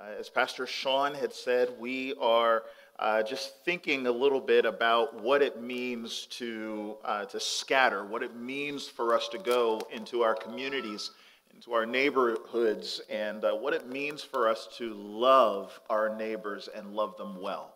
Uh, 0.00 0.12
as 0.20 0.28
Pastor 0.28 0.64
Sean 0.64 1.12
had 1.12 1.32
said, 1.32 1.70
we 1.76 2.14
are 2.20 2.62
uh, 3.00 3.20
just 3.20 3.56
thinking 3.64 4.06
a 4.06 4.12
little 4.12 4.40
bit 4.40 4.64
about 4.64 5.20
what 5.20 5.42
it 5.42 5.60
means 5.60 6.26
to, 6.26 6.96
uh, 7.04 7.24
to 7.24 7.40
scatter, 7.40 8.04
what 8.04 8.22
it 8.22 8.36
means 8.36 8.86
for 8.86 9.12
us 9.12 9.28
to 9.28 9.38
go 9.38 9.80
into 9.90 10.22
our 10.22 10.36
communities, 10.36 11.10
into 11.52 11.72
our 11.72 11.84
neighborhoods, 11.84 13.00
and 13.10 13.44
uh, 13.44 13.52
what 13.52 13.74
it 13.74 13.88
means 13.88 14.22
for 14.22 14.48
us 14.48 14.68
to 14.76 14.94
love 14.94 15.80
our 15.90 16.14
neighbors 16.14 16.68
and 16.76 16.94
love 16.94 17.16
them 17.16 17.42
well. 17.42 17.74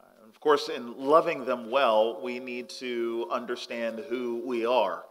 Uh, 0.00 0.26
of 0.26 0.40
course, 0.40 0.70
in 0.70 0.96
loving 0.96 1.44
them 1.44 1.70
well, 1.70 2.18
we 2.22 2.38
need 2.38 2.70
to 2.70 3.26
understand 3.30 4.02
who 4.08 4.42
we 4.46 4.64
are 4.64 5.04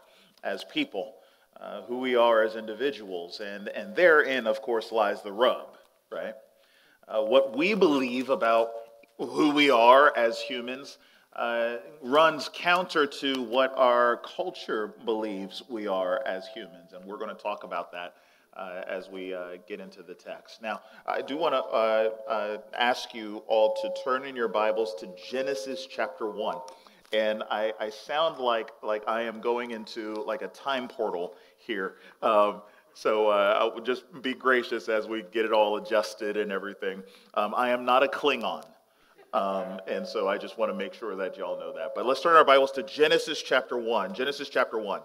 as 0.43 0.63
people, 0.63 1.17
uh, 1.59 1.83
who 1.83 1.99
we 1.99 2.15
are 2.15 2.41
as 2.41 2.55
individuals, 2.55 3.41
and, 3.41 3.67
and 3.69 3.95
therein, 3.95 4.47
of 4.47 4.63
course, 4.63 4.91
lies 4.91 5.21
the 5.21 5.31
rub 5.31 5.75
right? 6.11 6.35
Uh, 7.07 7.21
what 7.21 7.55
we 7.55 7.73
believe 7.73 8.29
about 8.29 8.69
who 9.17 9.51
we 9.51 9.69
are 9.69 10.15
as 10.17 10.39
humans 10.39 10.97
uh, 11.35 11.77
runs 12.01 12.49
counter 12.53 13.05
to 13.05 13.41
what 13.43 13.73
our 13.75 14.21
culture 14.35 14.93
believes 15.05 15.61
we 15.69 15.87
are 15.87 16.25
as 16.25 16.47
humans. 16.47 16.93
And 16.93 17.03
we're 17.05 17.17
going 17.17 17.35
to 17.35 17.41
talk 17.41 17.63
about 17.63 17.91
that 17.91 18.15
uh, 18.55 18.81
as 18.87 19.09
we 19.09 19.33
uh, 19.33 19.57
get 19.67 19.79
into 19.79 20.01
the 20.01 20.13
text. 20.13 20.61
Now, 20.61 20.81
I 21.05 21.21
do 21.21 21.37
want 21.37 21.53
to 21.53 21.59
uh, 21.59 22.09
uh, 22.29 22.57
ask 22.77 23.13
you 23.13 23.43
all 23.47 23.75
to 23.81 23.93
turn 24.03 24.25
in 24.25 24.35
your 24.35 24.47
Bibles 24.47 24.95
to 25.01 25.09
Genesis 25.29 25.87
chapter 25.89 26.29
1. 26.29 26.57
And 27.13 27.43
I, 27.51 27.73
I 27.79 27.89
sound 27.89 28.39
like, 28.39 28.71
like 28.81 29.07
I 29.07 29.23
am 29.23 29.39
going 29.41 29.71
into 29.71 30.15
like 30.23 30.41
a 30.41 30.47
time 30.47 30.87
portal 30.87 31.35
here. 31.57 31.95
So 32.95 33.27
uh, 33.27 33.59
I 33.61 33.75
would 33.75 33.85
just 33.85 34.05
be 34.21 34.33
gracious 34.33 34.87
as 34.87 35.05
we 35.05 35.23
get 35.33 35.43
it 35.43 35.51
all 35.51 35.75
adjusted 35.75 36.37
and 36.37 36.49
everything. 36.49 37.03
Um, 37.33 37.53
I 37.53 37.69
am 37.69 37.83
not 37.83 38.03
a 38.03 38.07
Klingon. 38.07 38.65
Um, 39.33 39.81
and 39.85 40.07
so 40.07 40.29
I 40.29 40.37
just 40.37 40.57
want 40.57 40.71
to 40.71 40.77
make 40.77 40.93
sure 40.93 41.13
that 41.17 41.37
y'all 41.37 41.59
know 41.59 41.73
that. 41.73 41.91
But 41.93 42.05
let's 42.05 42.21
turn 42.21 42.37
our 42.37 42.45
Bibles 42.45 42.71
to 42.71 42.83
Genesis 42.83 43.41
chapter 43.41 43.77
1. 43.77 44.13
Genesis 44.13 44.47
chapter 44.47 44.79
1. 44.79 45.01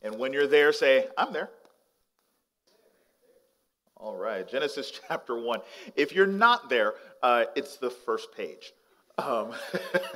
And 0.00 0.18
when 0.18 0.32
you're 0.32 0.46
there, 0.46 0.72
say, 0.72 1.08
I'm 1.18 1.34
there. 1.34 1.50
All 3.98 4.16
right, 4.16 4.48
Genesis 4.48 4.98
chapter 5.08 5.38
1. 5.38 5.60
If 5.94 6.14
you're 6.14 6.26
not 6.26 6.70
there, 6.70 6.94
uh, 7.22 7.44
it's 7.54 7.76
the 7.76 7.90
first 7.90 8.32
page. 8.34 8.72
Um, 9.18 9.52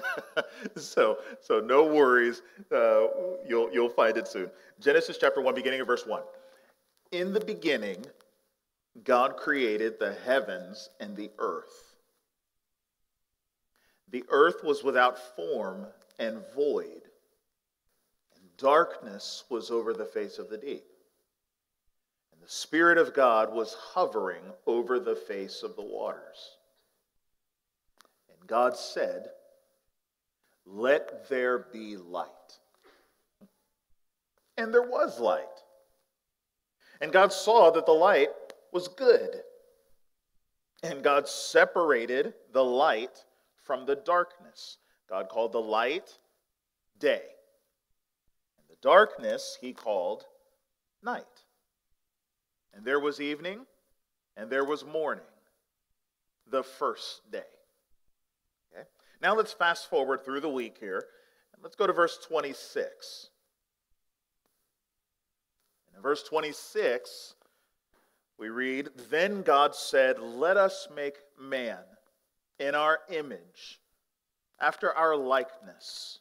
so, 0.77 1.19
so 1.41 1.61
no 1.61 1.85
worries. 1.85 2.43
Uh, 2.73 3.07
you'll, 3.47 3.71
you'll 3.73 3.89
find 3.89 4.17
it 4.17 4.27
soon. 4.27 4.51
Genesis 4.81 5.19
chapter 5.19 5.41
1, 5.41 5.55
beginning 5.55 5.81
of 5.81 5.87
verse 5.87 6.07
1. 6.07 6.23
In 7.13 7.33
the 7.33 7.41
beginning, 7.41 8.05
God 9.05 9.37
created 9.37 9.99
the 9.99 10.15
heavens 10.25 10.89
and 11.01 11.17
the 11.17 11.31
earth. 11.39 11.95
The 14.11 14.25
earth 14.29 14.63
was 14.65 14.83
without 14.83 15.37
form 15.37 15.87
and 16.19 16.43
void, 16.55 17.03
and 18.37 18.57
darkness 18.57 19.45
was 19.51 19.71
over 19.71 19.93
the 19.93 20.05
face 20.05 20.39
of 20.39 20.49
the 20.49 20.57
deep. 20.57 20.85
And 22.33 22.41
the 22.43 22.49
Spirit 22.49 22.99
of 22.99 23.15
God 23.15 23.53
was 23.53 23.75
hovering 23.75 24.43
over 24.67 24.99
the 24.99 25.17
face 25.17 25.63
of 25.63 25.77
the 25.77 25.83
waters. 25.83 26.57
God 28.47 28.77
said, 28.77 29.29
Let 30.65 31.29
there 31.29 31.67
be 31.73 31.97
light. 31.97 32.29
And 34.57 34.73
there 34.73 34.83
was 34.83 35.21
light. 35.21 35.45
And 37.01 37.13
God 37.13 37.33
saw 37.33 37.71
that 37.71 37.87
the 37.87 37.93
light 37.93 38.31
was 38.73 38.89
good. 38.89 39.43
And 40.83 41.03
God 41.03 41.29
separated 41.29 42.35
the 42.53 42.65
light 42.65 43.25
from 43.65 43.87
the 43.87 43.97
darkness. 43.97 44.79
God 45.09 45.29
called 45.29 45.53
the 45.53 45.61
light 45.61 46.19
day. 46.99 47.23
And 48.59 48.69
the 48.69 48.77
darkness 48.81 49.59
he 49.61 49.73
called 49.73 50.25
night. 51.03 51.25
And 52.75 52.85
there 52.85 53.01
was 53.01 53.21
evening 53.21 53.67
and 54.37 54.51
there 54.51 54.65
was 54.65 54.85
morning, 54.85 55.25
the 56.51 56.63
first 56.63 57.31
day. 57.31 57.41
Now 59.23 59.35
let's 59.35 59.53
fast 59.53 59.89
forward 59.89 60.25
through 60.25 60.41
the 60.41 60.49
week 60.49 60.77
here. 60.79 61.05
And 61.55 61.63
let's 61.63 61.77
go 61.77 61.87
to 61.87 61.93
verse 61.93 62.19
26. 62.27 63.31
In 65.97 66.03
verse 66.03 66.23
26, 66.25 67.35
we 68.39 68.51
read, 68.51 68.91
Then 69.11 69.43
God 69.43 69.75
said, 69.75 70.19
Let 70.19 70.57
us 70.57 70.89
make 70.95 71.17
man 71.41 71.79
in 72.59 72.75
our 72.75 73.01
image, 73.11 73.81
after 74.61 74.93
our 74.93 75.17
likeness. 75.17 76.21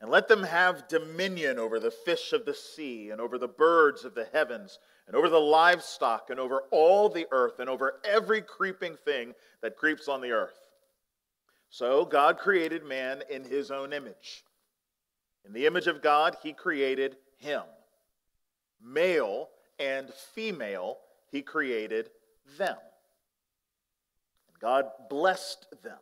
And 0.00 0.10
let 0.10 0.28
them 0.28 0.42
have 0.42 0.88
dominion 0.88 1.58
over 1.58 1.80
the 1.80 1.90
fish 1.90 2.34
of 2.34 2.44
the 2.44 2.54
sea, 2.54 3.08
and 3.10 3.20
over 3.20 3.38
the 3.38 3.48
birds 3.48 4.04
of 4.04 4.14
the 4.14 4.28
heavens, 4.30 4.78
and 5.06 5.16
over 5.16 5.30
the 5.30 5.38
livestock, 5.38 6.28
and 6.28 6.38
over 6.38 6.64
all 6.70 7.08
the 7.08 7.26
earth, 7.30 7.58
and 7.58 7.70
over 7.70 8.00
every 8.04 8.42
creeping 8.42 8.96
thing 8.96 9.34
that 9.62 9.78
creeps 9.78 10.08
on 10.08 10.20
the 10.20 10.32
earth. 10.32 10.65
So 11.70 12.04
God 12.04 12.38
created 12.38 12.84
man 12.84 13.22
in 13.28 13.44
his 13.44 13.70
own 13.70 13.92
image. 13.92 14.44
In 15.44 15.52
the 15.52 15.66
image 15.66 15.86
of 15.86 16.02
God, 16.02 16.36
he 16.42 16.52
created 16.52 17.16
him. 17.36 17.62
Male 18.82 19.48
and 19.78 20.12
female, 20.34 20.98
he 21.30 21.42
created 21.42 22.10
them. 22.58 22.76
And 24.48 24.58
God 24.60 24.86
blessed 25.08 25.66
them. 25.82 25.98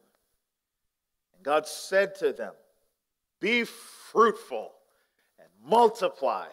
And 1.34 1.44
God 1.44 1.66
said 1.66 2.14
to 2.16 2.32
them, 2.32 2.54
Be 3.40 3.64
fruitful 3.64 4.72
and 5.38 5.48
multiply 5.62 6.46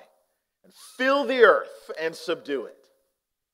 and 0.64 0.74
fill 0.98 1.26
the 1.26 1.44
earth 1.44 1.92
and 2.00 2.16
subdue 2.16 2.66
it 2.66 2.81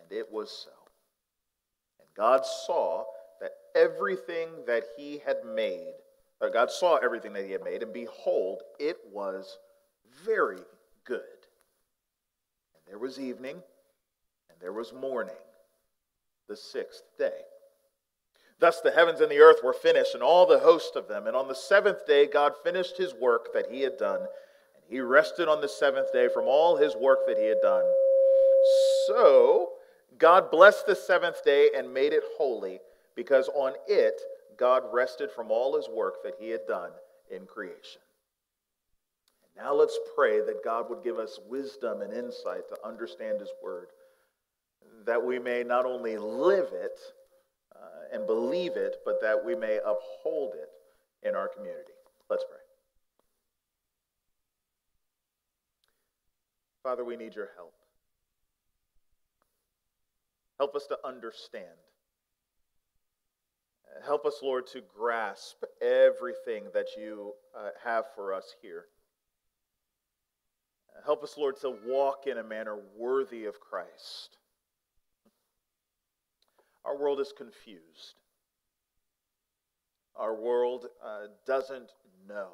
And 0.00 0.12
it 0.12 0.30
was 0.30 0.50
so. 0.50 0.70
And 2.00 2.08
God 2.16 2.44
saw 2.44 3.04
that 3.40 3.52
everything 3.74 4.48
that 4.66 4.84
he 4.96 5.20
had 5.24 5.38
made 5.44 5.94
uh, 6.40 6.48
God 6.48 6.70
saw 6.70 6.96
everything 6.96 7.32
that 7.32 7.46
he 7.46 7.52
had 7.52 7.64
made, 7.64 7.82
and 7.82 7.92
behold, 7.92 8.62
it 8.78 8.98
was 9.10 9.58
very 10.24 10.60
good. 11.04 11.20
And 12.74 12.82
there 12.86 12.98
was 12.98 13.18
evening, 13.18 13.56
and 14.50 14.58
there 14.60 14.72
was 14.72 14.92
morning, 14.92 15.34
the 16.48 16.56
sixth 16.56 17.02
day. 17.18 17.40
Thus 18.58 18.80
the 18.80 18.90
heavens 18.90 19.20
and 19.20 19.30
the 19.30 19.38
earth 19.38 19.60
were 19.64 19.72
finished, 19.72 20.14
and 20.14 20.22
all 20.22 20.46
the 20.46 20.58
host 20.58 20.94
of 20.94 21.08
them. 21.08 21.26
And 21.26 21.36
on 21.36 21.48
the 21.48 21.54
seventh 21.54 22.06
day, 22.06 22.26
God 22.26 22.52
finished 22.62 22.98
his 22.98 23.14
work 23.14 23.52
that 23.54 23.70
he 23.70 23.80
had 23.80 23.96
done, 23.96 24.20
and 24.20 24.84
he 24.88 25.00
rested 25.00 25.48
on 25.48 25.62
the 25.62 25.68
seventh 25.68 26.12
day 26.12 26.28
from 26.32 26.44
all 26.46 26.76
his 26.76 26.94
work 26.94 27.20
that 27.26 27.38
he 27.38 27.46
had 27.46 27.60
done. 27.62 27.84
So 29.06 29.70
God 30.18 30.50
blessed 30.50 30.86
the 30.86 30.96
seventh 30.96 31.44
day 31.44 31.70
and 31.76 31.92
made 31.92 32.12
it 32.12 32.22
holy, 32.38 32.80
because 33.14 33.48
on 33.54 33.72
it 33.86 34.20
God 34.58 34.84
rested 34.92 35.30
from 35.30 35.50
all 35.50 35.76
his 35.76 35.88
work 35.88 36.22
that 36.24 36.34
he 36.38 36.50
had 36.50 36.66
done 36.66 36.90
in 37.30 37.46
creation. 37.46 38.00
And 39.44 39.64
now 39.64 39.74
let's 39.74 39.98
pray 40.14 40.40
that 40.40 40.64
God 40.64 40.88
would 40.88 41.04
give 41.04 41.18
us 41.18 41.38
wisdom 41.48 42.00
and 42.00 42.12
insight 42.12 42.68
to 42.68 42.76
understand 42.86 43.40
his 43.40 43.50
word, 43.62 43.88
that 45.04 45.22
we 45.22 45.38
may 45.38 45.62
not 45.62 45.84
only 45.84 46.16
live 46.16 46.68
it 46.72 46.98
uh, 47.74 48.14
and 48.14 48.26
believe 48.26 48.76
it, 48.76 48.96
but 49.04 49.20
that 49.20 49.44
we 49.44 49.54
may 49.54 49.78
uphold 49.84 50.54
it 50.54 51.28
in 51.28 51.34
our 51.34 51.48
community. 51.48 51.92
Let's 52.30 52.44
pray. 52.48 52.60
Father, 56.82 57.04
we 57.04 57.16
need 57.16 57.34
your 57.34 57.50
help. 57.56 57.75
Help 60.58 60.74
us 60.74 60.86
to 60.86 60.98
understand 61.04 61.66
Help 64.04 64.26
us, 64.26 64.40
Lord, 64.42 64.66
to 64.68 64.82
grasp 64.96 65.62
everything 65.80 66.64
that 66.74 66.86
you 66.98 67.32
uh, 67.56 67.70
have 67.84 68.04
for 68.14 68.34
us 68.34 68.54
here. 68.60 68.84
Help 71.04 71.22
us, 71.22 71.36
Lord, 71.36 71.56
to 71.60 71.76
walk 71.86 72.26
in 72.26 72.38
a 72.38 72.42
manner 72.42 72.78
worthy 72.96 73.44
of 73.44 73.60
Christ. 73.60 74.38
our 76.84 76.96
world 76.96 77.20
is 77.20 77.32
confused. 77.36 78.20
Our 80.14 80.34
world 80.34 80.86
uh, 81.04 81.26
doesn't 81.46 81.90
know. 82.28 82.48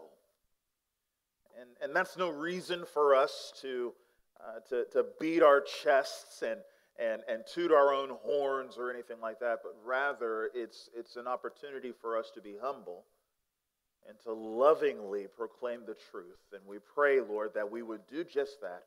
And, 1.60 1.68
and 1.82 1.94
that's 1.94 2.16
no 2.16 2.30
reason 2.30 2.84
for 2.92 3.14
us 3.14 3.52
to, 3.60 3.92
uh, 4.40 4.60
to, 4.70 4.84
to 4.92 5.06
beat 5.20 5.42
our 5.42 5.60
chests 5.60 6.42
and, 6.42 6.60
and, 6.98 7.22
and 7.28 7.44
toot 7.52 7.72
our 7.72 7.92
own 7.92 8.10
horns 8.22 8.76
or 8.76 8.90
anything 8.90 9.20
like 9.20 9.40
that, 9.40 9.60
but 9.62 9.74
rather 9.84 10.50
it's, 10.54 10.88
it's 10.94 11.16
an 11.16 11.26
opportunity 11.26 11.92
for 12.00 12.18
us 12.18 12.30
to 12.34 12.40
be 12.40 12.54
humble 12.60 13.04
and 14.08 14.18
to 14.24 14.32
lovingly 14.32 15.26
proclaim 15.36 15.80
the 15.86 15.96
truth. 16.10 16.52
And 16.52 16.60
we 16.66 16.78
pray, 16.94 17.20
Lord, 17.20 17.52
that 17.54 17.70
we 17.70 17.82
would 17.82 18.06
do 18.08 18.24
just 18.24 18.60
that 18.60 18.84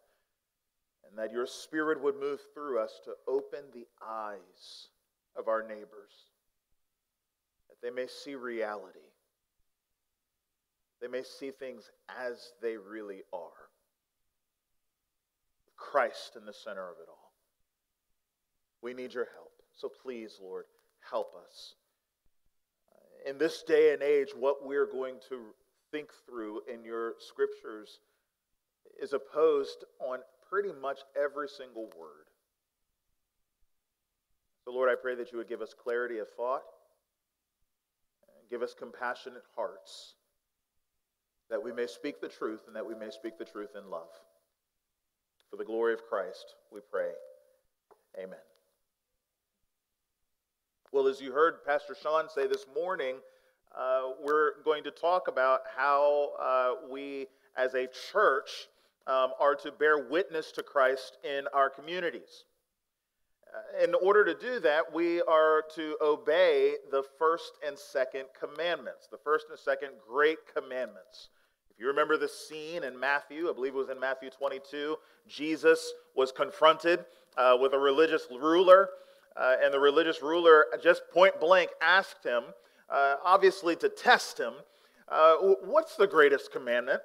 and 1.08 1.18
that 1.18 1.32
your 1.32 1.48
Spirit 1.48 2.02
would 2.02 2.20
move 2.20 2.40
through 2.54 2.80
us 2.80 3.00
to 3.06 3.14
open 3.28 3.60
the 3.74 3.88
eyes 4.06 4.90
of 5.36 5.48
our 5.48 5.62
neighbors, 5.62 6.32
that 7.70 7.82
they 7.82 7.90
may 7.90 8.08
see 8.08 8.36
reality. 8.36 9.00
They 11.02 11.08
may 11.08 11.24
see 11.24 11.52
things 11.52 11.92
as 12.10 12.54
they 12.62 12.78
really 12.78 13.22
are. 13.32 13.50
Christ 15.78 16.36
in 16.36 16.46
the 16.46 16.54
center 16.54 16.84
of 16.90 16.98
it 17.02 17.08
all. 17.10 17.15
We 18.82 18.94
need 18.94 19.14
your 19.14 19.28
help. 19.34 19.52
So 19.76 19.90
please, 19.90 20.40
Lord, 20.42 20.66
help 21.10 21.34
us. 21.36 21.76
Uh, 22.92 23.30
in 23.30 23.38
this 23.38 23.64
day 23.64 23.94
and 23.94 24.02
age, 24.02 24.30
what 24.38 24.66
we're 24.66 24.86
going 24.86 25.16
to 25.30 25.40
think 25.92 26.10
through 26.26 26.62
in 26.72 26.84
your 26.84 27.14
scriptures 27.20 28.00
is 29.02 29.14
opposed 29.14 29.86
on 30.00 30.20
pretty 30.50 30.72
much 30.82 31.00
every 31.22 31.48
single 31.48 31.90
word. 32.00 32.28
So, 34.64 34.72
Lord, 34.72 34.90
I 34.90 34.96
pray 35.00 35.16
that 35.16 35.32
you 35.32 35.38
would 35.38 35.50
give 35.50 35.62
us 35.62 35.74
clarity 35.74 36.20
of 36.20 36.28
thought, 36.36 36.64
give 38.50 38.62
us 38.62 38.74
compassionate 38.78 39.44
hearts, 39.56 40.16
that 41.50 41.64
we 41.64 41.72
may 41.72 41.88
speak 41.88 42.20
the 42.22 42.28
truth 42.28 42.62
and 42.68 42.76
that 42.76 42.86
we 42.86 42.96
may 42.96 43.12
speak 43.12 43.38
the 43.38 43.46
truth 43.46 43.72
in 43.76 43.90
love. 43.90 44.10
For 45.50 45.58
the 45.58 45.66
glory 45.66 45.94
of 45.94 46.04
Christ, 46.10 46.56
we 46.72 46.80
pray. 46.92 47.12
Amen. 48.18 48.40
Well, 50.92 51.08
as 51.08 51.20
you 51.20 51.32
heard 51.32 51.66
Pastor 51.66 51.96
Sean 52.00 52.30
say 52.30 52.48
this 52.48 52.68
morning, 52.74 53.16
uh, 53.76 54.12
we're 54.24 54.62
going 54.64 54.84
to 54.84 54.92
talk 54.92 55.28
about 55.28 55.62
how 55.76 56.30
uh, 56.40 56.88
we 56.90 57.28
as 57.58 57.74
a 57.74 57.88
church 58.12 58.70
um, 59.08 59.32
are 59.40 59.56
to 59.56 59.72
bear 59.72 60.08
witness 60.08 60.52
to 60.54 60.64
Christ 60.64 61.18
in 61.24 61.46
our 61.54 61.70
communities. 61.70 62.46
Uh, 63.54 63.84
in 63.84 63.94
order 63.96 64.24
to 64.24 64.36
do 64.36 64.60
that, 64.62 64.94
we 64.94 65.22
are 65.24 65.64
to 65.76 65.98
obey 66.02 66.76
the 66.92 67.04
first 67.18 67.54
and 67.66 67.78
second 67.78 68.26
commandments, 68.40 69.08
the 69.10 69.18
first 69.18 69.48
and 69.50 69.60
second 69.60 69.90
great 70.08 70.38
commandments. 70.54 71.30
If 71.72 71.80
you 71.80 71.88
remember 71.88 72.16
the 72.16 72.30
scene 72.30 72.84
in 72.84 72.98
Matthew, 72.98 73.50
I 73.50 73.54
believe 73.54 73.74
it 73.74 73.78
was 73.78 73.90
in 73.90 74.00
Matthew 74.00 74.30
22, 74.30 74.96
Jesus 75.28 75.94
was 76.16 76.32
confronted 76.32 77.04
uh, 77.38 77.58
with 77.60 77.74
a 77.74 77.80
religious 77.80 78.28
ruler, 78.32 78.90
uh, 79.38 79.56
and 79.64 79.74
the 79.74 79.80
religious 79.80 80.22
ruler 80.22 80.66
just 80.82 81.04
point 81.14 81.40
blank 81.40 81.70
asked 81.82 82.24
him, 82.24 82.44
uh, 82.90 83.16
obviously 83.24 83.76
to 83.78 83.90
test 83.90 84.40
him, 84.40 84.54
uh, 85.08 85.36
What's 85.64 85.96
the 85.96 86.08
greatest 86.08 86.52
commandment? 86.52 87.02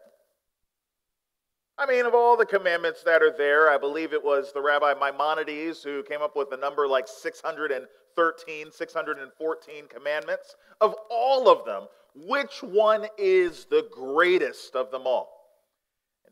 I 1.79 1.87
mean, 1.87 2.05
of 2.05 2.15
all 2.15 2.37
the 2.37 2.45
commandments 2.45 3.03
that 3.05 3.23
are 3.23 3.35
there, 3.37 3.71
I 3.71 3.79
believe 3.79 4.13
it 4.13 4.23
was 4.23 4.53
the 4.53 4.61
Rabbi 4.61 4.93
Maimonides 5.01 5.83
who 5.83 6.03
came 6.03 6.21
up 6.21 6.37
with 6.37 6.53
a 6.53 6.57
number 6.57 6.87
like 6.87 7.09
613, 7.09 8.71
614 8.71 9.85
commandments. 9.89 10.57
Of 10.83 10.95
all 11.11 11.49
of 11.49 11.65
them, 11.65 11.85
which 12.15 12.63
one 12.63 13.07
is 13.17 13.65
the 13.65 13.89
greatest 13.91 14.77
of 14.77 14.91
them 14.91 15.03
all? 15.07 15.40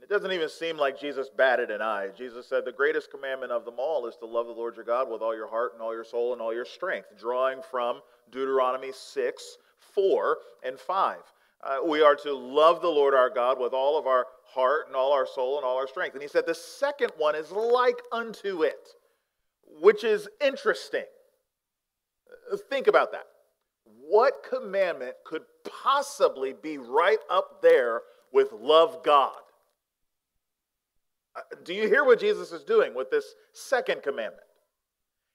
It 0.09 0.15
doesn't 0.15 0.33
even 0.33 0.49
seem 0.49 0.79
like 0.79 0.99
Jesus 0.99 1.29
batted 1.29 1.71
an 1.71 1.83
eye. 1.83 2.09
Jesus 2.17 2.49
said 2.49 2.65
the 2.65 2.73
greatest 2.73 3.11
commandment 3.11 3.53
of 3.53 3.67
them 3.67 3.75
all 3.77 4.07
is 4.07 4.17
to 4.17 4.27
love 4.27 4.47
the 4.47 4.53
Lord 4.53 4.75
your 4.75 4.85
God 4.87 5.11
with 5.11 5.21
all 5.21 5.37
your 5.37 5.49
heart 5.49 5.75
and 5.75 5.83
all 5.83 5.93
your 5.93 6.05
soul 6.05 6.33
and 6.33 6.41
all 6.41 6.55
your 6.55 6.65
strength, 6.65 7.09
drawing 7.21 7.61
from 7.71 8.01
Deuteronomy 8.31 8.91
6, 8.91 9.59
4, 9.95 10.39
and 10.65 10.81
5. 10.81 11.19
Uh, 11.63 11.77
we 11.87 12.01
are 12.01 12.17
to 12.17 12.33
love 12.33 12.81
the 12.81 12.89
Lord 12.89 13.13
our 13.13 13.29
God 13.29 13.61
with 13.61 13.75
all 13.75 13.99
of 13.99 14.07
our 14.07 14.27
heart 14.47 14.87
and 14.87 14.97
all 14.97 15.13
our 15.13 15.27
soul 15.27 15.59
and 15.59 15.67
all 15.67 15.77
our 15.77 15.87
strength. 15.87 16.15
And 16.15 16.23
he 16.23 16.29
said 16.29 16.47
the 16.47 16.55
second 16.55 17.13
one 17.19 17.35
is 17.35 17.51
like 17.51 17.99
unto 18.11 18.63
it, 18.63 18.89
which 19.83 20.05
is 20.05 20.27
interesting. 20.41 21.05
Uh, 22.51 22.57
think 22.71 22.87
about 22.87 23.13
that. 23.13 23.27
What 24.09 24.43
commandment 24.49 25.17
could 25.27 25.43
possibly 25.83 26.55
be 26.55 26.79
right 26.79 27.19
up 27.29 27.61
there 27.61 28.01
with 28.33 28.53
love 28.53 29.03
God? 29.05 29.37
Do 31.65 31.75
you 31.75 31.89
hear 31.89 32.05
what 32.05 32.21
Jesus 32.21 32.53
is 32.53 32.65
doing 32.65 32.95
with 32.95 33.11
this 33.11 33.35
second 33.53 34.03
commandment? 34.03 34.45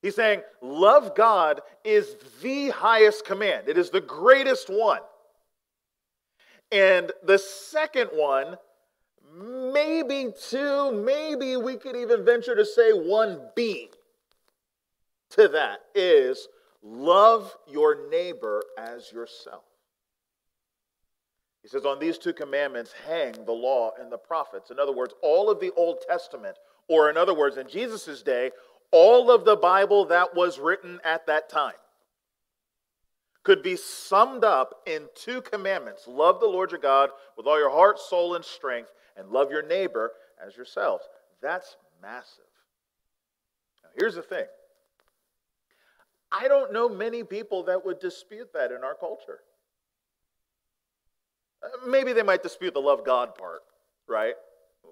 He's 0.01 0.15
saying, 0.15 0.41
Love 0.61 1.15
God 1.15 1.61
is 1.83 2.15
the 2.41 2.69
highest 2.69 3.25
command, 3.25 3.67
it 3.67 3.77
is 3.77 3.89
the 3.89 4.01
greatest 4.01 4.69
one. 4.69 5.01
And 6.71 7.11
the 7.23 7.37
second 7.37 8.09
one, 8.13 8.57
maybe 9.73 10.33
two, 10.49 10.91
maybe 10.91 11.55
we 11.55 11.77
could 11.77 11.95
even 11.95 12.25
venture 12.25 12.55
to 12.55 12.65
say 12.65 12.91
1B 12.91 13.89
to 15.31 15.47
that 15.49 15.81
is 15.93 16.47
love 16.81 17.55
your 17.67 18.09
neighbor 18.09 18.63
as 18.77 19.11
yourself. 19.11 19.63
He 21.63 21.69
says, 21.69 21.85
On 21.85 21.97
these 21.97 22.17
two 22.17 22.33
commandments 22.33 22.93
hang 23.07 23.33
the 23.45 23.53
law 23.53 23.91
and 23.99 24.11
the 24.11 24.17
prophets. 24.17 24.69
In 24.69 24.79
other 24.79 24.91
words, 24.91 25.13
all 25.23 25.49
of 25.49 25.59
the 25.59 25.71
Old 25.71 25.99
Testament, 26.07 26.57
or 26.87 27.09
in 27.09 27.17
other 27.17 27.33
words, 27.33 27.57
in 27.57 27.67
Jesus' 27.67 28.21
day, 28.21 28.51
all 28.91 29.31
of 29.31 29.45
the 29.45 29.55
Bible 29.55 30.05
that 30.05 30.35
was 30.35 30.59
written 30.59 30.99
at 31.03 31.25
that 31.25 31.49
time 31.49 31.73
could 33.43 33.63
be 33.63 33.75
summed 33.75 34.43
up 34.43 34.81
in 34.85 35.07
two 35.15 35.41
commandments 35.41 36.07
love 36.07 36.39
the 36.39 36.45
Lord 36.45 36.71
your 36.71 36.79
God 36.79 37.09
with 37.37 37.47
all 37.47 37.59
your 37.59 37.71
heart, 37.71 37.97
soul, 37.97 38.35
and 38.35 38.45
strength, 38.45 38.91
and 39.17 39.29
love 39.29 39.49
your 39.49 39.63
neighbor 39.65 40.11
as 40.45 40.55
yourselves. 40.55 41.05
That's 41.41 41.77
massive. 42.01 42.43
Now, 43.83 43.89
here's 43.97 44.15
the 44.15 44.21
thing 44.21 44.45
I 46.31 46.47
don't 46.47 46.73
know 46.73 46.89
many 46.89 47.23
people 47.23 47.63
that 47.63 47.85
would 47.85 47.99
dispute 47.99 48.51
that 48.53 48.71
in 48.71 48.83
our 48.83 48.95
culture. 48.95 49.39
Maybe 51.87 52.13
they 52.13 52.23
might 52.23 52.43
dispute 52.43 52.73
the 52.73 52.81
love 52.81 53.05
God 53.05 53.35
part, 53.35 53.61
right? 54.07 54.33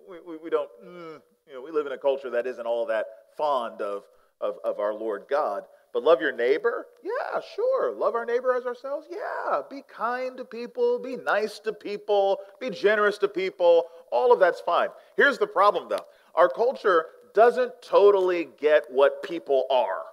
We, 0.10 0.18
we, 0.26 0.38
we 0.38 0.50
don't, 0.50 0.70
mm, 0.84 1.22
you 1.48 1.54
know, 1.54 1.62
we 1.62 1.72
live 1.72 1.86
in 1.86 1.92
a 1.92 1.98
culture 1.98 2.30
that 2.30 2.48
isn't 2.48 2.66
all 2.66 2.86
that 2.88 3.06
fond 3.38 3.82
of, 3.82 4.04
of, 4.40 4.56
of 4.64 4.80
our 4.80 4.94
Lord 4.94 5.26
God. 5.30 5.64
But 5.94 6.04
love 6.04 6.22
your 6.22 6.32
neighbor? 6.32 6.88
Yeah, 7.04 7.42
sure. 7.56 7.94
Love 7.94 8.16
our 8.16 8.26
neighbor 8.26 8.56
as 8.56 8.66
ourselves? 8.66 9.08
Yeah. 9.10 9.62
Be 9.70 9.84
kind 9.94 10.38
to 10.38 10.46
people, 10.46 11.00
be 11.00 11.18
nice 11.18 11.60
to 11.60 11.74
people, 11.74 12.38
be 12.60 12.70
generous 12.70 13.18
to 13.20 13.28
people. 13.28 13.86
All 14.12 14.32
of 14.32 14.40
that's 14.40 14.62
fine. 14.62 14.90
Here's 15.18 15.38
the 15.38 15.48
problem, 15.48 15.88
though 15.90 16.06
our 16.36 16.48
culture 16.48 17.08
doesn't 17.34 17.74
totally 17.82 18.48
get 18.60 18.86
what 18.90 19.24
people 19.24 19.66
are. 19.70 20.04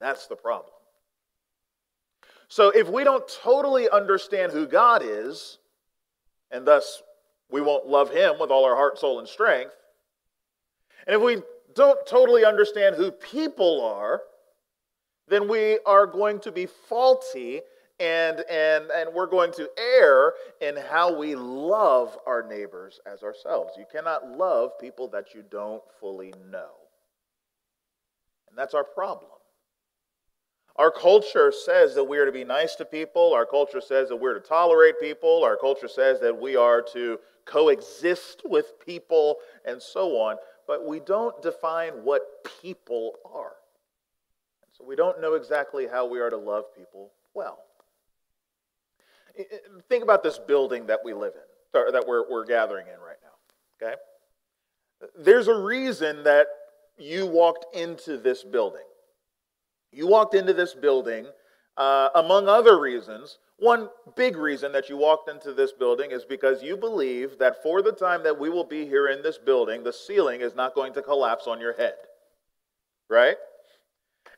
That's 0.00 0.26
the 0.26 0.36
problem. 0.36 0.72
So 2.50 2.70
if 2.70 2.88
we 2.88 3.04
don't 3.04 3.26
totally 3.42 3.88
understand 3.88 4.50
who 4.50 4.66
God 4.66 5.02
is, 5.04 5.58
and 6.50 6.66
thus 6.66 7.00
we 7.48 7.60
won't 7.60 7.86
love 7.86 8.10
him 8.10 8.40
with 8.40 8.50
all 8.50 8.64
our 8.64 8.74
heart, 8.74 8.98
soul, 8.98 9.20
and 9.20 9.28
strength, 9.28 9.72
and 11.06 11.14
if 11.14 11.22
we 11.22 11.42
don't 11.76 12.04
totally 12.08 12.44
understand 12.44 12.96
who 12.96 13.12
people 13.12 13.80
are, 13.84 14.22
then 15.28 15.48
we 15.48 15.78
are 15.86 16.08
going 16.08 16.40
to 16.40 16.50
be 16.50 16.66
faulty 16.66 17.60
and, 18.00 18.40
and, 18.50 18.90
and 18.90 19.14
we're 19.14 19.28
going 19.28 19.52
to 19.52 19.70
err 19.78 20.32
in 20.60 20.76
how 20.76 21.16
we 21.16 21.36
love 21.36 22.18
our 22.26 22.42
neighbors 22.42 22.98
as 23.06 23.22
ourselves. 23.22 23.74
You 23.78 23.84
cannot 23.92 24.28
love 24.28 24.72
people 24.80 25.06
that 25.08 25.34
you 25.34 25.44
don't 25.48 25.82
fully 26.00 26.34
know. 26.50 26.70
And 28.48 28.58
that's 28.58 28.74
our 28.74 28.82
problem. 28.82 29.30
Our 30.80 30.90
culture 30.90 31.52
says 31.52 31.94
that 31.94 32.04
we 32.04 32.16
are 32.18 32.24
to 32.24 32.32
be 32.32 32.44
nice 32.44 32.74
to 32.76 32.84
people. 32.84 33.34
Our 33.34 33.44
culture 33.44 33.80
says 33.80 34.08
that 34.08 34.16
we're 34.16 34.34
to 34.34 34.40
tolerate 34.40 34.98
people. 34.98 35.44
Our 35.44 35.56
culture 35.56 35.88
says 35.88 36.20
that 36.20 36.40
we 36.40 36.56
are 36.56 36.80
to 36.94 37.18
coexist 37.44 38.42
with 38.44 38.74
people 38.84 39.36
and 39.64 39.82
so 39.82 40.16
on 40.16 40.36
but 40.70 40.86
we 40.86 41.00
don't 41.00 41.42
define 41.42 41.90
what 42.04 42.22
people 42.62 43.14
are. 43.24 43.54
So 44.70 44.84
we 44.84 44.94
don't 44.94 45.20
know 45.20 45.34
exactly 45.34 45.88
how 45.88 46.06
we 46.06 46.20
are 46.20 46.30
to 46.30 46.36
love 46.36 46.66
people 46.76 47.10
well. 47.34 47.58
Think 49.88 50.04
about 50.04 50.22
this 50.22 50.38
building 50.38 50.86
that 50.86 51.00
we 51.04 51.12
live 51.12 51.32
in, 51.34 51.80
or 51.80 51.90
that 51.90 52.06
we're, 52.06 52.30
we're 52.30 52.46
gathering 52.46 52.86
in 52.86 53.00
right 53.00 53.16
now, 53.20 53.84
okay? 53.88 53.96
There's 55.18 55.48
a 55.48 55.58
reason 55.58 56.22
that 56.22 56.46
you 56.96 57.26
walked 57.26 57.74
into 57.74 58.16
this 58.16 58.44
building. 58.44 58.84
You 59.92 60.06
walked 60.06 60.34
into 60.34 60.52
this 60.52 60.74
building, 60.74 61.26
uh, 61.76 62.10
among 62.14 62.48
other 62.48 62.78
reasons. 62.78 63.38
One 63.58 63.88
big 64.16 64.36
reason 64.36 64.72
that 64.72 64.88
you 64.88 64.96
walked 64.96 65.28
into 65.28 65.52
this 65.52 65.72
building 65.72 66.12
is 66.12 66.24
because 66.24 66.62
you 66.62 66.76
believe 66.76 67.38
that 67.38 67.62
for 67.62 67.82
the 67.82 67.92
time 67.92 68.22
that 68.22 68.38
we 68.38 68.48
will 68.48 68.64
be 68.64 68.86
here 68.86 69.08
in 69.08 69.22
this 69.22 69.38
building, 69.38 69.82
the 69.82 69.92
ceiling 69.92 70.40
is 70.40 70.54
not 70.54 70.74
going 70.74 70.92
to 70.94 71.02
collapse 71.02 71.46
on 71.46 71.60
your 71.60 71.74
head. 71.74 71.94
Right? 73.08 73.36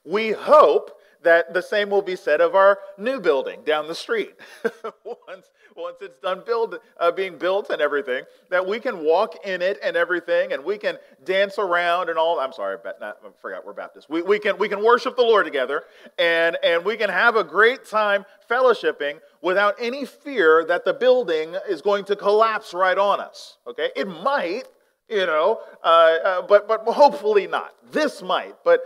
We 0.04 0.30
hope 0.30 0.90
that 1.22 1.54
the 1.54 1.62
same 1.62 1.90
will 1.90 2.02
be 2.02 2.16
said 2.16 2.40
of 2.40 2.54
our 2.54 2.78
new 2.98 3.20
building 3.20 3.60
down 3.64 3.88
the 3.88 3.94
street. 3.94 4.34
once, 5.04 5.50
once 5.76 5.96
it's 6.00 6.18
done 6.20 6.42
build, 6.44 6.78
uh, 7.00 7.10
being 7.10 7.38
built 7.38 7.70
and 7.70 7.80
everything, 7.80 8.24
that 8.50 8.66
we 8.66 8.80
can 8.80 9.04
walk 9.04 9.46
in 9.46 9.62
it 9.62 9.78
and 9.82 9.96
everything, 9.96 10.52
and 10.52 10.64
we 10.64 10.78
can 10.78 10.98
dance 11.24 11.58
around 11.58 12.08
and 12.08 12.18
all. 12.18 12.40
I'm 12.40 12.52
sorry, 12.52 12.76
not, 13.00 13.18
I 13.24 13.28
forgot 13.40 13.64
we're 13.64 13.72
Baptists. 13.72 14.08
We, 14.08 14.22
we, 14.22 14.38
can, 14.38 14.58
we 14.58 14.68
can 14.68 14.84
worship 14.84 15.16
the 15.16 15.22
Lord 15.22 15.44
together, 15.44 15.84
and, 16.18 16.56
and 16.62 16.84
we 16.84 16.96
can 16.96 17.10
have 17.10 17.36
a 17.36 17.44
great 17.44 17.84
time 17.84 18.24
fellowshipping 18.48 19.18
without 19.40 19.74
any 19.78 20.04
fear 20.04 20.64
that 20.66 20.84
the 20.84 20.92
building 20.92 21.56
is 21.68 21.82
going 21.82 22.04
to 22.06 22.16
collapse 22.16 22.74
right 22.74 22.98
on 22.98 23.20
us. 23.20 23.58
Okay? 23.66 23.90
It 23.96 24.06
might, 24.06 24.64
you 25.08 25.26
know, 25.26 25.60
uh, 25.82 25.86
uh, 26.24 26.42
but, 26.42 26.68
but 26.68 26.84
hopefully 26.86 27.46
not. 27.46 27.74
This 27.90 28.22
might, 28.22 28.54
but 28.64 28.80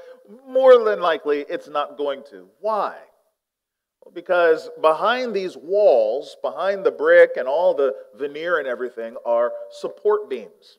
more 0.49 0.83
than 0.85 1.01
likely 1.01 1.45
it's 1.49 1.69
not 1.69 1.97
going 1.97 2.23
to. 2.31 2.49
Why? 2.61 2.97
Because 4.15 4.69
behind 4.81 5.35
these 5.35 5.57
walls, 5.57 6.37
behind 6.43 6.85
the 6.85 6.91
brick 6.91 7.33
and 7.37 7.49
all 7.49 7.75
the 7.75 7.95
veneer 8.17 8.59
and 8.59 8.69
everything, 8.69 9.17
are 9.25 9.53
support 9.71 10.31
beams. 10.31 10.79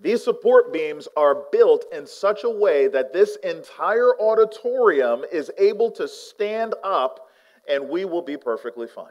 These 0.00 0.22
support 0.22 0.72
beams 0.72 1.08
are 1.16 1.44
built 1.50 1.86
in 1.92 2.06
such 2.06 2.44
a 2.44 2.50
way 2.50 2.86
that 2.88 3.12
this 3.12 3.36
entire 3.42 4.18
auditorium 4.20 5.24
is 5.32 5.50
able 5.58 5.90
to 5.92 6.06
stand 6.06 6.74
up 6.84 7.28
and 7.68 7.88
we 7.88 8.04
will 8.04 8.22
be 8.22 8.36
perfectly 8.36 8.86
fine. 8.86 9.06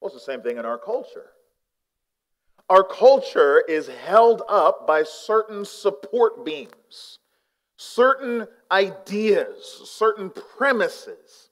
Well, 0.00 0.12
it's 0.12 0.14
the 0.14 0.32
same 0.32 0.42
thing 0.42 0.58
in 0.58 0.64
our 0.64 0.78
culture. 0.78 1.30
Our 2.68 2.84
culture 2.84 3.62
is 3.66 3.88
held 3.88 4.42
up 4.48 4.86
by 4.86 5.02
certain 5.02 5.64
support 5.64 6.44
beams, 6.44 7.18
certain 7.78 8.46
ideas, 8.70 9.64
certain 9.84 10.30
premises 10.30 11.48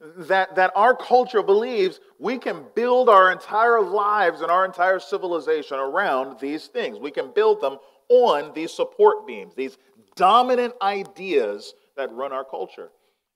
that, 0.00 0.54
that 0.56 0.72
our 0.74 0.94
culture 0.94 1.42
believes 1.42 2.00
we 2.18 2.36
can 2.36 2.64
build 2.74 3.08
our 3.08 3.32
entire 3.32 3.80
lives 3.80 4.42
and 4.42 4.50
our 4.50 4.64
entire 4.64 4.98
civilization 4.98 5.78
around 5.78 6.38
these 6.40 6.66
things. 6.66 6.98
We 6.98 7.10
can 7.10 7.32
build 7.32 7.60
them 7.60 7.78
on 8.08 8.52
these 8.54 8.72
support 8.72 9.26
beams, 9.26 9.54
these 9.54 9.78
dominant 10.16 10.74
ideas 10.82 11.74
that 11.96 12.12
run 12.12 12.32
our 12.32 12.44
culture. 12.44 12.90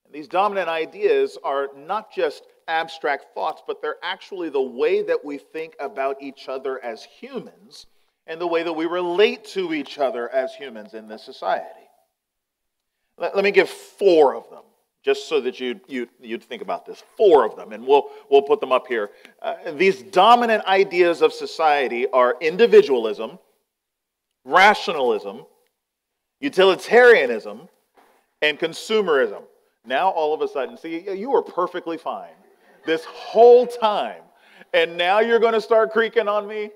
And 0.05 0.15
these 0.15 0.29
dominant 0.29 0.69
ideas 0.69 1.39
are 1.45 1.69
not 1.77 2.13
just 2.13 2.45
abstract 2.67 3.35
thoughts, 3.35 3.63
but 3.67 3.81
they're 3.81 3.97
actually 4.03 4.51
the 4.51 4.63
way 4.63 5.03
that 5.03 5.25
we 5.25 5.39
think 5.39 5.75
about 5.79 6.21
each 6.21 6.49
other 6.49 6.85
as 6.85 7.05
humans 7.05 7.87
and 8.27 8.41
the 8.41 8.47
way 8.47 8.63
that 8.63 8.73
we 8.73 8.87
relate 8.87 9.45
to 9.45 9.73
each 9.75 9.99
other 9.99 10.29
as 10.29 10.55
humans 10.55 10.95
in 10.95 11.09
this 11.09 11.23
society. 11.23 11.82
Let, 13.19 13.35
let 13.35 13.45
me 13.45 13.51
give 13.51 13.69
four 13.69 14.35
of 14.35 14.49
them, 14.51 14.63
just 15.05 15.29
so 15.29 15.41
that 15.41 15.61
you'd, 15.61 15.81
you, 15.87 16.09
you'd 16.21 16.43
think 16.43 16.63
about 16.63 16.87
this. 16.87 17.03
Four 17.17 17.45
of 17.45 17.57
them, 17.57 17.73
and 17.73 17.87
we'll, 17.87 18.09
we'll 18.31 18.43
put 18.43 18.61
them 18.61 18.73
up 18.73 18.87
here. 18.87 19.11
Uh, 19.41 19.73
these 19.73 20.03
dominant 20.03 20.65
ideas 20.65 21.23
of 21.23 21.33
society 21.33 22.07
are 22.09 22.37
individualism, 22.41 23.39
rationalism, 24.45 25.45
utilitarianism, 26.41 27.69
and 28.41 28.59
consumerism. 28.59 29.43
Now, 29.85 30.11
all 30.11 30.35
of 30.35 30.43
a 30.43 30.49
sudden, 30.49 30.77
see, 30.77 31.11
you 31.11 31.31
were 31.31 31.43
perfectly 31.43 31.97
fine 31.97 32.35
this 32.85 33.05
whole 33.05 33.67
time. 33.67 34.23
And 34.75 34.97
now 34.97 35.21
you're 35.21 35.39
going 35.39 35.53
to 35.53 35.61
start 35.61 35.93
creaking 35.93 36.29
on 36.29 36.47
me, 36.47 36.71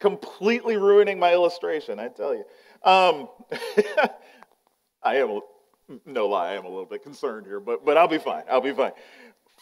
completely 0.00 0.76
ruining 0.76 1.18
my 1.18 1.32
illustration, 1.32 1.98
I 1.98 2.08
tell 2.08 2.34
you. 2.34 2.44
Um, 2.82 3.28
I 5.02 5.16
am, 5.16 5.40
no 6.06 6.26
lie, 6.26 6.50
I 6.50 6.54
am 6.54 6.64
a 6.64 6.68
little 6.68 6.86
bit 6.86 7.02
concerned 7.02 7.46
here, 7.46 7.60
but, 7.60 7.84
but 7.84 7.96
I'll 7.96 8.08
be 8.08 8.18
fine. 8.18 8.44
I'll 8.50 8.60
be 8.60 8.72
fine. 8.72 8.92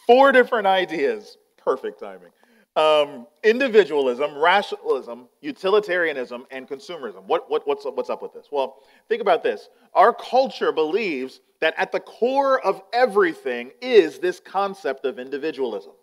Four 0.05 0.31
different 0.31 0.67
ideas, 0.67 1.37
perfect 1.57 1.99
timing. 1.99 2.31
Um, 2.75 3.25
individualism, 3.43 4.37
rationalism, 4.37 5.27
utilitarianism, 5.41 6.45
and 6.51 6.67
consumerism. 6.67 7.23
What, 7.23 7.49
what, 7.49 7.67
what's, 7.67 7.85
what's 7.85 8.09
up 8.09 8.21
with 8.21 8.33
this? 8.33 8.47
Well, 8.51 8.77
think 9.09 9.21
about 9.21 9.41
this. 9.41 9.69
Our 9.93 10.13
culture 10.13 10.71
believes 10.71 11.41
that 11.59 11.73
at 11.77 11.91
the 11.91 11.99
core 11.99 12.63
of 12.63 12.83
everything 12.93 13.71
is 13.81 14.19
this 14.19 14.39
concept 14.39 15.05
of 15.05 15.17
individualism. 15.17 15.93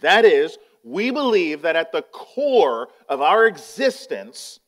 That 0.00 0.24
is, 0.24 0.56
we 0.82 1.10
believe 1.10 1.62
that 1.62 1.76
at 1.76 1.92
the 1.92 2.02
core 2.02 2.88
of 3.08 3.20
our 3.20 3.46
existence, 3.46 4.60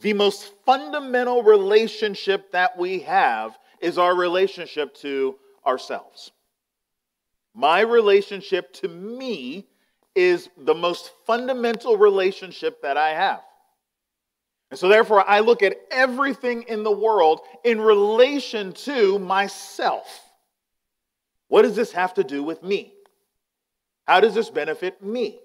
the 0.00 0.12
most 0.12 0.52
fundamental 0.64 1.42
relationship 1.42 2.52
that 2.52 2.76
we 2.76 3.00
have 3.00 3.58
is 3.80 3.98
our 3.98 4.14
relationship 4.14 4.94
to 4.96 5.36
ourselves. 5.66 6.32
My 7.54 7.80
relationship 7.80 8.72
to 8.74 8.88
me 8.88 9.66
is 10.14 10.48
the 10.56 10.74
most 10.74 11.12
fundamental 11.26 11.96
relationship 11.96 12.82
that 12.82 12.96
I 12.96 13.10
have. 13.10 13.40
And 14.70 14.78
so, 14.78 14.88
therefore, 14.88 15.28
I 15.28 15.40
look 15.40 15.62
at 15.62 15.76
everything 15.90 16.62
in 16.62 16.82
the 16.82 16.90
world 16.90 17.40
in 17.64 17.80
relation 17.80 18.72
to 18.72 19.18
myself. 19.18 20.22
What 21.48 21.62
does 21.62 21.76
this 21.76 21.92
have 21.92 22.14
to 22.14 22.24
do 22.24 22.42
with 22.42 22.62
me? 22.62 22.92
How 24.06 24.20
does 24.20 24.34
this 24.34 24.50
benefit 24.50 25.02
me? 25.02 25.40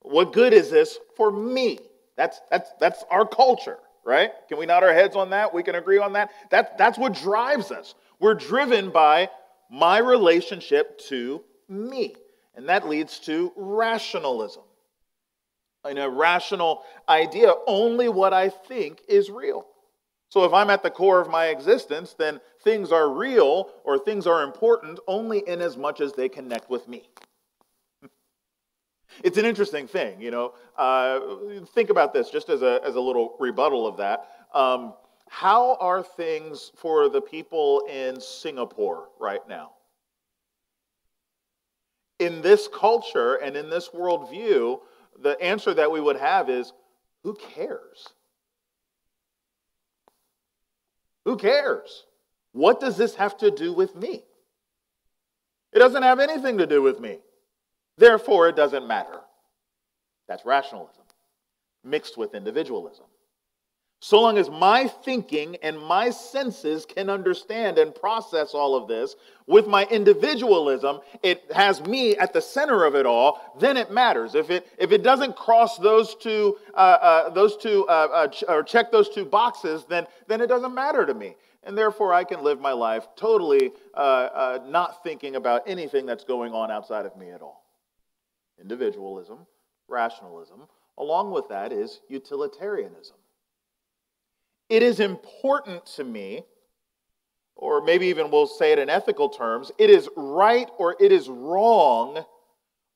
What 0.00 0.32
good 0.32 0.52
is 0.52 0.70
this 0.70 0.98
for 1.16 1.30
me? 1.30 1.78
That's, 2.20 2.38
that's, 2.50 2.70
that's 2.78 3.02
our 3.10 3.26
culture, 3.26 3.78
right? 4.04 4.30
Can 4.46 4.58
we 4.58 4.66
nod 4.66 4.82
our 4.82 4.92
heads 4.92 5.16
on 5.16 5.30
that? 5.30 5.54
We 5.54 5.62
can 5.62 5.74
agree 5.74 5.96
on 5.96 6.12
that? 6.12 6.30
that 6.50 6.76
that's 6.76 6.98
what 6.98 7.14
drives 7.14 7.70
us. 7.70 7.94
We're 8.18 8.34
driven 8.34 8.90
by 8.90 9.30
my 9.70 9.96
relationship 10.00 10.98
to 11.08 11.42
me. 11.66 12.14
And 12.54 12.68
that 12.68 12.86
leads 12.86 13.20
to 13.20 13.54
rationalism 13.56 14.64
in 15.88 15.96
a 15.96 16.10
rational 16.10 16.82
idea, 17.08 17.54
only 17.66 18.10
what 18.10 18.34
I 18.34 18.50
think 18.50 19.00
is 19.08 19.30
real. 19.30 19.66
So 20.28 20.44
if 20.44 20.52
I'm 20.52 20.68
at 20.68 20.82
the 20.82 20.90
core 20.90 21.22
of 21.22 21.30
my 21.30 21.46
existence, 21.46 22.14
then 22.18 22.42
things 22.62 22.92
are 22.92 23.08
real 23.08 23.70
or 23.82 23.98
things 23.98 24.26
are 24.26 24.42
important 24.42 25.00
only 25.08 25.38
in 25.38 25.62
as 25.62 25.78
much 25.78 26.02
as 26.02 26.12
they 26.12 26.28
connect 26.28 26.68
with 26.68 26.86
me. 26.86 27.08
It's 29.22 29.38
an 29.38 29.44
interesting 29.44 29.86
thing, 29.86 30.20
you 30.20 30.30
know. 30.30 30.54
Uh, 30.76 31.20
think 31.74 31.90
about 31.90 32.12
this 32.12 32.30
just 32.30 32.48
as 32.48 32.62
a, 32.62 32.80
as 32.84 32.94
a 32.94 33.00
little 33.00 33.36
rebuttal 33.38 33.86
of 33.86 33.96
that. 33.98 34.28
Um, 34.54 34.94
how 35.28 35.76
are 35.76 36.02
things 36.02 36.72
for 36.76 37.08
the 37.08 37.20
people 37.20 37.86
in 37.90 38.20
Singapore 38.20 39.08
right 39.20 39.46
now? 39.48 39.72
In 42.18 42.42
this 42.42 42.68
culture 42.68 43.36
and 43.36 43.56
in 43.56 43.70
this 43.70 43.90
worldview, 43.90 44.80
the 45.22 45.40
answer 45.40 45.72
that 45.74 45.90
we 45.90 46.00
would 46.00 46.16
have 46.16 46.50
is 46.50 46.72
who 47.22 47.34
cares? 47.34 48.08
Who 51.24 51.36
cares? 51.36 52.06
What 52.52 52.80
does 52.80 52.96
this 52.96 53.14
have 53.14 53.36
to 53.38 53.50
do 53.50 53.72
with 53.72 53.94
me? 53.94 54.24
It 55.72 55.78
doesn't 55.78 56.02
have 56.02 56.18
anything 56.18 56.58
to 56.58 56.66
do 56.66 56.82
with 56.82 56.98
me. 56.98 57.18
Therefore, 58.00 58.48
it 58.48 58.56
doesn't 58.56 58.88
matter. 58.88 59.20
That's 60.26 60.46
rationalism 60.46 61.02
mixed 61.84 62.16
with 62.16 62.34
individualism. 62.34 63.04
So 64.02 64.22
long 64.22 64.38
as 64.38 64.48
my 64.48 64.86
thinking 64.86 65.56
and 65.62 65.78
my 65.78 66.08
senses 66.08 66.86
can 66.86 67.10
understand 67.10 67.76
and 67.76 67.94
process 67.94 68.54
all 68.54 68.74
of 68.74 68.88
this 68.88 69.16
with 69.46 69.66
my 69.66 69.84
individualism, 69.90 71.00
it 71.22 71.42
has 71.52 71.82
me 71.82 72.16
at 72.16 72.32
the 72.32 72.40
center 72.40 72.84
of 72.84 72.94
it 72.94 73.04
all, 73.04 73.56
then 73.60 73.76
it 73.76 73.90
matters. 73.90 74.34
If 74.34 74.48
it, 74.48 74.66
if 74.78 74.92
it 74.92 75.02
doesn't 75.02 75.36
cross 75.36 75.76
those 75.76 76.14
two, 76.14 76.56
uh, 76.72 76.76
uh, 76.76 77.30
those 77.30 77.58
two 77.58 77.86
uh, 77.88 78.08
uh 78.12 78.28
ch- 78.28 78.44
or 78.48 78.62
check 78.62 78.90
those 78.90 79.10
two 79.10 79.26
boxes, 79.26 79.84
then, 79.86 80.06
then 80.26 80.40
it 80.40 80.46
doesn't 80.46 80.74
matter 80.74 81.04
to 81.04 81.12
me. 81.12 81.36
And 81.64 81.76
therefore, 81.76 82.14
I 82.14 82.24
can 82.24 82.42
live 82.42 82.58
my 82.58 82.72
life 82.72 83.06
totally 83.16 83.72
uh, 83.94 83.98
uh, 83.98 84.58
not 84.66 85.02
thinking 85.02 85.36
about 85.36 85.64
anything 85.66 86.06
that's 86.06 86.24
going 86.24 86.54
on 86.54 86.70
outside 86.70 87.04
of 87.04 87.14
me 87.18 87.30
at 87.30 87.42
all. 87.42 87.69
Individualism, 88.60 89.46
rationalism. 89.88 90.62
Along 90.98 91.30
with 91.30 91.48
that 91.48 91.72
is 91.72 92.00
utilitarianism. 92.08 93.16
It 94.68 94.82
is 94.82 95.00
important 95.00 95.86
to 95.96 96.04
me, 96.04 96.44
or 97.56 97.82
maybe 97.82 98.06
even 98.06 98.30
we'll 98.30 98.46
say 98.46 98.72
it 98.72 98.78
in 98.78 98.88
ethical 98.88 99.28
terms, 99.28 99.72
it 99.78 99.90
is 99.90 100.08
right 100.16 100.68
or 100.78 100.96
it 101.00 101.10
is 101.10 101.28
wrong 101.28 102.24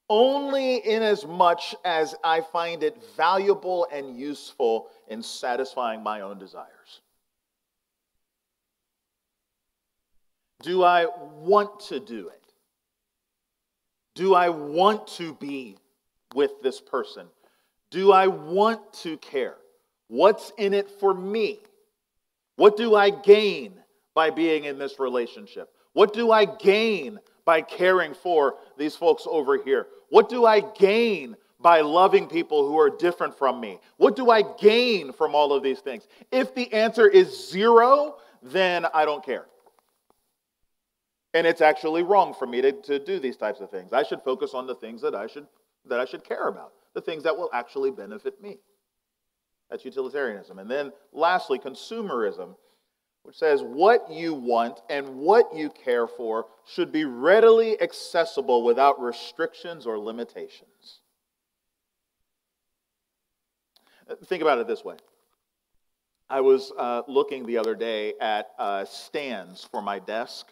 only 0.09 0.77
in 0.77 1.03
as 1.03 1.27
much 1.27 1.75
as 1.85 2.15
I 2.23 2.43
find 2.43 2.83
it 2.83 3.03
valuable 3.17 3.87
and 3.91 4.17
useful 4.17 4.89
in 5.09 5.23
satisfying 5.23 6.03
my 6.03 6.21
own 6.21 6.39
desires. 6.39 7.01
Do 10.63 10.83
I 10.83 11.07
want 11.07 11.81
to 11.89 12.01
do 12.01 12.29
it? 12.29 12.44
Do 14.15 14.35
I 14.35 14.49
want 14.49 15.07
to 15.19 15.35
be 15.35 15.77
with 16.35 16.63
this 16.63 16.81
person? 16.81 17.27
Do 17.91 18.13
I 18.13 18.27
want 18.27 18.93
to 19.03 19.17
care? 19.19 19.57
What's 20.09 20.53
in 20.59 20.75
it 20.75 20.91
for 21.01 21.15
me? 21.15 21.61
What 22.57 22.77
do 22.77 22.95
I 22.95 23.11
gain 23.11 23.75
by 24.15 24.31
being 24.31 24.65
in 24.65 24.79
this 24.79 24.99
relationship? 24.99 25.71
What 25.93 26.13
do 26.13 26.31
I 26.31 26.45
gain 26.45 27.19
by 27.45 27.63
caring 27.63 28.15
for 28.15 28.57
these 28.79 28.97
folks 28.97 29.25
over 29.27 29.63
here? 29.63 29.89
What 30.09 30.29
do 30.29 30.47
I 30.47 30.61
gain 30.61 31.37
by 31.61 31.81
loving 31.81 32.27
people 32.27 32.69
who 32.69 32.79
are 32.79 32.91
different 32.91 33.37
from 33.37 33.61
me? 33.61 33.81
What 33.97 34.17
do 34.17 34.31
I 34.31 34.43
gain 34.61 35.13
from 35.13 35.35
all 35.35 35.53
of 35.53 35.63
these 35.63 35.81
things? 35.81 36.07
If 36.31 36.55
the 36.55 36.73
answer 36.73 37.09
is 37.09 37.51
zero, 37.51 38.17
then 38.43 38.87
I 38.93 39.05
don't 39.05 39.25
care. 39.25 39.47
And 41.35 41.47
it's 41.47 41.61
actually 41.61 42.05
wrong 42.05 42.33
for 42.33 42.47
me 42.47 42.63
to, 42.63 42.73
to 42.73 42.99
do 42.99 43.19
these 43.19 43.37
types 43.37 43.61
of 43.61 43.69
things. 43.71 43.93
I 43.93 44.05
should 44.05 44.23
focus 44.23 44.55
on 44.55 44.67
the 44.67 44.75
things 44.75 45.03
that 45.03 45.15
I 45.15 45.27
should, 45.27 45.47
that 45.85 46.01
I 46.01 46.05
should 46.05 46.25
care 46.25 46.49
about, 46.49 46.73
the 46.95 47.01
things 47.01 47.25
that 47.25 47.37
will 47.37 47.51
actually 47.53 47.91
benefit 47.91 48.41
me. 48.41 48.59
That's 49.69 49.85
utilitarianism. 49.85 50.61
And 50.61 50.71
then 50.71 50.93
lastly, 51.13 51.59
consumerism, 51.59 52.55
which 53.25 53.37
says 53.37 53.63
what 53.63 54.11
you 54.11 54.33
want 54.33 54.81
and 54.89 55.17
what 55.17 55.55
you 55.55 55.71
care 55.71 56.07
for 56.07 56.47
should 56.67 56.93
be 56.93 57.05
readily 57.05 57.81
accessible 57.81 58.63
without 58.63 59.03
restrictions 59.03 59.87
or 59.87 59.99
limitations. 59.99 61.01
Think 64.27 64.43
about 64.43 64.59
it 64.59 64.69
this 64.69 64.85
way. 64.85 64.97
I 66.31 66.41
was 66.43 66.73
uh, 66.79 67.03
looking 67.09 67.45
the 67.47 67.59
other 67.59 67.75
day 67.75 68.15
at 68.21 68.51
uh, 68.59 68.85
stands 68.85 69.65
for 69.65 69.83
my 69.83 69.99
desk, 69.99 70.47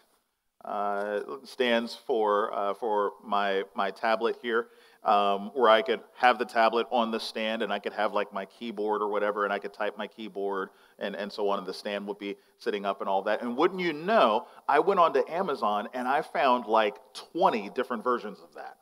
uh, 0.65 1.21
stands 1.43 1.95
for, 1.95 2.53
uh, 2.53 2.73
for 2.73 3.13
my, 3.23 3.63
my 3.75 3.91
tablet 3.91 4.37
here 4.41 4.67
um, 5.03 5.51
where 5.53 5.69
I 5.69 5.81
could 5.81 5.99
have 6.15 6.39
the 6.39 6.45
tablet 6.45 6.87
on 6.89 7.11
the 7.11 7.19
stand 7.19 7.61
and 7.61 7.73
I 7.73 7.79
could 7.79 7.93
have 7.93 8.13
like 8.13 8.31
my 8.31 8.45
keyboard 8.45 9.01
or 9.01 9.09
whatever, 9.09 9.43
and 9.43 9.51
I 9.51 9.59
could 9.59 9.73
type 9.73 9.97
my 9.97 10.07
keyboard 10.07 10.69
and, 10.99 11.15
and 11.15 11.31
so 11.31 11.49
on, 11.49 11.59
and 11.59 11.67
the 11.67 11.73
stand 11.73 12.07
would 12.07 12.19
be 12.19 12.37
sitting 12.57 12.85
up 12.85 13.01
and 13.01 13.09
all 13.09 13.23
that. 13.23 13.41
And 13.41 13.57
wouldn't 13.57 13.81
you 13.81 13.91
know, 13.91 14.47
I 14.67 14.79
went 14.79 14.99
on 14.99 15.13
to 15.13 15.31
Amazon 15.31 15.89
and 15.93 16.07
I 16.07 16.21
found 16.21 16.65
like 16.65 16.95
20 17.33 17.69
different 17.71 18.03
versions 18.03 18.39
of 18.39 18.55
that. 18.55 18.77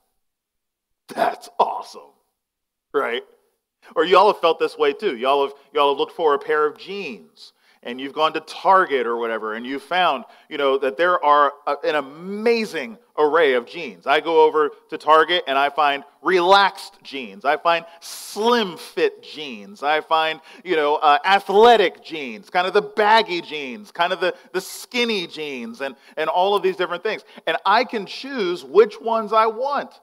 That's 1.07 1.49
awesome, 1.59 2.13
right? 2.93 3.23
Or 3.95 4.05
y'all 4.05 4.31
have 4.31 4.39
felt 4.39 4.59
this 4.59 4.77
way 4.77 4.93
too. 4.93 5.17
Y'all 5.17 5.47
have, 5.47 5.55
y'all 5.73 5.89
have 5.89 5.97
looked 5.97 6.15
for 6.15 6.35
a 6.35 6.39
pair 6.39 6.67
of 6.67 6.77
jeans 6.77 7.53
and 7.83 7.99
you've 7.99 8.13
gone 8.13 8.33
to 8.33 8.39
Target 8.41 9.07
or 9.07 9.17
whatever, 9.17 9.55
and 9.55 9.65
you 9.65 9.79
found, 9.79 10.25
you 10.49 10.57
know, 10.57 10.77
that 10.77 10.97
there 10.97 11.23
are 11.23 11.53
a, 11.65 11.75
an 11.83 11.95
amazing 11.95 12.97
array 13.17 13.53
of 13.53 13.65
jeans. 13.65 14.05
I 14.05 14.19
go 14.19 14.43
over 14.43 14.69
to 14.89 14.97
Target 14.97 15.43
and 15.47 15.57
I 15.57 15.69
find 15.69 16.03
relaxed 16.21 17.01
jeans. 17.03 17.43
I 17.43 17.57
find 17.57 17.85
slim 17.99 18.77
fit 18.77 19.23
jeans. 19.23 19.81
I 19.81 20.01
find, 20.01 20.41
you 20.63 20.75
know, 20.75 20.95
uh, 20.95 21.17
athletic 21.25 22.03
jeans, 22.03 22.49
kind 22.49 22.67
of 22.67 22.73
the 22.73 22.81
baggy 22.81 23.41
jeans, 23.41 23.91
kind 23.91 24.13
of 24.13 24.19
the, 24.19 24.35
the 24.53 24.61
skinny 24.61 25.25
jeans, 25.25 25.81
and, 25.81 25.95
and 26.17 26.29
all 26.29 26.55
of 26.55 26.61
these 26.61 26.75
different 26.75 27.03
things. 27.03 27.23
And 27.47 27.57
I 27.65 27.83
can 27.83 28.05
choose 28.05 28.63
which 28.63 29.01
ones 29.01 29.33
I 29.33 29.47
want. 29.47 29.99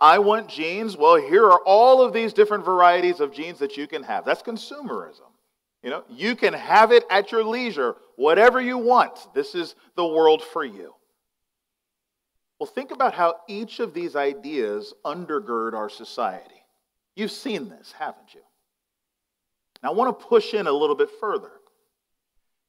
I 0.00 0.18
want 0.18 0.48
jeans. 0.48 0.96
Well, 0.96 1.16
here 1.16 1.44
are 1.44 1.60
all 1.64 2.02
of 2.02 2.12
these 2.12 2.32
different 2.32 2.64
varieties 2.64 3.20
of 3.20 3.32
jeans 3.32 3.60
that 3.60 3.76
you 3.76 3.86
can 3.86 4.02
have. 4.02 4.24
That's 4.24 4.42
consumerism. 4.42 5.31
You 5.82 5.90
know, 5.90 6.04
you 6.08 6.36
can 6.36 6.54
have 6.54 6.92
it 6.92 7.04
at 7.10 7.32
your 7.32 7.44
leisure, 7.44 7.96
whatever 8.16 8.60
you 8.60 8.78
want. 8.78 9.18
This 9.34 9.54
is 9.54 9.74
the 9.96 10.06
world 10.06 10.42
for 10.42 10.64
you. 10.64 10.94
Well, 12.58 12.68
think 12.68 12.92
about 12.92 13.14
how 13.14 13.40
each 13.48 13.80
of 13.80 13.92
these 13.92 14.14
ideas 14.14 14.94
undergird 15.04 15.74
our 15.74 15.88
society. 15.88 16.62
You've 17.16 17.32
seen 17.32 17.68
this, 17.68 17.92
haven't 17.98 18.32
you? 18.34 18.42
Now, 19.82 19.90
I 19.90 19.92
want 19.94 20.16
to 20.16 20.26
push 20.26 20.54
in 20.54 20.68
a 20.68 20.72
little 20.72 20.94
bit 20.94 21.10
further. 21.18 21.50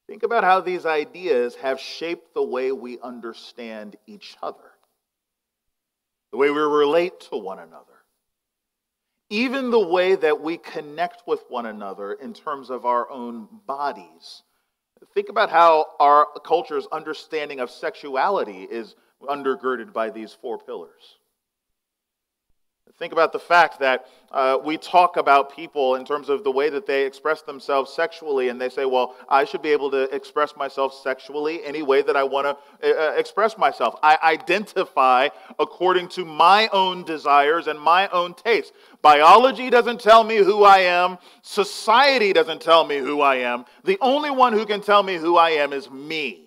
Think 0.07 0.23
about 0.23 0.43
how 0.43 0.61
these 0.61 0.88
ideas 0.88 1.55
have 1.55 1.79
shaped 1.79 2.33
the 2.33 2.43
way 2.43 2.71
we 2.71 2.99
understand 2.99 3.95
each 4.07 4.35
other, 4.41 4.71
the 6.31 6.38
way 6.38 6.49
we 6.49 6.59
relate 6.59 7.19
to 7.29 7.38
one 7.38 7.59
another 7.59 7.92
even 9.33 9.71
the 9.71 9.79
way 9.79 10.13
that 10.13 10.41
we 10.41 10.57
connect 10.57 11.23
with 11.25 11.43
one 11.49 11.65
another 11.65 12.13
in 12.13 12.35
terms 12.35 12.69
of 12.69 12.85
our 12.85 13.09
own 13.09 13.47
bodies. 13.65 14.43
Think 15.15 15.29
about 15.29 15.49
how 15.49 15.87
our 15.99 16.27
culture's 16.45 16.85
understanding 16.91 17.59
of 17.59 17.71
sexuality 17.71 18.61
is 18.69 18.93
undergirded 19.23 19.91
by 19.91 20.11
these 20.11 20.33
four 20.39 20.59
pillars. 20.59 21.17
Think 22.99 23.12
about 23.12 23.34
the 23.34 23.39
fact 23.39 23.79
that 23.79 24.06
uh, 24.32 24.60
we 24.63 24.77
talk 24.77 25.17
about 25.17 25.56
people 25.56 25.95
in 25.95 26.06
terms 26.06 26.29
of 26.29 26.43
the 26.43 26.51
way 26.51 26.69
that 26.69 26.86
they 26.86 27.06
express 27.06 27.41
themselves 27.41 27.91
sexually, 27.91 28.49
and 28.49 28.62
they 28.62 28.69
say, 28.69 28.86
Well, 28.86 29.15
I 29.27 29.45
should 29.45 29.63
be 29.63 29.71
able 29.71 29.89
to 29.91 30.03
express 30.15 30.56
myself 30.56 30.93
sexually 30.93 31.63
any 31.65 31.82
way 31.82 32.03
that 32.03 32.15
I 32.15 32.23
want 32.23 32.45
to 32.45 32.88
uh, 32.88 33.10
uh, 33.10 33.13
express 33.15 33.58
myself. 33.58 33.95
I 34.03 34.19
identify 34.21 35.29
according 35.58 36.10
to 36.10 36.25
my 36.25 36.69
own 36.71 37.03
desires 37.03 37.65
and 37.65 37.79
my 37.79 38.08
own 38.10 38.36
tastes. 38.36 38.71
Biology 39.01 39.71
doesn't 39.71 39.99
tell 39.99 40.23
me 40.23 40.38
who 40.38 40.63
I 40.63 40.79
am, 40.79 41.17
society 41.41 42.32
doesn't 42.32 42.62
tell 42.62 42.86
me 42.86 42.99
who 42.99 43.21
I 43.21 43.38
am. 43.38 43.65
The 43.84 43.97
only 44.01 44.29
one 44.29 44.53
who 44.53 44.67
can 44.67 44.82
tell 44.82 45.01
me 45.01 45.17
who 45.17 45.36
I 45.36 45.51
am 45.51 45.73
is 45.73 45.89
me. 45.89 46.43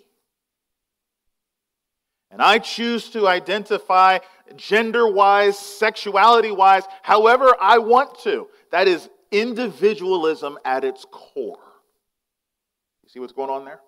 And 2.29 2.41
I 2.41 2.59
choose 2.59 3.09
to 3.11 3.27
identify 3.27 4.19
gender 4.55 5.07
wise, 5.07 5.57
sexuality 5.57 6.51
wise, 6.51 6.83
however 7.01 7.55
I 7.59 7.77
want 7.79 8.19
to. 8.19 8.47
That 8.71 8.87
is 8.87 9.09
individualism 9.31 10.57
at 10.65 10.83
its 10.83 11.05
core. 11.11 11.59
You 13.03 13.09
see 13.09 13.19
what's 13.19 13.33
going 13.33 13.49
on 13.49 13.65
there? 13.65 13.81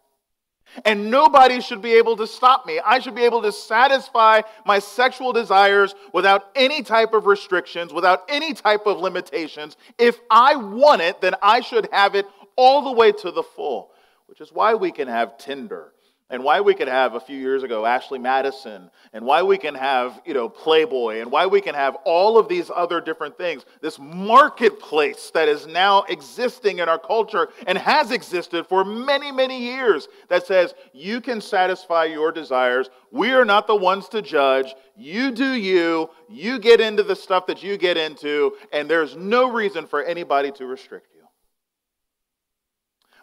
And 0.86 1.10
nobody 1.10 1.62
should 1.62 1.82
be 1.82 1.94
able 1.94 2.16
to 2.18 2.28
stop 2.28 2.66
me. 2.66 2.80
I 2.86 3.00
should 3.00 3.16
be 3.16 3.24
able 3.24 3.42
to 3.42 3.52
satisfy 3.52 4.42
my 4.66 4.80
sexual 4.80 5.34
desires 5.34 5.96
without 6.14 6.50
any 6.56 6.84
type 6.84 7.14
of 7.14 7.26
restrictions, 7.26 7.92
without 7.92 8.24
any 8.30 8.54
type 8.54 8.86
of 8.86 9.00
limitations. 9.00 9.78
If 9.98 10.20
I 10.30 10.56
want 10.56 11.02
it, 11.02 11.22
then 11.22 11.34
I 11.42 11.62
should 11.62 11.90
have 11.92 12.14
it 12.14 12.28
all 12.56 12.84
the 12.84 12.92
way 12.92 13.12
to 13.12 13.32
the 13.32 13.42
full, 13.42 13.92
which 14.28 14.42
is 14.42 14.52
why 14.52 14.76
we 14.76 14.92
can 14.92 15.08
have 15.08 15.38
Tinder 15.38 15.92
and 16.30 16.44
why 16.44 16.62
we 16.62 16.76
could 16.76 16.88
have 16.88 17.16
a 17.16 17.20
few 17.20 17.38
years 17.38 17.64
ago 17.64 17.86
Ashley 17.86 18.20
Madison, 18.20 18.92
and 19.14 19.26
why 19.26 19.42
we 19.42 19.58
can 19.58 19.74
have, 19.74 20.22
you 20.26 20.34
know, 20.34 20.48
Playboy, 20.48 21.22
and 21.22 21.32
why 21.32 21.48
we 21.48 21.60
can 21.62 21.74
have 21.74 21.96
all 22.06 22.38
of 22.38 22.48
these 22.48 22.70
other 22.74 23.02
different 23.02 23.38
things. 23.38 23.66
This 23.82 23.98
marketplace 23.98 25.32
that 25.34 25.48
is 25.48 25.66
now 25.66 26.04
existing 26.04 26.80
in 26.80 26.88
our 26.88 27.00
culture 27.00 27.50
and 27.66 27.78
has 27.78 28.12
existed 28.12 28.68
for 28.68 28.86
many, 28.86 29.32
many 29.32 29.60
years 29.64 30.08
that 30.28 30.46
says 30.46 30.74
you 30.94 31.20
can 31.22 31.42
satisfy 31.42 32.06
your 32.06 32.32
desires. 32.32 32.90
We 33.12 33.32
are 33.32 33.46
not 33.46 33.66
the 33.66 33.76
ones 33.76 34.08
to 34.10 34.22
judge. 34.22 34.76
You 34.96 35.32
do 35.32 35.54
you. 35.54 36.12
You 36.30 36.60
get 36.60 36.80
into 36.80 37.02
the 37.04 37.16
stuff 37.16 37.48
that 37.48 37.64
you 37.64 37.78
get 37.78 37.98
into, 37.98 38.54
and 38.72 38.90
there's 38.90 39.16
no 39.16 39.52
reason 39.52 39.88
for 39.88 40.04
anybody 40.04 40.52
to 40.52 40.66
restrict 40.68 41.08
you. 41.16 41.20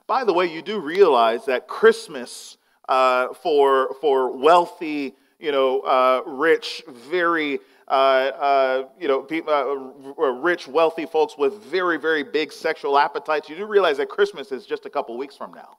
By 0.09 0.25
the 0.25 0.33
way, 0.33 0.47
you 0.47 0.63
do 0.63 0.81
realize 0.81 1.47
that 1.47 1.69
Christmas 1.69 2.57
uh, 2.89 3.35
for, 3.35 3.95
for 4.01 4.37
wealthy, 4.37 5.15
you 5.39 5.53
know, 5.53 5.81
uh, 5.81 6.23
rich, 6.27 6.83
very, 6.89 7.59
uh, 7.89 7.91
uh 7.91 8.89
you 8.99 9.09
know, 9.09 9.27
uh, 9.31 10.23
uh, 10.23 10.31
rich, 10.33 10.69
wealthy 10.69 11.07
folks 11.07 11.37
with 11.37 11.63
very, 11.65 11.99
very 11.99 12.23
big 12.23 12.53
sexual 12.53 12.99
appetites. 12.99 13.49
You 13.49 13.57
do 13.57 13.67
realize 13.67 13.99
that 13.99 14.09
Christmas 14.09 14.53
is 14.53 14.67
just 14.67 14.87
a 14.87 14.91
couple 14.91 15.17
weeks 15.19 15.37
from 15.37 15.53
now. 15.53 15.79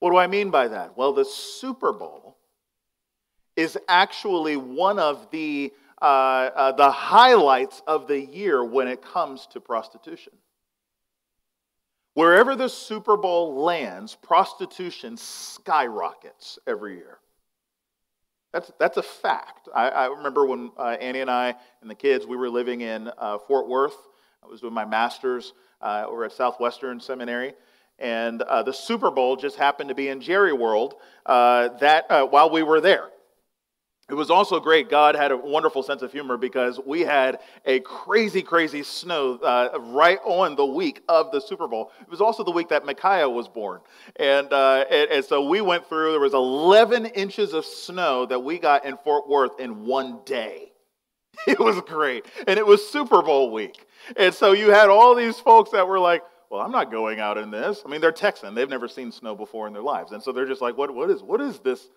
What 0.00 0.10
do 0.10 0.16
I 0.16 0.26
mean 0.26 0.50
by 0.50 0.68
that? 0.68 0.96
Well, 0.96 1.12
the 1.12 1.24
Super 1.24 1.92
Bowl 1.92 2.38
is 3.56 3.76
actually 3.88 4.56
one 4.56 4.98
of 4.98 5.30
the, 5.30 5.72
the 6.00 6.90
highlights 6.90 7.82
of 7.86 8.06
the 8.06 8.18
year 8.18 8.64
when 8.64 8.88
it 8.88 9.02
comes 9.02 9.46
to 9.48 9.60
prostitution. 9.60 10.32
Wherever 12.14 12.56
the 12.56 12.68
Super 12.68 13.16
Bowl 13.16 13.62
lands, 13.62 14.16
prostitution 14.16 15.16
skyrockets 15.16 16.58
every 16.66 16.96
year. 16.96 17.18
That's, 18.52 18.72
that's 18.80 18.96
a 18.96 19.02
fact. 19.02 19.68
I, 19.72 19.88
I 19.88 20.06
remember 20.06 20.44
when 20.44 20.72
uh, 20.76 20.96
Annie 21.00 21.20
and 21.20 21.30
I 21.30 21.54
and 21.82 21.90
the 21.90 21.94
kids, 21.94 22.26
we 22.26 22.36
were 22.36 22.50
living 22.50 22.80
in 22.80 23.10
uh, 23.16 23.38
Fort 23.38 23.68
Worth. 23.68 23.96
I 24.42 24.48
was 24.48 24.60
doing 24.60 24.74
my 24.74 24.84
master's 24.84 25.52
uh, 25.80 26.04
over 26.08 26.24
at 26.24 26.32
Southwestern 26.32 26.98
Seminary. 26.98 27.54
And 27.98 28.42
uh, 28.42 28.62
the 28.62 28.72
Super 28.72 29.10
Bowl 29.10 29.36
just 29.36 29.56
happened 29.56 29.90
to 29.90 29.94
be 29.94 30.08
in 30.08 30.20
Jerry 30.20 30.52
World 30.52 30.94
uh, 31.26 31.68
that, 31.78 32.10
uh, 32.10 32.26
while 32.26 32.50
we 32.50 32.62
were 32.62 32.80
there. 32.80 33.10
It 34.10 34.14
was 34.14 34.28
also 34.28 34.58
great. 34.58 34.90
God 34.90 35.14
had 35.14 35.30
a 35.30 35.36
wonderful 35.36 35.84
sense 35.84 36.02
of 36.02 36.10
humor 36.10 36.36
because 36.36 36.80
we 36.84 37.02
had 37.02 37.38
a 37.64 37.78
crazy, 37.80 38.42
crazy 38.42 38.82
snow 38.82 39.36
uh, 39.36 39.78
right 39.78 40.18
on 40.24 40.56
the 40.56 40.66
week 40.66 41.02
of 41.08 41.30
the 41.30 41.40
Super 41.40 41.68
Bowl. 41.68 41.92
It 42.00 42.10
was 42.10 42.20
also 42.20 42.42
the 42.42 42.50
week 42.50 42.70
that 42.70 42.84
Micaiah 42.84 43.28
was 43.28 43.46
born. 43.46 43.80
And, 44.16 44.52
uh, 44.52 44.84
and, 44.90 45.10
and, 45.10 45.24
so 45.24 45.46
we 45.46 45.60
went 45.60 45.88
through, 45.88 46.10
there 46.10 46.20
was 46.20 46.34
11 46.34 47.06
inches 47.06 47.54
of 47.54 47.64
snow 47.64 48.26
that 48.26 48.40
we 48.40 48.58
got 48.58 48.84
in 48.84 48.96
Fort 48.96 49.28
Worth 49.28 49.60
in 49.60 49.86
one 49.86 50.20
day. 50.24 50.72
It 51.46 51.58
was 51.58 51.80
great. 51.82 52.26
And 52.46 52.58
it 52.58 52.66
was 52.66 52.86
Super 52.86 53.22
Bowl 53.22 53.50
week. 53.50 53.86
And 54.16 54.34
so 54.34 54.52
you 54.52 54.72
had 54.72 54.90
all 54.90 55.14
these 55.14 55.38
folks 55.38 55.70
that 55.70 55.88
were 55.88 55.98
like, 55.98 56.22
well, 56.50 56.60
I'm 56.60 56.72
not 56.72 56.90
going 56.90 57.20
out 57.20 57.38
in 57.38 57.50
this. 57.50 57.82
I 57.86 57.88
mean, 57.88 58.00
they're 58.00 58.12
Texan. 58.12 58.54
They've 58.54 58.68
never 58.68 58.88
seen 58.88 59.10
snow 59.12 59.34
before 59.36 59.68
in 59.68 59.72
their 59.72 59.82
lives. 59.82 60.12
And 60.12 60.22
so 60.22 60.32
they're 60.32 60.46
just 60.46 60.60
like, 60.60 60.76
what, 60.76 60.92
what, 60.94 61.08
is, 61.08 61.22
what 61.22 61.40
is 61.40 61.60
this 61.60 61.88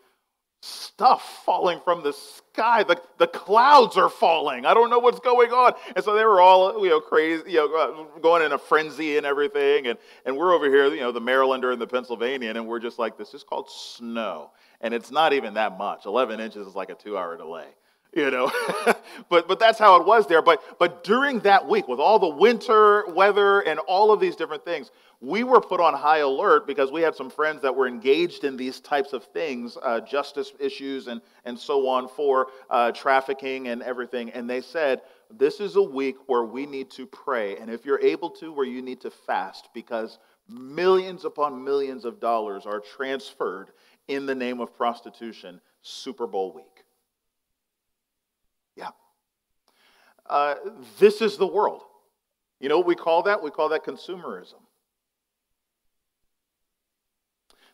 stuff 0.64 1.44
falling 1.46 1.82
from 1.84 2.04
the 2.04 2.14
sky. 2.14 2.84
The, 2.84 3.02
the 3.18 3.28
clouds 3.28 3.98
are 3.98 4.08
falling. 4.08 4.66
I 4.66 4.74
don't 4.74 4.90
know 4.90 5.00
what's 5.00 5.20
going 5.20 5.52
on. 5.52 5.74
And 5.94 6.06
so 6.06 6.16
they 6.16 6.24
were 6.24 6.40
all, 6.40 6.82
you 6.82 6.90
know, 6.90 7.02
crazy, 7.02 7.44
you 7.52 7.58
know, 7.58 8.08
going 8.22 8.44
in 8.44 8.54
a 8.54 8.58
frenzy 8.58 9.18
and 9.18 9.26
everything. 9.26 9.88
And, 9.88 10.00
and 10.26 10.38
we're 10.38 10.54
over 10.54 10.68
here, 10.70 10.88
you 10.88 11.02
know, 11.02 11.12
the 11.12 11.20
Marylander 11.20 11.74
and 11.74 11.82
the 11.82 11.88
Pennsylvanian, 11.88 12.56
and 12.56 12.66
we're 12.66 12.80
just 12.80 12.98
like, 12.98 13.18
this 13.18 13.34
is 13.34 13.44
called 13.44 13.70
snow. 13.70 14.52
And 14.80 14.94
it's 14.94 15.12
not 15.12 15.34
even 15.34 15.56
that 15.56 15.78
much. 15.78 16.06
11 16.06 16.40
inches 16.40 16.66
is 16.66 16.76
like 16.76 16.90
a 16.90 16.96
two 16.96 17.18
hour 17.18 17.36
delay 17.36 17.68
you 18.16 18.30
know 18.30 18.52
but 19.30 19.48
but 19.48 19.60
that's 19.60 19.80
how 19.80 20.00
it 20.00 20.06
was 20.06 20.28
there 20.28 20.42
but 20.42 20.62
but 20.78 21.04
during 21.04 21.40
that 21.40 21.68
week 21.68 21.88
with 21.88 22.00
all 22.00 22.20
the 22.20 22.30
winter 22.30 23.06
weather 23.08 23.62
and 23.62 23.80
all 23.80 24.12
of 24.12 24.20
these 24.20 24.36
different 24.36 24.64
things 24.64 24.92
we 25.24 25.46
were 25.46 25.62
put 25.62 25.80
on 25.80 25.94
high 25.94 26.18
alert 26.18 26.68
because 26.68 26.92
we 26.92 27.02
had 27.02 27.16
some 27.16 27.30
friends 27.30 27.62
that 27.62 27.74
were 27.74 27.88
engaged 27.88 28.44
in 28.44 28.58
these 28.58 28.82
types 28.82 29.14
of 29.14 29.24
things 29.24 29.78
uh, 29.82 30.02
justice 30.02 30.52
issues 30.60 31.08
and 31.08 31.22
and 31.46 31.58
so 31.58 31.88
on 31.88 32.10
for 32.10 32.48
uh, 32.70 32.92
trafficking 32.92 33.70
and 33.70 33.82
everything 33.84 34.30
and 34.32 34.50
they 34.50 34.60
said 34.60 35.02
this 35.32 35.62
is 35.62 35.78
a 35.78 35.82
week 35.82 36.18
where 36.28 36.44
we 36.44 36.66
need 36.66 36.92
to 36.92 37.06
pray 37.06 37.56
and 37.58 37.72
if 37.72 37.86
you're 37.86 38.02
able 38.02 38.30
to 38.30 38.52
where 38.52 38.66
you 38.66 38.82
need 38.82 39.00
to 39.00 39.10
fast 39.10 39.70
because 39.74 40.20
millions 40.50 41.24
upon 41.24 41.64
millions 41.64 42.04
of 42.04 42.20
dollars 42.20 42.66
are 42.66 42.82
transferred 42.82 43.72
in 44.10 44.26
the 44.26 44.36
name 44.36 44.60
of 44.60 44.76
prostitution 44.76 45.62
super 45.82 46.28
bowl 46.28 46.52
week 46.54 46.84
yeah. 48.76 48.90
Uh, 50.28 50.56
this 51.00 51.22
is 51.22 51.38
the 51.38 51.48
world. 51.48 51.82
You 52.60 52.70
know 52.70 52.78
what 52.78 52.88
we 52.88 52.96
call 52.96 53.24
that? 53.24 53.44
We 53.44 53.52
call 53.52 53.70
that 53.70 53.86
consumerism. 53.86 54.63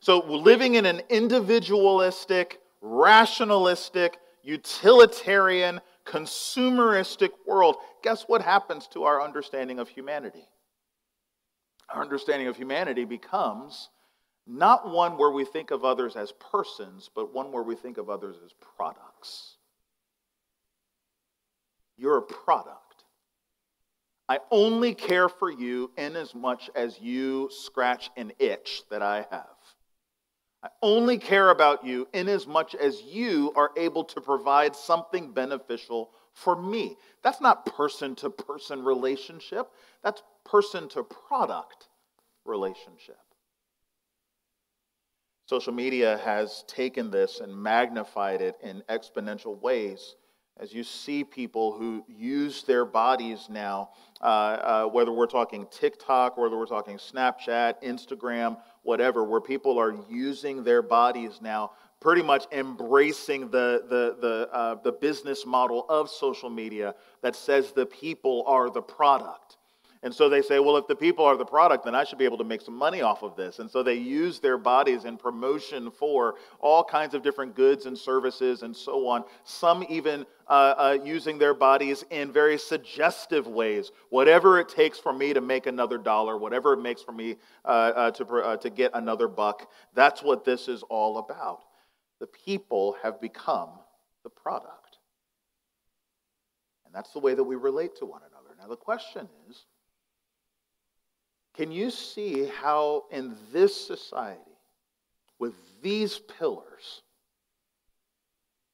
So, 0.01 0.19
living 0.19 0.75
in 0.75 0.85
an 0.85 1.01
individualistic, 1.09 2.61
rationalistic, 2.81 4.17
utilitarian, 4.43 5.81
consumeristic 6.05 7.29
world, 7.45 7.75
guess 8.01 8.23
what 8.23 8.41
happens 8.41 8.87
to 8.87 9.03
our 9.03 9.21
understanding 9.21 9.79
of 9.79 9.89
humanity? 9.89 10.47
Our 11.93 12.01
understanding 12.01 12.47
of 12.47 12.55
humanity 12.55 13.03
becomes 13.03 13.89
not 14.47 14.89
one 14.89 15.17
where 15.17 15.31
we 15.31 15.45
think 15.45 15.69
of 15.71 15.83
others 15.85 16.15
as 16.15 16.31
persons, 16.31 17.09
but 17.13 17.33
one 17.33 17.51
where 17.51 17.63
we 17.63 17.75
think 17.75 17.97
of 17.97 18.09
others 18.09 18.37
as 18.43 18.51
products. 18.53 19.57
You're 21.97 22.17
a 22.17 22.21
product. 22.21 23.03
I 24.29 24.39
only 24.51 24.93
care 24.93 25.27
for 25.27 25.51
you 25.51 25.91
in 25.97 26.15
as 26.15 26.33
much 26.33 26.69
as 26.75 26.99
you 26.99 27.49
scratch 27.51 28.09
an 28.15 28.31
itch 28.39 28.83
that 28.89 29.01
I 29.01 29.25
have. 29.29 29.58
I 30.61 30.69
only 30.81 31.17
care 31.17 31.49
about 31.49 31.85
you 31.85 32.07
in 32.13 32.27
as 32.27 32.45
much 32.45 32.75
as 32.75 33.01
you 33.01 33.53
are 33.55 33.71
able 33.77 34.03
to 34.05 34.19
provide 34.19 34.75
something 34.75 35.31
beneficial 35.31 36.11
for 36.33 36.61
me. 36.61 36.97
That's 37.23 37.39
not 37.39 37.65
person 37.65 38.15
to 38.15 38.29
person 38.29 38.83
relationship, 38.83 39.71
that's 40.03 40.21
person 40.43 40.89
to 40.89 41.03
product 41.03 41.87
relationship. 42.45 43.17
Social 45.45 45.73
media 45.73 46.19
has 46.23 46.63
taken 46.67 47.09
this 47.09 47.39
and 47.39 47.55
magnified 47.55 48.41
it 48.41 48.55
in 48.61 48.83
exponential 48.89 49.59
ways 49.61 50.15
as 50.59 50.73
you 50.73 50.83
see 50.83 51.23
people 51.23 51.71
who 51.71 52.03
use 52.07 52.63
their 52.63 52.83
bodies 52.83 53.47
now, 53.49 53.91
uh, 54.21 54.25
uh, 54.25 54.85
whether 54.87 55.11
we're 55.11 55.25
talking 55.25 55.65
TikTok, 55.71 56.37
whether 56.37 56.57
we're 56.57 56.65
talking 56.65 56.97
Snapchat, 56.97 57.81
Instagram, 57.81 58.57
whatever, 58.83 59.23
where 59.23 59.41
people 59.41 59.79
are 59.79 59.95
using 60.09 60.63
their 60.63 60.81
bodies 60.81 61.39
now, 61.41 61.71
pretty 61.99 62.23
much 62.23 62.45
embracing 62.51 63.49
the, 63.49 63.83
the, 63.89 64.17
the, 64.21 64.49
uh, 64.53 64.75
the 64.83 64.91
business 64.91 65.45
model 65.45 65.85
of 65.89 66.09
social 66.09 66.49
media 66.49 66.95
that 67.21 67.35
says 67.35 67.71
the 67.71 67.85
people 67.85 68.43
are 68.47 68.69
the 68.69 68.81
product. 68.81 69.57
And 70.01 70.15
so 70.15 70.29
they 70.29 70.41
say, 70.41 70.59
well, 70.59 70.77
if 70.77 70.87
the 70.87 70.95
people 70.95 71.25
are 71.25 71.35
the 71.35 71.45
product, 71.45 71.83
then 71.83 71.93
I 71.93 72.05
should 72.05 72.17
be 72.17 72.23
able 72.23 72.37
to 72.37 72.45
make 72.45 72.61
some 72.61 72.75
money 72.75 73.01
off 73.01 73.21
of 73.21 73.35
this. 73.35 73.59
And 73.59 73.69
so 73.69 73.83
they 73.83 73.95
use 73.95 74.39
their 74.39 74.57
bodies 74.57 75.03
in 75.03 75.17
promotion 75.17 75.91
for 75.91 76.35
all 76.59 76.85
kinds 76.85 77.13
of 77.13 77.21
different 77.21 77.53
goods 77.53 77.85
and 77.85 77.97
services 77.97 78.63
and 78.63 78.73
so 78.73 79.07
on. 79.09 79.25
Some 79.43 79.85
even 79.89 80.25
uh, 80.47 80.51
uh, 80.77 80.97
using 81.03 81.37
their 81.37 81.53
bodies 81.53 82.05
in 82.11 82.31
very 82.31 82.57
suggestive 82.57 83.45
ways. 83.47 83.91
Whatever 84.09 84.57
it 84.59 84.69
takes 84.69 84.97
for 84.97 85.11
me 85.11 85.33
to 85.33 85.41
make 85.41 85.67
another 85.67 85.97
dollar, 85.97 86.37
whatever 86.37 86.71
it 86.73 86.81
makes 86.81 87.01
for 87.01 87.11
me 87.11 87.35
uh, 87.65 87.67
uh 87.67 88.11
to, 88.11 88.25
uh, 88.25 88.55
to 88.55 88.69
get 88.69 88.91
another 88.93 89.27
buck, 89.27 89.69
that's 89.93 90.23
what 90.23 90.45
this 90.45 90.69
is 90.69 90.81
all 90.83 91.17
about. 91.17 91.65
The 92.21 92.27
people 92.27 92.95
have 93.03 93.19
become 93.19 93.69
the 94.23 94.29
product. 94.29 94.97
And 96.85 96.95
that's 96.95 97.11
the 97.11 97.19
way 97.19 97.35
that 97.35 97.43
we 97.43 97.55
relate 97.55 97.97
to 97.97 98.05
one 98.05 98.21
another. 98.21 98.55
Now, 98.59 98.67
the 98.67 98.77
question 98.77 99.27
is, 99.49 99.65
can 101.59 101.73
you 101.73 101.91
see 101.91 102.45
how, 102.61 103.03
in 103.11 103.35
this 103.51 103.75
society, 103.75 104.39
with 105.39 105.53
these 105.81 106.17
pillars, 106.39 107.01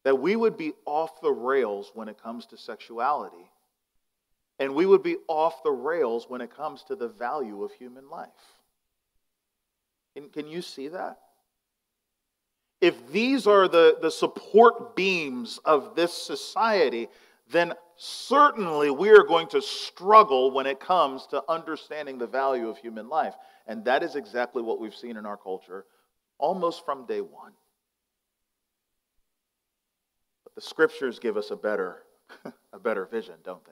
that 0.04 0.20
we 0.20 0.36
would 0.36 0.56
be 0.56 0.72
off 0.86 1.20
the 1.20 1.32
rails 1.32 1.90
when 1.96 2.08
it 2.08 2.22
comes 2.22 2.46
to 2.46 2.58
sexuality, 2.58 3.50
and 4.60 4.76
we 4.76 4.86
would 4.86 5.02
be 5.02 5.18
off 5.28 5.64
the 5.64 5.72
rails 5.72 6.28
when 6.30 6.42
it 6.42 6.56
comes 6.56 6.84
to 6.84 6.96
the 6.96 7.08
value 7.08 7.64
of 7.64 7.72
human 7.72 8.08
life? 8.08 8.30
Can, 10.16 10.30
can 10.30 10.48
you 10.48 10.62
see 10.62 10.90
that? 10.90 11.18
If 12.82 13.12
these 13.12 13.48
are 13.48 13.68
the, 13.68 13.98
the 14.00 14.12
support 14.12 14.96
beams 14.96 15.60
of 15.66 15.96
this 15.96 16.14
society, 16.14 17.08
then 17.52 17.74
certainly 17.96 18.90
we 18.90 19.10
are 19.10 19.24
going 19.24 19.48
to 19.50 19.62
struggle 19.62 20.52
when 20.52 20.66
it 20.66 20.80
comes 20.80 21.28
to 21.28 21.44
understanding 21.48 22.18
the 22.18 22.28
value 22.28 22.70
of 22.70 22.78
human 22.78 23.08
life. 23.08 23.36
And 23.68 23.86
that 23.86 24.04
is 24.04 24.16
exactly 24.16 24.62
what 24.62 24.80
we've 24.80 24.96
seen 24.96 25.18
in 25.18 25.26
our 25.26 25.38
culture 25.38 25.86
almost 26.38 26.86
from 26.86 27.06
day 27.06 27.22
one. 27.22 27.54
But 30.44 30.56
the 30.56 30.62
scriptures 30.62 31.20
give 31.20 31.38
us 31.38 31.52
a 31.52 31.56
better, 31.56 32.04
a 32.74 32.80
better 32.80 33.06
vision, 33.06 33.36
don't 33.44 33.64
they? 33.66 33.72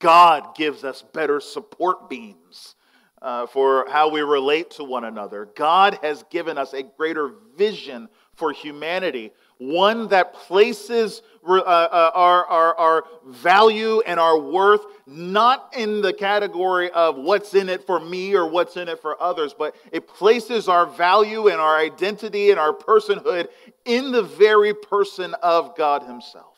God 0.00 0.54
gives 0.54 0.84
us 0.84 1.02
better 1.14 1.40
support 1.40 2.10
beams 2.10 2.76
uh, 3.22 3.46
for 3.46 3.86
how 3.88 4.10
we 4.10 4.20
relate 4.20 4.72
to 4.72 4.84
one 4.84 5.04
another. 5.04 5.48
God 5.56 5.98
has 6.02 6.24
given 6.30 6.58
us 6.58 6.74
a 6.74 6.82
greater 6.82 7.32
vision 7.56 8.08
for 8.34 8.52
humanity 8.52 9.32
one 9.58 10.08
that 10.08 10.34
places 10.34 11.22
uh, 11.46 11.58
uh, 11.58 12.10
our, 12.14 12.46
our, 12.46 12.74
our 12.76 13.04
value 13.26 14.00
and 14.06 14.18
our 14.18 14.38
worth 14.38 14.80
not 15.06 15.72
in 15.76 16.00
the 16.00 16.12
category 16.12 16.90
of 16.90 17.16
what's 17.16 17.54
in 17.54 17.68
it 17.68 17.84
for 17.84 18.00
me 18.00 18.34
or 18.34 18.48
what's 18.48 18.76
in 18.76 18.88
it 18.88 19.00
for 19.00 19.20
others, 19.20 19.54
but 19.56 19.74
it 19.92 20.08
places 20.08 20.68
our 20.68 20.86
value 20.86 21.48
and 21.48 21.60
our 21.60 21.76
identity 21.78 22.50
and 22.50 22.58
our 22.58 22.72
personhood 22.72 23.48
in 23.84 24.10
the 24.10 24.22
very 24.22 24.72
person 24.72 25.34
of 25.42 25.76
God 25.76 26.02
Himself. 26.02 26.56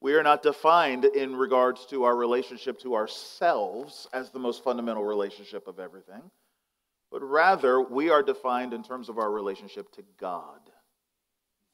We 0.00 0.14
are 0.14 0.22
not 0.22 0.42
defined 0.42 1.04
in 1.04 1.36
regards 1.36 1.86
to 1.86 2.04
our 2.04 2.14
relationship 2.14 2.80
to 2.80 2.94
ourselves 2.94 4.06
as 4.12 4.30
the 4.30 4.38
most 4.38 4.62
fundamental 4.64 5.04
relationship 5.04 5.68
of 5.68 5.78
everything, 5.78 6.22
but 7.10 7.22
rather 7.22 7.80
we 7.80 8.10
are 8.10 8.22
defined 8.22 8.74
in 8.74 8.82
terms 8.82 9.08
of 9.08 9.18
our 9.18 9.30
relationship 9.30 9.90
to 9.92 10.02
God. 10.18 10.60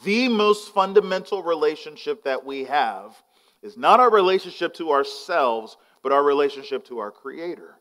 The 0.05 0.29
most 0.29 0.73
fundamental 0.73 1.43
relationship 1.43 2.25
that 2.25 2.45
we 2.45 2.65
have 2.65 3.15
is 3.63 3.77
not 3.77 4.01
our 4.01 4.11
relationship 4.11 4.75
to 4.75 4.93
ourselves, 4.93 5.77
but 6.03 6.13
our 6.13 6.23
relationship 6.23 6.87
to 6.87 6.99
our 6.99 7.11
Creator. 7.11 7.77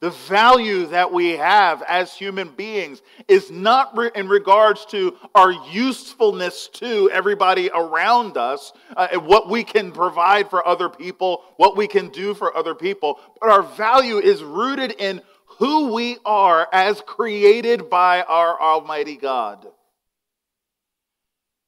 The 0.00 0.10
value 0.10 0.86
that 0.88 1.10
we 1.10 1.30
have 1.32 1.82
as 1.82 2.14
human 2.14 2.50
beings 2.50 3.00
is 3.28 3.50
not 3.50 3.96
re- 3.96 4.10
in 4.14 4.28
regards 4.28 4.84
to 4.86 5.16
our 5.34 5.52
usefulness 5.72 6.68
to 6.74 7.10
everybody 7.10 7.70
around 7.72 8.36
us, 8.36 8.74
uh, 8.94 9.08
and 9.12 9.26
what 9.26 9.48
we 9.48 9.64
can 9.64 9.92
provide 9.92 10.50
for 10.50 10.66
other 10.68 10.90
people, 10.90 11.42
what 11.56 11.78
we 11.78 11.86
can 11.88 12.10
do 12.10 12.34
for 12.34 12.54
other 12.54 12.74
people, 12.74 13.18
but 13.40 13.48
our 13.48 13.62
value 13.62 14.18
is 14.18 14.42
rooted 14.42 14.92
in 14.98 15.22
who 15.58 15.94
we 15.94 16.18
are 16.26 16.68
as 16.72 17.00
created 17.00 17.88
by 17.88 18.20
our 18.22 18.60
Almighty 18.60 19.16
God. 19.16 19.66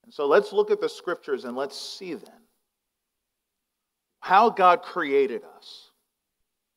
And 0.09 0.15
so 0.15 0.27
let's 0.27 0.55
look 0.55 0.71
at 0.71 0.81
the 0.81 0.89
scriptures 0.89 1.45
and 1.45 1.55
let's 1.55 1.79
see 1.79 2.15
then 2.15 2.41
how 4.21 4.49
God 4.49 4.81
created 4.81 5.43
us, 5.59 5.91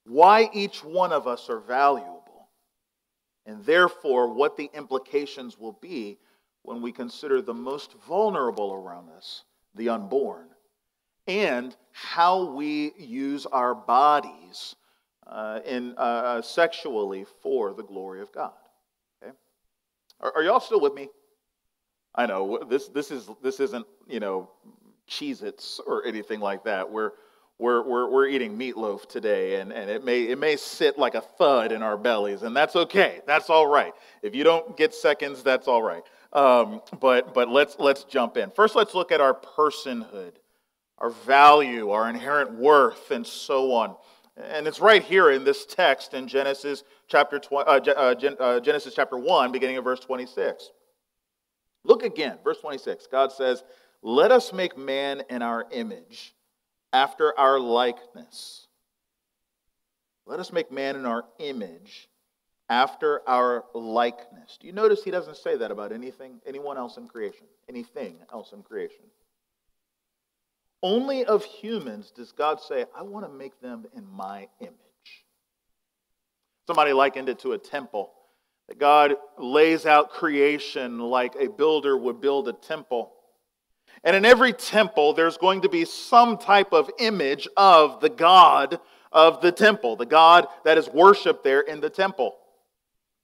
why 0.03 0.49
each 0.51 0.83
one 0.83 1.13
of 1.13 1.27
us 1.27 1.49
are 1.49 1.61
valuable, 1.61 2.49
and 3.45 3.63
therefore 3.63 4.33
what 4.33 4.57
the 4.57 4.69
implications 4.73 5.57
will 5.57 5.79
be 5.81 6.19
when 6.63 6.81
we 6.81 6.91
consider 6.91 7.41
the 7.41 7.53
most 7.53 7.93
vulnerable 8.05 8.73
around 8.73 9.07
us, 9.11 9.45
the 9.75 9.87
unborn, 9.87 10.49
and 11.25 11.77
how 11.93 12.51
we 12.51 12.91
use 12.97 13.45
our 13.45 13.73
bodies 13.73 14.75
uh, 15.25 15.61
in, 15.65 15.93
uh, 15.97 16.01
uh 16.01 16.41
sexually 16.41 17.25
for 17.41 17.73
the 17.73 17.83
glory 17.83 18.19
of 18.19 18.29
God. 18.33 18.51
Okay? 19.23 19.31
Are, 20.19 20.33
are 20.35 20.43
y'all 20.43 20.59
still 20.59 20.81
with 20.81 20.93
me? 20.93 21.07
I 22.13 22.25
know 22.25 22.59
this, 22.69 22.87
this, 22.89 23.11
is, 23.11 23.29
this 23.41 23.59
isn't, 23.59 23.85
you 24.07 24.19
know, 24.19 24.49
Cheez 25.09 25.43
Its 25.43 25.79
or 25.85 26.05
anything 26.05 26.39
like 26.39 26.63
that. 26.65 26.89
We're, 26.89 27.11
we're, 27.57 27.83
we're, 27.83 28.09
we're 28.09 28.27
eating 28.27 28.57
meatloaf 28.57 29.07
today, 29.07 29.59
and, 29.59 29.71
and 29.71 29.89
it, 29.89 30.03
may, 30.03 30.23
it 30.23 30.39
may 30.39 30.55
sit 30.55 30.97
like 30.97 31.13
a 31.15 31.21
thud 31.21 31.71
in 31.71 31.83
our 31.83 31.95
bellies, 31.95 32.41
and 32.41 32.55
that's 32.55 32.75
okay. 32.75 33.21
That's 33.27 33.49
all 33.49 33.67
right. 33.67 33.93
If 34.23 34.33
you 34.33 34.43
don't 34.43 34.75
get 34.75 34.95
seconds, 34.95 35.43
that's 35.43 35.67
all 35.67 35.83
right. 35.83 36.03
Um, 36.33 36.81
but 36.99 37.33
but 37.33 37.49
let's, 37.49 37.75
let's 37.77 38.03
jump 38.03 38.37
in. 38.37 38.51
First, 38.51 38.75
let's 38.75 38.95
look 38.95 39.11
at 39.11 39.21
our 39.21 39.33
personhood, 39.33 40.33
our 40.97 41.09
value, 41.09 41.91
our 41.91 42.09
inherent 42.09 42.53
worth, 42.53 43.11
and 43.11 43.27
so 43.27 43.73
on. 43.73 43.95
And 44.37 44.65
it's 44.65 44.79
right 44.79 45.03
here 45.03 45.29
in 45.29 45.43
this 45.43 45.65
text 45.65 46.13
in 46.13 46.27
Genesis 46.27 46.83
chapter, 47.07 47.37
tw- 47.37 47.53
uh, 47.53 47.79
uh, 47.85 48.15
uh, 48.39 48.59
Genesis 48.59 48.95
chapter 48.95 49.17
1, 49.17 49.51
beginning 49.51 49.77
of 49.77 49.83
verse 49.83 49.99
26. 49.99 50.71
Look 51.83 52.03
again, 52.03 52.37
verse 52.43 52.59
26. 52.59 53.07
God 53.07 53.31
says, 53.31 53.63
Let 54.01 54.31
us 54.31 54.53
make 54.53 54.77
man 54.77 55.23
in 55.29 55.41
our 55.41 55.65
image 55.71 56.35
after 56.93 57.37
our 57.39 57.59
likeness. 57.59 58.67
Let 60.25 60.39
us 60.39 60.53
make 60.53 60.71
man 60.71 60.95
in 60.95 61.05
our 61.05 61.25
image 61.39 62.09
after 62.69 63.27
our 63.27 63.65
likeness. 63.73 64.57
Do 64.59 64.67
you 64.67 64.73
notice 64.73 65.03
he 65.03 65.11
doesn't 65.11 65.37
say 65.37 65.57
that 65.57 65.71
about 65.71 65.91
anything, 65.91 66.39
anyone 66.45 66.77
else 66.77 66.97
in 66.97 67.07
creation, 67.07 67.47
anything 67.67 68.17
else 68.31 68.53
in 68.53 68.63
creation? 68.63 69.03
Only 70.83 71.25
of 71.25 71.43
humans 71.43 72.11
does 72.15 72.31
God 72.31 72.59
say, 72.61 72.85
I 72.97 73.03
want 73.03 73.25
to 73.25 73.31
make 73.31 73.59
them 73.61 73.85
in 73.95 74.07
my 74.09 74.47
image. 74.59 74.75
Somebody 76.65 76.93
likened 76.93 77.29
it 77.29 77.39
to 77.39 77.51
a 77.51 77.57
temple. 77.57 78.13
That 78.71 78.79
God 78.79 79.15
lays 79.37 79.85
out 79.85 80.11
creation 80.11 80.97
like 80.97 81.35
a 81.37 81.49
builder 81.49 81.97
would 81.97 82.21
build 82.21 82.47
a 82.47 82.53
temple. 82.53 83.11
And 84.01 84.15
in 84.15 84.23
every 84.23 84.53
temple, 84.53 85.11
there's 85.11 85.35
going 85.35 85.63
to 85.63 85.69
be 85.69 85.83
some 85.83 86.37
type 86.37 86.71
of 86.71 86.89
image 86.97 87.49
of 87.57 87.99
the 87.99 88.07
God 88.07 88.79
of 89.11 89.41
the 89.41 89.51
temple, 89.51 89.97
the 89.97 90.05
God 90.05 90.47
that 90.63 90.77
is 90.77 90.87
worshiped 90.87 91.43
there 91.43 91.59
in 91.59 91.81
the 91.81 91.89
temple. 91.89 92.37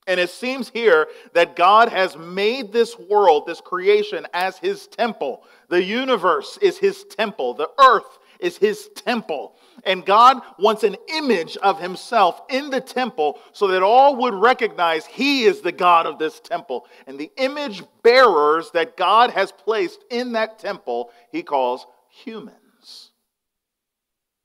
And 0.06 0.20
it 0.20 0.32
seems 0.32 0.68
here 0.68 1.08
that 1.32 1.56
God 1.56 1.88
has 1.88 2.18
made 2.18 2.74
this 2.74 3.00
world, 3.00 3.46
this 3.48 3.62
creation, 3.62 4.28
as 4.34 4.58
his 4.58 4.86
temple. 4.88 5.44
The 5.70 5.82
universe 5.82 6.60
is 6.62 6.78
his 6.78 7.06
temple. 7.06 7.54
The 7.54 7.70
earth 7.80 8.20
is 8.42 8.58
his 8.58 8.90
temple. 8.98 9.56
And 9.84 10.06
God 10.06 10.42
wants 10.58 10.84
an 10.84 10.96
image 11.14 11.56
of 11.58 11.80
himself 11.80 12.42
in 12.50 12.70
the 12.70 12.82
temple 12.82 13.40
so 13.54 13.68
that 13.68 13.84
all 13.84 14.16
would 14.18 14.34
recognize 14.34 15.06
he 15.06 15.44
is 15.44 15.62
the 15.62 15.72
God 15.72 16.06
of 16.06 16.20
this 16.20 16.40
temple. 16.40 16.86
And 17.06 17.20
the 17.20 17.32
image 17.38 17.84
bearers 18.04 18.72
that 18.72 18.98
God 18.98 19.32
has 19.32 19.52
placed 19.52 20.04
in 20.10 20.34
that 20.34 20.60
temple, 20.60 21.12
he 21.32 21.44
calls 21.44 21.86
humans. 22.10 23.12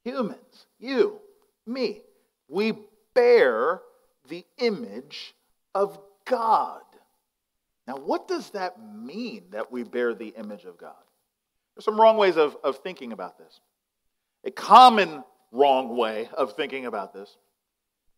Humans, 0.04 0.66
you, 0.78 1.20
me, 1.66 2.02
we 2.48 2.74
bear 3.14 3.80
the 4.28 4.44
image 4.58 5.34
of 5.74 5.98
God. 6.24 6.82
Now, 7.86 7.96
what 7.96 8.28
does 8.28 8.50
that 8.50 8.76
mean 8.80 9.44
that 9.50 9.72
we 9.72 9.82
bear 9.82 10.14
the 10.14 10.34
image 10.36 10.64
of 10.64 10.78
God? 10.78 10.94
There's 11.74 11.84
some 11.84 12.00
wrong 12.00 12.16
ways 12.16 12.36
of, 12.36 12.56
of 12.62 12.78
thinking 12.78 13.12
about 13.12 13.38
this. 13.38 13.60
A 14.44 14.50
common 14.50 15.22
wrong 15.50 15.96
way 15.96 16.28
of 16.36 16.54
thinking 16.54 16.86
about 16.86 17.12
this 17.12 17.36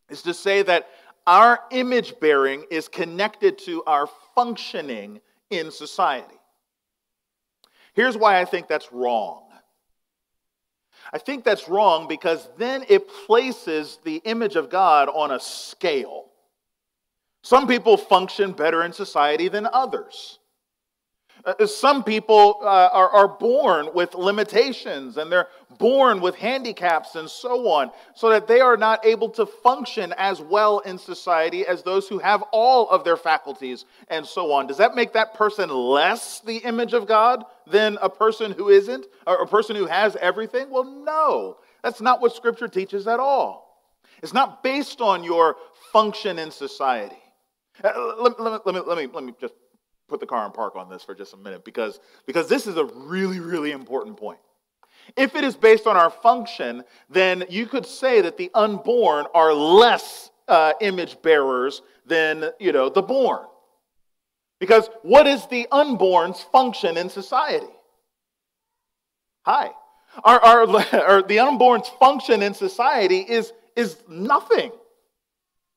is 0.09 0.23
to 0.23 0.35
say 0.35 0.63
that 0.63 0.89
our 1.27 1.61
image 1.71 2.15
bearing 2.21 2.65
is 2.71 2.89
connected 2.89 3.59
to 3.59 3.83
our 3.85 4.09
functioning 4.35 5.21
in 5.51 5.71
society. 5.71 6.35
Here's 7.95 8.17
why 8.17 8.41
I 8.41 8.45
think 8.45 8.69
that's 8.69 8.93
wrong. 8.93 9.43
I 11.13 11.19
think 11.19 11.45
that's 11.45 11.69
wrong 11.69 12.09
because 12.09 12.49
then 12.57 12.85
it 12.89 13.09
places 13.27 13.99
the 14.05 14.17
image 14.25 14.57
of 14.57 14.71
God 14.71 15.09
on 15.09 15.31
a 15.31 15.41
scale. 15.41 16.27
Some 17.43 17.69
people 17.69 17.97
function 17.97 18.53
better 18.53 18.83
in 18.83 18.93
society 18.93 19.49
than 19.49 19.67
others. 19.67 20.39
Uh, 21.45 21.67
some 21.67 22.03
people 22.03 22.59
uh, 22.63 22.89
are, 22.93 23.11
are 23.11 23.29
born 23.29 23.89
with 23.95 24.15
limitations 24.15 25.19
and 25.19 25.31
they're 25.31 25.49
born 25.79 26.21
with 26.21 26.35
handicaps 26.37 27.17
and 27.17 27.29
so 27.29 27.69
on, 27.69 27.91
so 28.15 28.31
that 28.31 28.47
they 28.47 28.61
are 28.61 28.77
not 28.77 29.05
able 29.05 29.29
to 29.29 29.45
function 29.45 30.15
as 30.17 30.41
well 30.41 30.79
in 30.81 30.97
society 30.97 31.67
as 31.67 31.83
those 31.83 32.09
who 32.09 32.19
have 32.19 32.43
all 32.53 32.89
of 32.89 33.05
their 33.05 33.17
faculties 33.17 33.85
and 34.09 34.25
so 34.25 34.53
on. 34.53 34.67
Does 34.67 34.79
that 34.79 34.95
make 34.95 35.13
that 35.13 35.35
person 35.35 35.69
less 35.69 36.41
the 36.41 36.59
image 36.59 36.95
of 36.95 37.07
God 37.07 37.45
than 37.67 37.99
a 38.01 38.09
person 38.09 38.53
who 38.53 38.69
isn't, 38.69 39.07
or 39.27 39.43
a 39.43 39.47
person 39.47 39.77
who 39.77 39.87
has 39.87 40.17
everything? 40.17 40.71
Well, 40.71 40.85
no. 40.85 41.59
That's 41.83 42.01
not 42.01 42.23
what 42.23 42.35
Scripture 42.35 42.69
teaches 42.69 43.07
at 43.07 43.21
all. 43.21 43.85
It's 44.23 44.33
not 44.33 44.63
based 44.63 45.03
on 45.03 45.25
your 45.25 45.57
function 45.93 46.39
in 46.39 46.51
society. 46.51 47.19
Uh, 47.83 48.15
let, 48.21 48.41
let, 48.41 48.65
let, 48.65 48.75
me, 48.75 48.81
let, 48.87 48.97
me, 48.97 49.09
let 49.13 49.25
me 49.25 49.35
just 49.41 49.55
put 50.09 50.21
the 50.21 50.27
car 50.27 50.45
in 50.47 50.53
park 50.53 50.77
on 50.77 50.89
this 50.89 51.03
for 51.03 51.15
just 51.15 51.35
a 51.35 51.37
minute 51.37 51.65
because, 51.65 52.01
because 52.27 52.49
this 52.49 52.67
is 52.67 52.77
a 52.77 52.85
really, 52.85 53.41
really 53.41 53.73
important 53.73 54.17
point. 54.17 54.39
If 55.17 55.35
it 55.35 55.45
is 55.45 55.57
based 55.57 55.87
on 55.87 55.97
our 55.97 56.11
function, 56.11 56.85
then 57.11 57.45
you 57.49 57.67
could 57.67 57.87
say 57.87 58.23
that 58.23 58.37
the 58.37 58.51
unborn 58.55 59.27
are 59.35 59.53
less 59.53 60.31
uh, 60.49 60.73
image 60.81 61.21
bearers 61.23 61.83
than 62.07 62.51
you 62.59 62.73
know 62.73 62.89
the 62.89 63.03
born. 63.03 63.45
Because 64.61 64.89
what 65.03 65.27
is 65.27 65.47
the 65.49 65.67
unborn's 65.71 66.41
function 66.41 66.97
in 66.97 67.11
society? 67.11 67.67
Hi. 69.45 69.71
Our, 70.23 70.41
our, 70.41 70.69
our, 70.95 71.23
the 71.23 71.41
unborn's 71.41 71.89
function 71.89 72.43
in 72.43 72.55
society 72.55 73.19
is, 73.19 73.53
is 73.77 73.99
nothing. 74.09 74.73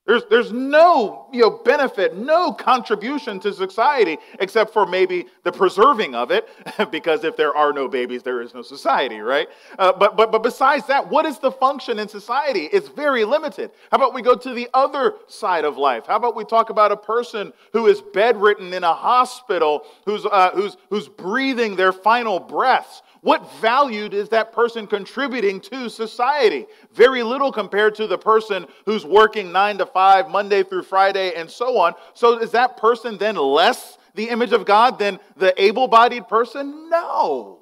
There's, 0.08 0.24
there's 0.30 0.54
no 0.54 1.28
you 1.34 1.42
know, 1.42 1.50
benefit, 1.50 2.16
no 2.16 2.54
contribution 2.54 3.42
to 3.42 3.54
society 3.54 4.18
except 4.40 4.72
for 4.72 4.86
maybe 4.86 5.26
the 5.44 5.52
preserving 5.52 6.16
of 6.16 6.32
it, 6.32 6.48
because 6.92 7.26
if 7.26 7.36
there 7.36 7.56
are 7.56 7.74
no 7.74 7.90
babies, 7.90 8.24
there 8.24 8.42
is 8.42 8.54
no 8.54 8.62
society, 8.62 9.20
right? 9.20 9.50
Uh, 9.78 9.92
but, 9.92 10.16
but, 10.16 10.32
but 10.32 10.44
besides 10.44 10.88
that, 10.88 11.10
what 11.10 11.26
is 11.26 11.40
the 11.40 11.52
function 11.52 12.00
in 12.00 12.08
society? 12.08 12.70
It's 12.72 12.88
very 12.88 13.26
limited. 13.26 13.72
How 13.92 13.98
about 13.98 14.14
we 14.14 14.22
go 14.22 14.36
to 14.36 14.54
the 14.54 14.70
other 14.74 15.16
side 15.28 15.66
of 15.66 15.78
life? 15.78 16.06
How 16.08 16.16
about 16.16 16.38
we 16.38 16.46
talk 16.46 16.70
about 16.70 16.94
a 16.94 16.98
person 16.98 17.52
who 17.74 17.88
is 17.88 18.02
bedridden 18.02 18.74
in 18.74 18.86
a 18.86 18.94
hospital, 18.94 19.84
who's, 20.06 20.26
uh, 20.26 20.52
who's, 20.54 20.78
who's 20.90 21.10
breathing 21.10 21.76
their 21.76 21.92
final 21.92 22.40
breaths? 22.40 23.02
What 23.22 23.52
value 23.60 24.06
is 24.06 24.30
that 24.30 24.54
person 24.54 24.88
contributing 24.88 25.60
to 25.62 25.90
society? 25.90 26.66
Very 26.94 27.24
little 27.24 27.52
compared 27.52 27.96
to 27.96 28.08
the 28.08 28.18
person 28.18 28.66
who's 28.86 29.06
working 29.06 29.52
nine 29.52 29.78
to 29.80 29.86
five, 29.86 29.97
Monday 30.30 30.64
through 30.64 30.84
Friday, 30.84 31.34
and 31.36 31.50
so 31.50 31.78
on. 31.80 31.94
So 32.14 32.40
is 32.40 32.52
that 32.52 32.78
person 32.78 33.18
then 33.18 33.36
less 33.36 33.98
the 34.16 34.30
image 34.30 34.52
of 34.52 34.66
God 34.66 35.00
than 35.00 35.20
the 35.36 35.60
able 35.62 35.88
bodied 35.88 36.28
person? 36.28 36.90
No. 36.90 37.60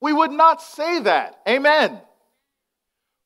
We 0.00 0.12
would 0.12 0.32
not 0.32 0.60
say 0.60 1.00
that. 1.00 1.40
Amen. 1.48 2.00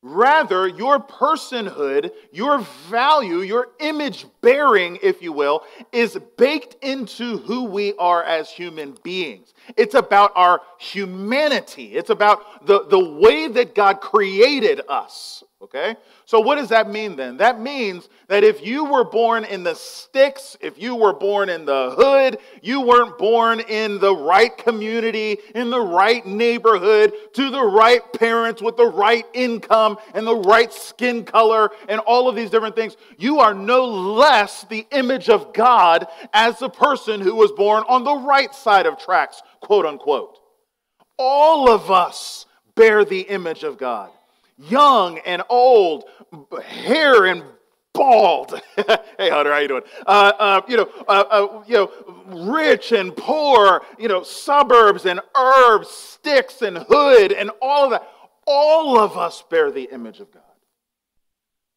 Rather, 0.03 0.67
your 0.67 0.99
personhood, 0.99 2.11
your 2.31 2.59
value, 2.89 3.39
your 3.39 3.69
image 3.79 4.27
bearing, 4.41 4.99
if 5.01 5.23
you 5.23 5.33
will, 5.33 5.63
is 5.91 6.17
baked 6.37 6.75
into 6.83 7.39
who 7.39 7.63
we 7.63 7.93
are 7.95 8.23
as 8.23 8.49
human 8.49 8.95
beings. 9.03 9.53
It's 9.75 9.95
about 9.95 10.33
our 10.35 10.61
humanity. 10.77 11.95
It's 11.95 12.11
about 12.11 12.67
the, 12.67 12.85
the 12.85 12.99
way 12.99 13.47
that 13.47 13.73
God 13.73 13.99
created 13.99 14.81
us. 14.87 15.43
Okay? 15.59 15.95
So, 16.25 16.39
what 16.39 16.55
does 16.55 16.69
that 16.69 16.87
mean 16.87 17.15
then? 17.15 17.37
That 17.37 17.59
means 17.59 18.09
that 18.27 18.43
if 18.43 18.63
you 18.63 18.85
were 18.85 19.03
born 19.03 19.43
in 19.43 19.63
the 19.63 19.73
sticks, 19.73 20.55
if 20.61 20.79
you 20.79 20.95
were 20.95 21.13
born 21.13 21.49
in 21.49 21.65
the 21.65 21.95
hood, 21.97 22.37
you 22.61 22.81
weren't 22.81 23.17
born 23.17 23.61
in 23.61 23.97
the 23.97 24.15
right 24.15 24.55
community, 24.55 25.39
in 25.55 25.71
the 25.71 25.81
right 25.81 26.23
neighborhood, 26.27 27.11
to 27.33 27.49
the 27.49 27.63
right 27.63 28.01
parents 28.13 28.61
with 28.61 28.77
the 28.77 28.85
right 28.85 29.25
income 29.33 29.97
and 30.13 30.27
the 30.27 30.35
right 30.35 30.71
skin 30.71 31.23
color 31.23 31.71
and 31.89 32.01
all 32.01 32.29
of 32.29 32.35
these 32.35 32.51
different 32.51 32.75
things, 32.75 32.95
you 33.17 33.39
are 33.39 33.55
no 33.55 33.83
less 33.85 34.63
the 34.65 34.85
image 34.91 35.27
of 35.27 35.53
God 35.53 36.05
as 36.33 36.59
the 36.59 36.69
person 36.69 37.19
who 37.19 37.33
was 37.33 37.51
born 37.53 37.83
on 37.89 38.03
the 38.03 38.15
right 38.15 38.53
side 38.53 38.85
of 38.85 38.99
tracks, 38.99 39.41
quote 39.61 39.87
unquote. 39.87 40.37
All 41.17 41.67
of 41.67 41.89
us 41.89 42.45
bear 42.75 43.03
the 43.03 43.21
image 43.21 43.63
of 43.63 43.79
God 43.79 44.11
young 44.57 45.19
and 45.19 45.43
old, 45.49 46.05
hair 46.63 47.25
and 47.25 47.43
bald. 47.93 48.59
hey, 48.75 49.29
Hunter, 49.29 49.51
how 49.51 49.59
you 49.59 49.67
doing? 49.67 49.83
Uh, 50.05 50.31
uh, 50.37 50.61
you 50.67 50.77
know, 50.77 50.89
uh, 51.07 51.23
uh, 51.29 51.63
you 51.67 51.73
know, 51.75 52.51
rich 52.51 52.91
and 52.91 53.15
poor. 53.15 53.81
You 53.97 54.07
know, 54.07 54.23
suburbs 54.23 55.05
and 55.05 55.19
herbs, 55.35 55.89
sticks 55.89 56.61
and 56.61 56.77
hood, 56.77 57.31
and 57.31 57.51
all 57.61 57.85
of 57.85 57.91
that. 57.91 58.07
All 58.45 58.97
of 58.97 59.17
us 59.17 59.43
bear 59.49 59.71
the 59.71 59.89
image 59.91 60.21
of 60.21 60.31
God. 60.31 60.43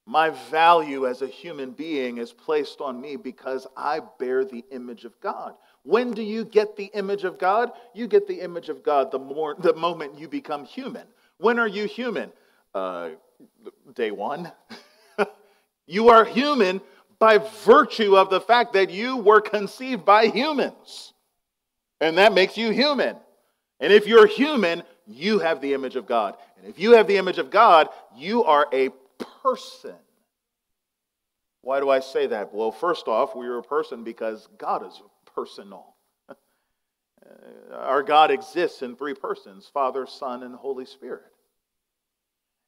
My 0.07 0.31
value 0.31 1.07
as 1.07 1.23
a 1.23 1.27
human 1.27 1.73
being 1.73 2.19
is 2.19 2.33
placed 2.33 2.81
on 2.81 3.01
me 3.01 3.17
because 3.17 3.67
I 3.77 4.01
bear 4.19 4.45
the 4.45 4.65
image 4.71 5.05
of 5.05 5.21
God. 5.21 5.55
When 5.83 6.13
do 6.13 6.23
you 6.23 6.45
get 6.45 6.77
the 6.77 6.91
image 6.95 7.25
of 7.25 7.39
God? 7.39 7.73
You 7.95 8.07
get 8.07 8.27
the 8.27 8.41
image 8.41 8.69
of 8.69 8.83
God 8.83 9.11
the 9.11 9.19
more 9.19 9.57
the 9.59 9.75
moment 9.75 10.19
you 10.19 10.29
become 10.29 10.65
human. 10.65 11.07
When 11.39 11.59
are 11.59 11.69
you 11.69 11.87
human? 11.87 12.33
Uh, 12.75 13.11
day 13.95 14.11
one. 14.11 14.51
you 15.87 16.09
are 16.09 16.25
human 16.25 16.81
by 17.19 17.39
virtue 17.65 18.17
of 18.17 18.31
the 18.31 18.41
fact 18.41 18.73
that 18.73 18.91
you 18.91 19.17
were 19.17 19.41
conceived 19.41 20.05
by 20.05 20.27
humans. 20.27 21.13
And 22.01 22.19
that 22.19 22.33
makes 22.33 22.57
you 22.57 22.71
human. 22.71 23.17
And 23.79 23.93
if 23.93 24.07
you're 24.07 24.27
human, 24.27 24.83
you 25.07 25.39
have 25.39 25.61
the 25.61 25.75
image 25.75 25.97
of 25.97 26.07
God. 26.07 26.37
And 26.59 26.69
if 26.69 26.79
you 26.79 26.93
have 26.93 27.07
the 27.07 27.19
image 27.19 27.39
of 27.39 27.51
God, 27.51 27.89
you 28.17 28.45
are 28.45 28.67
a 28.73 28.91
person. 29.43 29.95
Why 31.63 31.81
do 31.81 31.91
I 31.91 32.01
say 32.01 32.27
that? 32.29 32.55
Well, 32.55 32.73
first 32.73 33.07
off, 33.07 33.37
we 33.37 33.47
are 33.47 33.59
a 33.59 33.63
person 33.63 34.03
because 34.03 34.49
God 34.57 34.87
is 34.87 35.03
personal. 35.35 35.95
Our 37.73 38.03
God 38.03 38.31
exists 38.31 38.81
in 38.83 38.97
three 38.97 39.15
persons 39.15 39.71
Father, 39.73 40.07
Son, 40.07 40.43
and 40.43 40.55
Holy 40.55 40.87
Spirit. 40.87 41.31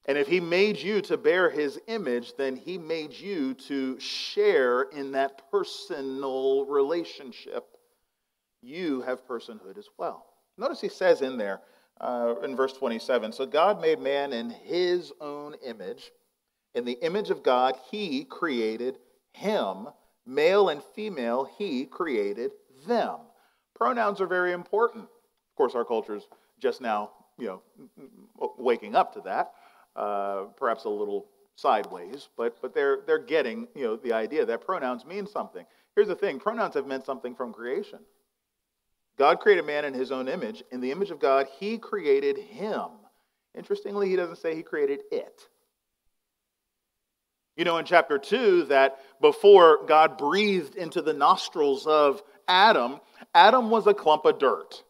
And 0.06 0.18
if 0.18 0.26
he 0.26 0.40
made 0.40 0.78
you 0.78 1.00
to 1.02 1.16
bear 1.16 1.48
his 1.48 1.78
image, 1.86 2.34
then 2.36 2.56
he 2.56 2.76
made 2.76 3.12
you 3.12 3.54
to 3.54 3.98
share 4.00 4.82
in 4.82 5.12
that 5.12 5.50
personal 5.50 6.66
relationship. 6.66 7.66
You 8.62 9.02
have 9.02 9.26
personhood 9.26 9.78
as 9.78 9.88
well. 9.98 10.26
Notice 10.58 10.80
he 10.80 10.88
says 10.88 11.22
in 11.22 11.38
there, 11.38 11.60
uh, 12.00 12.34
in 12.42 12.56
verse 12.56 12.72
27 12.72 13.32
So 13.32 13.46
God 13.46 13.80
made 13.80 14.00
man 14.00 14.32
in 14.32 14.50
his 14.50 15.12
own 15.20 15.54
image. 15.64 16.10
In 16.74 16.84
the 16.84 16.98
image 17.04 17.30
of 17.30 17.42
God, 17.42 17.76
he 17.90 18.24
created 18.24 18.98
him. 19.32 19.88
Male 20.26 20.68
and 20.68 20.82
female, 20.82 21.48
he 21.58 21.84
created 21.84 22.52
them. 22.86 23.18
Pronouns 23.74 24.20
are 24.20 24.26
very 24.26 24.52
important. 24.52 25.04
Of 25.04 25.56
course, 25.56 25.74
our 25.74 25.84
culture 25.84 26.16
is 26.16 26.26
just 26.58 26.80
now, 26.80 27.10
you 27.38 27.46
know, 27.46 28.52
waking 28.58 28.96
up 28.96 29.12
to 29.14 29.20
that 29.22 29.52
uh, 29.96 30.44
perhaps 30.57 30.85
a 30.85 30.88
little 30.88 31.26
sideways, 31.57 32.28
but, 32.37 32.61
but 32.61 32.74
they're, 32.74 33.00
they're 33.07 33.18
getting 33.18 33.68
you 33.74 33.85
know, 33.85 33.96
the 33.96 34.12
idea 34.12 34.44
that 34.46 34.64
pronouns 34.64 35.05
mean 35.05 35.26
something. 35.26 35.64
Here's 35.94 36.09
the 36.09 36.14
thing 36.14 36.38
pronouns 36.38 36.74
have 36.74 36.87
meant 36.87 37.05
something 37.05 37.35
from 37.35 37.52
creation. 37.52 38.00
God 39.18 39.40
created 39.40 39.66
man 39.66 39.85
in 39.85 39.94
his 39.94 40.11
own 40.11 40.28
image. 40.28 40.62
In 40.72 40.81
the 40.81 40.90
image 40.90 41.11
of 41.11 41.20
God, 41.20 41.46
he 41.59 41.78
created 41.78 42.38
him. 42.38 42.88
Interestingly, 43.55 44.09
he 44.09 44.16
doesn't 44.16 44.38
say 44.38 44.57
he 44.57 44.62
created 44.62 45.00
it. 45.11 45.48
You 47.57 47.64
know, 47.64 47.76
in 47.76 47.85
chapter 47.85 48.18
2, 48.18 48.64
that 48.64 48.98
before 49.20 49.85
God 49.87 50.16
breathed 50.16 50.74
into 50.74 51.02
the 51.02 51.12
nostrils 51.12 51.87
of 51.87 52.22
Adam, 52.48 52.98
Adam 53.35 53.68
was 53.68 53.87
a 53.87 53.92
clump 53.92 54.24
of 54.24 54.38
dirt. 54.38 54.83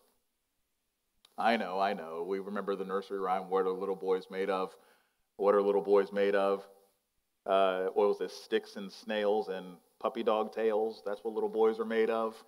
I 1.37 1.57
know, 1.57 1.81
I 1.81 1.95
know. 1.95 2.25
We 2.27 2.39
remember 2.39 2.77
the 2.77 2.85
nursery 2.85 3.19
rhyme, 3.19 3.51
What 3.51 3.67
are 3.67 3.71
little 3.71 3.97
boys 3.97 4.27
made 4.31 4.49
of? 4.49 4.77
What 5.37 5.55
are 5.55 5.63
little 5.63 5.83
boys 5.83 6.13
made 6.13 6.35
of? 6.35 6.67
Uh, 7.47 7.85
what 7.95 8.09
was 8.09 8.19
this? 8.19 8.33
Sticks 8.33 8.77
and 8.77 8.91
snails 8.91 9.49
and 9.49 9.77
puppy 10.01 10.23
dog 10.23 10.53
tails. 10.53 11.03
That's 11.05 11.21
what 11.23 11.35
little 11.35 11.49
boys 11.49 11.79
are 11.79 11.85
made 11.85 12.11
of. 12.11 12.43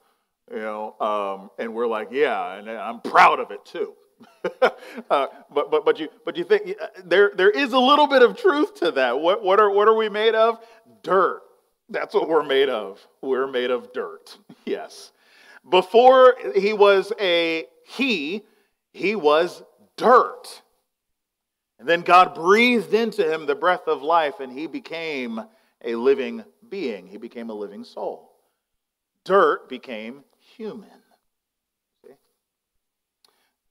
You 0.51 0.59
know, 0.59 0.94
um, 1.01 1.51
and 1.59 1.75
we're 1.75 1.87
like, 1.87 2.09
yeah, 2.11 2.59
and 2.59 2.68
I'm 2.68 3.01
proud 3.01 3.40
of 3.40 3.51
it 3.51 3.64
too. 3.64 3.94
uh, 5.11 5.27
but 5.53 5.70
but 5.70 5.85
but 5.85 5.99
you 5.99 6.09
but 6.25 6.37
you 6.37 6.44
think 6.44 6.77
uh, 6.81 6.87
there 7.05 7.33
there 7.35 7.51
is 7.51 7.73
a 7.73 7.79
little 7.79 8.07
bit 8.07 8.23
of 8.23 8.37
truth 8.37 8.75
to 8.77 8.90
that. 8.92 9.18
What 9.18 9.42
what 9.42 9.59
are 9.59 9.70
what 9.70 9.88
are 9.88 9.94
we 9.94 10.09
made 10.09 10.35
of? 10.35 10.59
Dirt. 11.03 11.42
That's 11.88 12.14
what 12.14 12.29
we're 12.29 12.44
made 12.44 12.68
of. 12.68 13.07
We're 13.23 13.47
made 13.47 13.70
of 13.70 13.92
dirt. 13.92 14.38
yes. 14.64 15.12
Before 15.68 16.37
he 16.55 16.73
was 16.73 17.12
a 17.18 17.66
he, 17.87 18.42
he 18.92 19.16
was 19.16 19.62
dirt. 19.97 20.62
And 21.85 21.88
then 21.90 22.01
God 22.01 22.35
breathed 22.35 22.94
into 22.94 23.31
him 23.31 23.44
the 23.44 23.55
breath 23.55 23.88
of 23.88 24.01
life, 24.01 24.40
and 24.40 24.51
he 24.51 24.66
became 24.66 25.38
a 25.85 25.94
living 25.97 26.42
being. 26.70 27.07
He 27.07 27.18
became 27.18 27.51
a 27.51 27.53
living 27.53 27.85
soul. 27.85 28.33
Dirt 29.23 29.68
became 29.68 30.25
human. 30.57 30.88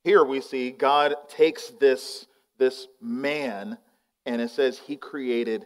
Here 0.04 0.24
we 0.24 0.42
see 0.42 0.70
God 0.70 1.16
takes 1.28 1.70
this, 1.80 2.28
this 2.60 2.88
man, 3.02 3.80
and 4.28 4.42
it 4.44 4.52
says 4.52 4.78
he 4.78 4.96
created 4.96 5.66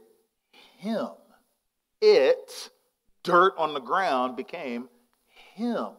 him. 0.77 1.09
It, 1.99 2.69
dirt 3.23 3.55
on 3.57 3.73
the 3.73 3.81
ground, 3.81 4.37
became 4.37 4.87
him. 5.55 5.89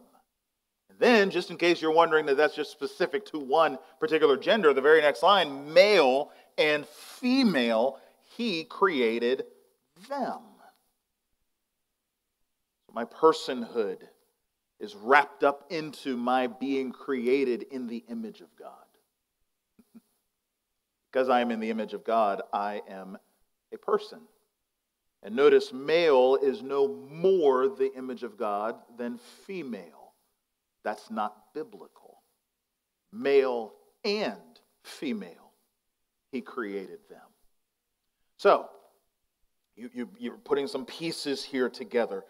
Then, 0.98 1.30
just 1.30 1.50
in 1.50 1.56
case 1.56 1.80
you're 1.80 1.92
wondering 1.92 2.26
that 2.26 2.36
that's 2.36 2.56
just 2.56 2.72
specific 2.72 3.24
to 3.26 3.38
one 3.38 3.78
particular 4.00 4.36
gender, 4.36 4.72
the 4.72 4.80
very 4.80 5.00
next 5.00 5.22
line, 5.22 5.72
male 5.72 6.30
and 6.58 6.86
female, 6.86 7.98
he 8.36 8.64
created 8.64 9.44
them. 10.08 10.40
My 12.92 13.04
personhood 13.04 13.98
is 14.80 14.94
wrapped 14.96 15.44
up 15.44 15.66
into 15.70 16.16
my 16.16 16.46
being 16.46 16.90
created 16.92 17.64
in 17.70 17.86
the 17.86 18.04
image 18.08 18.40
of 18.40 18.48
God. 18.56 18.72
because 21.12 21.28
I 21.28 21.40
am 21.40 21.50
in 21.50 21.60
the 21.60 21.70
image 21.70 21.94
of 21.94 22.04
God, 22.04 22.42
I 22.52 22.82
am 22.88 23.18
a 23.72 23.78
person. 23.78 24.20
And 25.22 25.34
notice, 25.34 25.72
male 25.72 26.38
is 26.40 26.62
no 26.62 26.88
more 26.88 27.68
the 27.68 27.92
image 27.96 28.22
of 28.22 28.38
God 28.38 28.76
than 28.96 29.18
female. 29.46 30.12
That's 30.84 31.10
not 31.10 31.52
biblical. 31.54 32.22
Male 33.12 33.72
and 34.04 34.60
female, 34.84 35.47
he 36.30 36.40
created 36.40 36.98
them. 37.08 37.20
So, 38.36 38.68
you, 39.76 39.90
you, 39.92 40.08
you're 40.18 40.36
putting 40.36 40.66
some 40.66 40.84
pieces 40.84 41.44
here 41.44 41.68
together. 41.68 42.24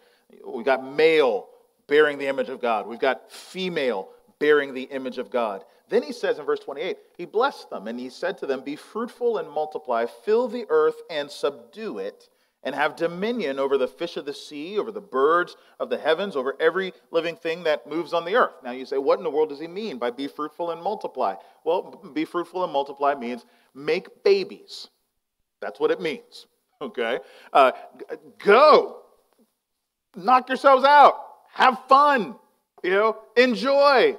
We've 0.45 0.65
got 0.65 0.85
male 0.85 1.47
bearing 1.87 2.17
the 2.19 2.27
image 2.27 2.49
of 2.49 2.61
God, 2.61 2.87
we've 2.87 2.99
got 2.99 3.31
female 3.31 4.09
bearing 4.37 4.73
the 4.73 4.83
image 4.83 5.17
of 5.17 5.29
God. 5.29 5.65
Then 5.89 6.03
he 6.03 6.13
says 6.13 6.37
in 6.37 6.45
verse 6.45 6.59
28, 6.59 6.97
he 7.17 7.25
blessed 7.25 7.71
them 7.71 7.87
and 7.87 7.99
he 7.99 8.09
said 8.09 8.37
to 8.37 8.45
them, 8.45 8.61
Be 8.61 8.75
fruitful 8.75 9.39
and 9.39 9.49
multiply, 9.49 10.05
fill 10.05 10.47
the 10.47 10.65
earth 10.69 11.01
and 11.09 11.29
subdue 11.31 11.97
it 11.97 12.29
and 12.63 12.75
have 12.75 12.95
dominion 12.95 13.57
over 13.57 13.77
the 13.77 13.87
fish 13.87 14.17
of 14.17 14.25
the 14.25 14.33
sea, 14.33 14.77
over 14.77 14.91
the 14.91 15.01
birds 15.01 15.55
of 15.79 15.89
the 15.89 15.97
heavens, 15.97 16.35
over 16.35 16.55
every 16.59 16.93
living 17.11 17.35
thing 17.35 17.63
that 17.63 17.87
moves 17.87 18.13
on 18.13 18.25
the 18.25 18.35
earth. 18.35 18.53
Now 18.63 18.71
you 18.71 18.85
say, 18.85 18.97
what 18.97 19.17
in 19.17 19.23
the 19.23 19.29
world 19.29 19.49
does 19.49 19.59
he 19.59 19.67
mean 19.67 19.97
by 19.97 20.11
be 20.11 20.27
fruitful 20.27 20.71
and 20.71 20.81
multiply? 20.81 21.35
Well, 21.63 22.01
be 22.13 22.25
fruitful 22.25 22.63
and 22.63 22.73
multiply 22.73 23.15
means 23.15 23.45
make 23.73 24.23
babies. 24.23 24.89
That's 25.61 25.79
what 25.79 25.91
it 25.91 26.01
means. 26.01 26.45
Okay? 26.81 27.19
Uh, 27.51 27.73
go. 28.37 29.01
Knock 30.15 30.47
yourselves 30.47 30.85
out. 30.85 31.13
Have 31.51 31.77
fun. 31.89 32.35
You 32.81 32.91
know, 32.91 33.17
enjoy. 33.35 34.15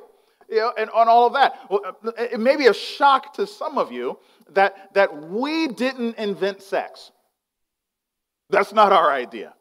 You 0.47 0.57
know, 0.57 0.73
and 0.77 0.91
on 0.91 1.09
all 1.09 1.27
of 1.27 1.33
that. 1.33 1.59
Well, 1.71 1.97
it 2.19 2.39
may 2.39 2.57
be 2.57 2.67
a 2.67 2.75
shock 2.75 3.33
to 3.37 3.47
some 3.47 3.79
of 3.79 3.91
you 3.91 4.19
that, 4.51 4.93
that 4.93 5.31
we 5.31 5.69
didn't 5.69 6.19
invent 6.19 6.61
sex. 6.61 7.13
That's 8.51 8.73
not 8.73 8.93
our 8.93 9.11
idea. 9.11 9.55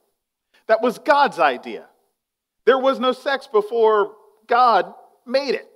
That 0.68 0.82
was 0.82 1.00
God's 1.00 1.40
idea. 1.40 1.88
There 2.66 2.78
was 2.78 3.00
no 3.00 3.12
sex 3.12 3.48
before 3.48 4.16
God 4.48 4.94
made 5.26 5.56
it, 5.56 5.70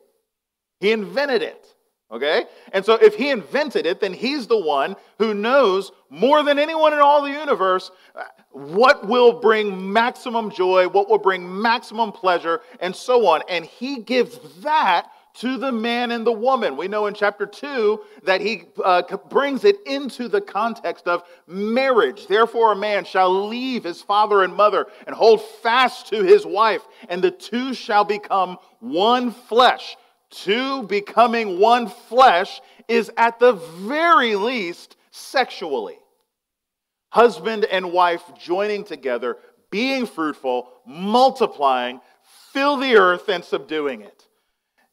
He 0.79 0.91
invented 0.91 1.41
it. 1.41 1.65
Okay? 2.11 2.45
And 2.71 2.85
so 2.85 2.93
if 2.93 3.15
he 3.15 3.31
invented 3.31 3.87
it, 3.87 3.99
then 3.99 4.13
he's 4.13 4.45
the 4.45 4.59
one 4.59 4.95
who 5.17 5.33
knows 5.33 5.91
more 6.11 6.43
than 6.43 6.59
anyone 6.59 6.93
in 6.93 6.99
all 6.99 7.23
the 7.23 7.31
universe 7.31 7.89
uh, 8.15 8.21
what 8.51 9.07
will 9.07 9.39
bring 9.39 9.91
maximum 9.91 10.51
joy, 10.51 10.87
what 10.87 11.09
will 11.09 11.17
bring 11.17 11.59
maximum 11.59 12.11
pleasure, 12.11 12.61
and 12.79 12.95
so 12.95 13.25
on. 13.25 13.41
And 13.49 13.65
he 13.65 14.01
gives 14.01 14.37
that 14.61 15.07
to 15.35 15.57
the 15.57 15.71
man 15.71 16.11
and 16.11 16.25
the 16.25 16.31
woman. 16.31 16.77
We 16.77 16.87
know 16.87 17.07
in 17.07 17.13
chapter 17.13 17.45
2 17.45 18.01
that 18.23 18.41
he 18.41 18.65
uh, 18.83 19.01
brings 19.29 19.63
it 19.63 19.77
into 19.85 20.27
the 20.27 20.41
context 20.41 21.07
of 21.07 21.23
marriage. 21.47 22.27
Therefore, 22.27 22.73
a 22.73 22.75
man 22.75 23.03
shall 23.05 23.47
leave 23.47 23.83
his 23.83 24.01
father 24.01 24.43
and 24.43 24.55
mother 24.55 24.87
and 25.07 25.15
hold 25.15 25.41
fast 25.41 26.07
to 26.07 26.23
his 26.23 26.45
wife, 26.45 26.81
and 27.09 27.23
the 27.23 27.31
two 27.31 27.73
shall 27.73 28.03
become 28.03 28.57
one 28.79 29.31
flesh 29.31 29.95
two 30.33 30.83
becoming 30.83 31.59
one 31.59 31.87
flesh 31.87 32.61
is 32.87 33.11
at 33.17 33.39
the 33.39 33.53
very 33.53 34.35
least 34.35 34.97
sexually. 35.11 35.97
Husband 37.09 37.65
and 37.65 37.91
wife 37.91 38.23
joining 38.39 38.83
together, 38.83 39.37
being 39.69 40.05
fruitful, 40.05 40.69
multiplying, 40.85 42.01
fill 42.51 42.77
the 42.77 42.95
earth 42.95 43.29
and 43.29 43.43
subduing 43.43 44.01
it. 44.01 44.27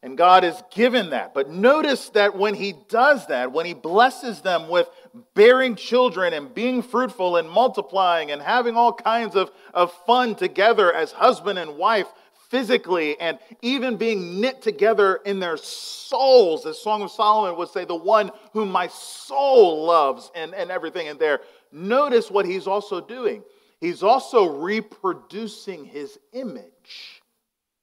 And 0.02 0.16
God 0.16 0.44
has 0.44 0.62
given 0.70 1.10
that. 1.10 1.34
But 1.34 1.50
notice 1.50 2.08
that 2.10 2.34
when 2.36 2.54
He 2.54 2.74
does 2.88 3.26
that, 3.26 3.52
when 3.52 3.66
He 3.66 3.74
blesses 3.74 4.40
them 4.40 4.68
with 4.68 4.88
bearing 5.34 5.74
children 5.74 6.32
and 6.32 6.54
being 6.54 6.82
fruitful 6.82 7.36
and 7.36 7.50
multiplying 7.50 8.30
and 8.30 8.40
having 8.40 8.76
all 8.76 8.92
kinds 8.94 9.36
of, 9.36 9.50
of 9.74 9.92
fun 10.06 10.34
together 10.36 10.92
as 10.92 11.12
husband 11.12 11.58
and 11.58 11.76
wife, 11.76 12.06
physically 12.50 13.18
and 13.20 13.38
even 13.62 13.96
being 13.96 14.40
knit 14.40 14.60
together 14.60 15.20
in 15.24 15.40
their 15.40 15.56
souls, 15.56 16.66
as 16.66 16.78
Song 16.78 17.00
of 17.02 17.10
Solomon 17.10 17.56
would 17.56 17.68
say, 17.68 17.84
the 17.84 17.94
one 17.94 18.30
whom 18.52 18.70
my 18.70 18.88
soul 18.88 19.86
loves 19.86 20.30
and, 20.34 20.54
and 20.54 20.70
everything 20.70 21.06
in 21.06 21.16
there. 21.16 21.40
Notice 21.72 22.30
what 22.30 22.44
he's 22.44 22.66
also 22.66 23.00
doing. 23.00 23.42
He's 23.80 24.02
also 24.02 24.60
reproducing 24.60 25.84
his 25.84 26.18
image 26.32 27.22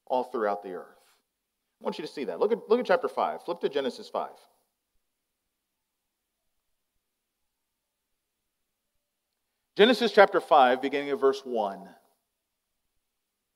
all 0.05 0.25
throughout 0.25 0.61
the 0.61 0.73
earth. 0.73 0.96
I 1.79 1.83
want 1.83 1.99
you 1.99 2.05
to 2.05 2.11
see 2.11 2.23
that. 2.25 2.39
Look 2.39 2.51
at, 2.51 2.69
look 2.69 2.79
at 2.79 2.85
chapter 2.85 3.07
5. 3.07 3.43
Flip 3.43 3.59
to 3.61 3.69
Genesis 3.69 4.09
5. 4.09 4.29
Genesis 9.77 10.11
chapter 10.11 10.41
5, 10.41 10.81
beginning 10.81 11.11
of 11.11 11.21
verse 11.21 11.41
1. 11.45 11.87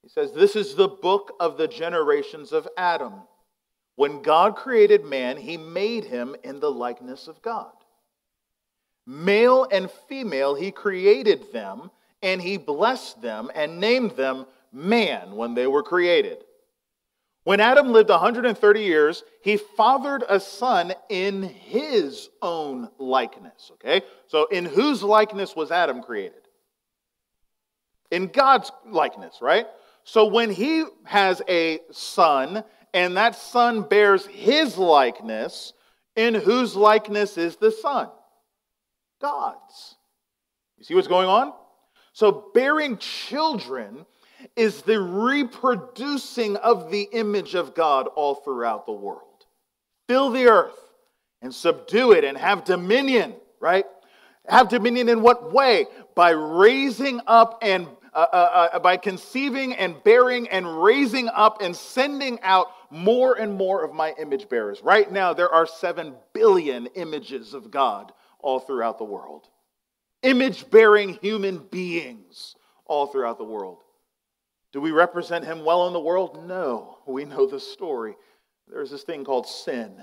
He 0.03 0.09
says, 0.09 0.33
This 0.33 0.55
is 0.55 0.75
the 0.75 0.87
book 0.87 1.35
of 1.39 1.57
the 1.57 1.67
generations 1.67 2.51
of 2.51 2.67
Adam. 2.77 3.13
When 3.95 4.21
God 4.21 4.55
created 4.55 5.03
man, 5.03 5.37
he 5.37 5.57
made 5.57 6.05
him 6.05 6.35
in 6.43 6.59
the 6.59 6.69
likeness 6.71 7.27
of 7.27 7.41
God. 7.41 7.71
Male 9.07 9.67
and 9.71 9.89
female, 10.07 10.53
he 10.53 10.71
created 10.71 11.51
them, 11.51 11.89
and 12.21 12.39
he 12.39 12.57
blessed 12.57 13.19
them 13.23 13.49
and 13.55 13.79
named 13.79 14.11
them 14.11 14.45
man 14.71 15.35
when 15.35 15.55
they 15.55 15.65
were 15.65 15.83
created. 15.83 16.43
When 17.43 17.59
Adam 17.59 17.91
lived 17.91 18.09
130 18.09 18.81
years, 18.83 19.23
he 19.41 19.57
fathered 19.57 20.23
a 20.29 20.39
son 20.39 20.93
in 21.09 21.41
his 21.41 22.29
own 22.41 22.89
likeness. 22.99 23.71
Okay? 23.73 24.03
So, 24.27 24.45
in 24.45 24.65
whose 24.65 25.01
likeness 25.01 25.55
was 25.55 25.71
Adam 25.71 26.03
created? 26.03 26.41
In 28.11 28.27
God's 28.27 28.71
likeness, 28.85 29.39
right? 29.41 29.65
So 30.03 30.25
when 30.25 30.49
he 30.49 30.85
has 31.03 31.41
a 31.47 31.79
son, 31.91 32.63
and 32.93 33.17
that 33.17 33.35
son 33.35 33.83
bears 33.83 34.25
his 34.25 34.77
likeness, 34.77 35.73
in 36.15 36.33
whose 36.33 36.75
likeness 36.75 37.37
is 37.37 37.55
the 37.55 37.71
son? 37.71 38.09
God's. 39.21 39.95
You 40.77 40.83
see 40.83 40.95
what's 40.95 41.07
going 41.07 41.27
on? 41.27 41.53
So 42.13 42.51
bearing 42.53 42.97
children 42.97 44.05
is 44.55 44.81
the 44.81 44.99
reproducing 44.99 46.57
of 46.57 46.91
the 46.91 47.03
image 47.11 47.55
of 47.55 47.73
God 47.73 48.07
all 48.07 48.35
throughout 48.35 48.85
the 48.85 48.91
world. 48.91 49.45
Fill 50.07 50.29
the 50.29 50.47
earth 50.47 50.77
and 51.41 51.53
subdue 51.53 52.11
it 52.11 52.23
and 52.23 52.37
have 52.37 52.65
dominion, 52.65 53.33
right? 53.59 53.85
Have 54.47 54.69
dominion 54.69 55.09
in 55.09 55.21
what 55.21 55.53
way? 55.53 55.85
By 56.15 56.31
raising 56.31 57.21
up 57.27 57.59
and 57.61 57.87
uh, 58.13 58.27
uh, 58.33 58.69
uh, 58.73 58.79
by 58.79 58.97
conceiving 58.97 59.73
and 59.73 60.03
bearing 60.03 60.49
and 60.49 60.83
raising 60.83 61.29
up 61.29 61.61
and 61.61 61.73
sending 61.73 62.37
out 62.41 62.67
more 62.89 63.35
and 63.35 63.53
more 63.53 63.85
of 63.85 63.93
my 63.93 64.13
image 64.19 64.49
bearers. 64.49 64.81
Right 64.83 65.09
now, 65.09 65.33
there 65.33 65.49
are 65.49 65.65
7 65.65 66.13
billion 66.33 66.87
images 66.87 67.53
of 67.53 67.71
God 67.71 68.11
all 68.39 68.59
throughout 68.59 68.97
the 68.97 69.05
world. 69.05 69.47
Image 70.23 70.69
bearing 70.69 71.13
human 71.21 71.59
beings 71.59 72.57
all 72.85 73.07
throughout 73.07 73.37
the 73.37 73.45
world. 73.45 73.77
Do 74.71 74.79
we 74.79 74.91
represent 74.91 75.45
him 75.45 75.65
well 75.65 75.87
in 75.87 75.93
the 75.93 75.99
world? 75.99 76.47
No. 76.47 76.99
We 77.05 77.25
know 77.25 77.45
the 77.45 77.59
story. 77.59 78.15
There's 78.67 78.91
this 78.91 79.03
thing 79.03 79.25
called 79.25 79.47
sin. 79.47 80.01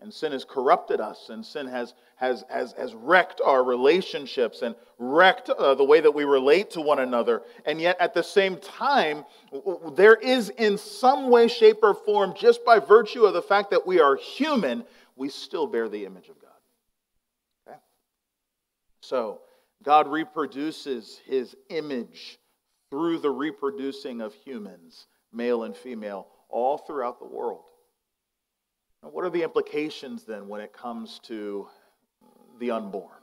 And 0.00 0.12
sin 0.12 0.32
has 0.32 0.46
corrupted 0.46 0.98
us, 0.98 1.28
and 1.28 1.44
sin 1.44 1.66
has, 1.66 1.92
has, 2.16 2.42
has, 2.48 2.72
has 2.72 2.94
wrecked 2.94 3.42
our 3.44 3.62
relationships 3.62 4.62
and 4.62 4.74
wrecked 4.98 5.50
uh, 5.50 5.74
the 5.74 5.84
way 5.84 6.00
that 6.00 6.10
we 6.10 6.24
relate 6.24 6.70
to 6.70 6.80
one 6.80 7.00
another. 7.00 7.42
And 7.66 7.78
yet, 7.78 7.98
at 8.00 8.14
the 8.14 8.22
same 8.22 8.56
time, 8.56 9.26
there 9.92 10.14
is 10.14 10.48
in 10.48 10.78
some 10.78 11.28
way, 11.28 11.48
shape, 11.48 11.80
or 11.82 11.92
form, 11.92 12.32
just 12.34 12.64
by 12.64 12.78
virtue 12.78 13.26
of 13.26 13.34
the 13.34 13.42
fact 13.42 13.70
that 13.72 13.86
we 13.86 14.00
are 14.00 14.16
human, 14.16 14.84
we 15.16 15.28
still 15.28 15.66
bear 15.66 15.86
the 15.86 16.06
image 16.06 16.30
of 16.30 16.40
God. 16.40 16.50
Okay? 17.68 17.78
So, 19.02 19.42
God 19.82 20.08
reproduces 20.08 21.20
his 21.26 21.54
image 21.68 22.38
through 22.90 23.18
the 23.18 23.30
reproducing 23.30 24.20
of 24.20 24.34
humans, 24.34 25.06
male 25.32 25.62
and 25.62 25.76
female, 25.76 26.26
all 26.48 26.76
throughout 26.76 27.18
the 27.18 27.26
world. 27.26 27.64
What 29.02 29.24
are 29.24 29.30
the 29.30 29.42
implications 29.42 30.24
then 30.24 30.48
when 30.48 30.60
it 30.60 30.72
comes 30.72 31.20
to 31.24 31.68
the 32.58 32.70
unborn? 32.72 33.16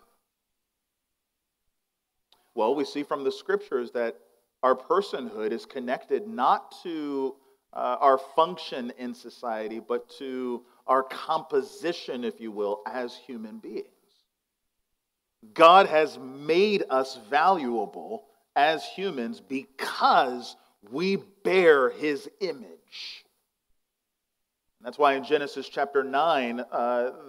Well, 2.56 2.74
we 2.74 2.86
see 2.86 3.04
from 3.04 3.24
the 3.24 3.32
scriptures 3.32 3.92
that 3.92 4.18
our 4.64 4.76
personhood 4.76 5.52
is 5.52 5.66
connected 5.66 6.28
not 6.28 6.74
to 6.82 7.36
uh, 7.74 7.98
our 8.00 8.18
function 8.18 8.92
in 8.98 9.14
society, 9.14 9.80
but 9.80 10.10
to 10.18 10.64
our 10.88 11.04
composition, 11.04 12.24
if 12.24 12.42
you 12.42 12.52
will, 12.52 12.82
as 12.88 13.16
human 13.16 13.60
beings. 13.60 13.86
God 15.54 15.86
has 15.88 16.18
made 16.18 16.84
us 16.90 17.20
valuable 17.30 18.27
as 18.58 18.84
humans 18.84 19.40
because 19.40 20.58
we 20.92 21.18
bear 21.44 21.92
his 21.92 22.28
image. 22.42 23.24
That's 24.82 24.98
why 24.98 25.14
in 25.14 25.24
Genesis 25.24 25.70
chapter 25.70 26.04
9, 26.04 26.60
uh, 26.60 26.66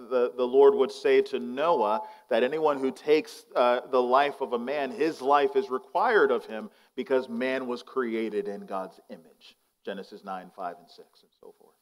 the, 0.09 0.33
the 0.35 0.43
Lord 0.43 0.73
would 0.75 0.91
say 0.91 1.21
to 1.23 1.39
Noah 1.39 2.01
that 2.29 2.43
anyone 2.43 2.79
who 2.79 2.91
takes 2.91 3.45
uh, 3.55 3.81
the 3.91 4.01
life 4.01 4.41
of 4.41 4.53
a 4.53 4.59
man, 4.59 4.91
his 4.91 5.21
life 5.21 5.55
is 5.55 5.69
required 5.69 6.31
of 6.31 6.45
him 6.45 6.69
because 6.95 7.29
man 7.29 7.67
was 7.67 7.83
created 7.83 8.47
in 8.47 8.65
God's 8.65 8.99
image. 9.09 9.57
Genesis 9.85 10.23
9, 10.23 10.51
5, 10.55 10.75
and 10.79 10.89
6, 10.89 10.97
and 10.97 11.31
so 11.39 11.53
forth. 11.59 11.75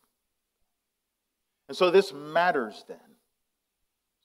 And 1.69 1.77
so 1.77 1.89
this 1.89 2.13
matters 2.13 2.83
then. 2.87 2.97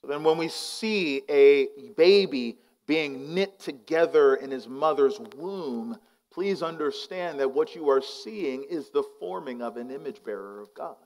So 0.00 0.08
then 0.08 0.24
when 0.24 0.38
we 0.38 0.48
see 0.48 1.22
a 1.28 1.68
baby 1.96 2.56
being 2.92 3.32
knit 3.32 3.58
together 3.58 4.34
in 4.34 4.50
his 4.50 4.68
mother's 4.68 5.18
womb, 5.38 5.96
please 6.30 6.62
understand 6.62 7.40
that 7.40 7.50
what 7.50 7.74
you 7.74 7.88
are 7.88 8.02
seeing 8.02 8.66
is 8.68 8.90
the 8.90 9.02
forming 9.18 9.62
of 9.62 9.78
an 9.78 9.90
image 9.90 10.22
bearer 10.22 10.60
of 10.60 10.68
God. 10.74 10.96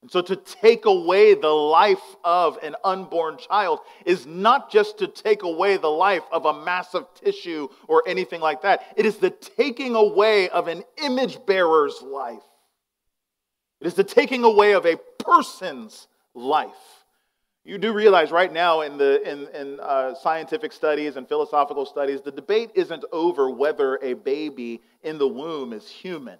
And 0.00 0.10
so 0.10 0.22
to 0.22 0.36
take 0.36 0.86
away 0.86 1.34
the 1.34 1.48
life 1.48 2.16
of 2.24 2.56
an 2.62 2.74
unborn 2.84 3.36
child 3.36 3.80
is 4.06 4.24
not 4.24 4.72
just 4.72 4.96
to 4.96 5.06
take 5.06 5.42
away 5.42 5.76
the 5.76 5.88
life 5.88 6.24
of 6.32 6.46
a 6.46 6.64
mass 6.64 6.94
of 6.94 7.12
tissue 7.12 7.68
or 7.86 8.02
anything 8.06 8.40
like 8.40 8.62
that. 8.62 8.94
It 8.96 9.04
is 9.04 9.18
the 9.18 9.28
taking 9.28 9.94
away 9.94 10.48
of 10.48 10.68
an 10.68 10.84
image 11.04 11.38
bearer's 11.44 12.00
life. 12.00 12.40
It 13.82 13.88
is 13.88 13.92
the 13.92 14.04
taking 14.04 14.42
away 14.42 14.72
of 14.72 14.86
a 14.86 14.96
person's 15.18 16.08
life. 16.34 16.99
You 17.70 17.78
do 17.78 17.92
realize 17.92 18.32
right 18.32 18.52
now 18.52 18.80
in, 18.80 18.98
the, 18.98 19.22
in, 19.22 19.46
in 19.54 19.78
uh, 19.78 20.16
scientific 20.16 20.72
studies 20.72 21.14
and 21.14 21.28
philosophical 21.28 21.86
studies, 21.86 22.20
the 22.20 22.32
debate 22.32 22.72
isn't 22.74 23.04
over 23.12 23.48
whether 23.48 23.96
a 24.02 24.14
baby 24.14 24.82
in 25.04 25.18
the 25.18 25.28
womb 25.28 25.72
is 25.72 25.88
human. 25.88 26.36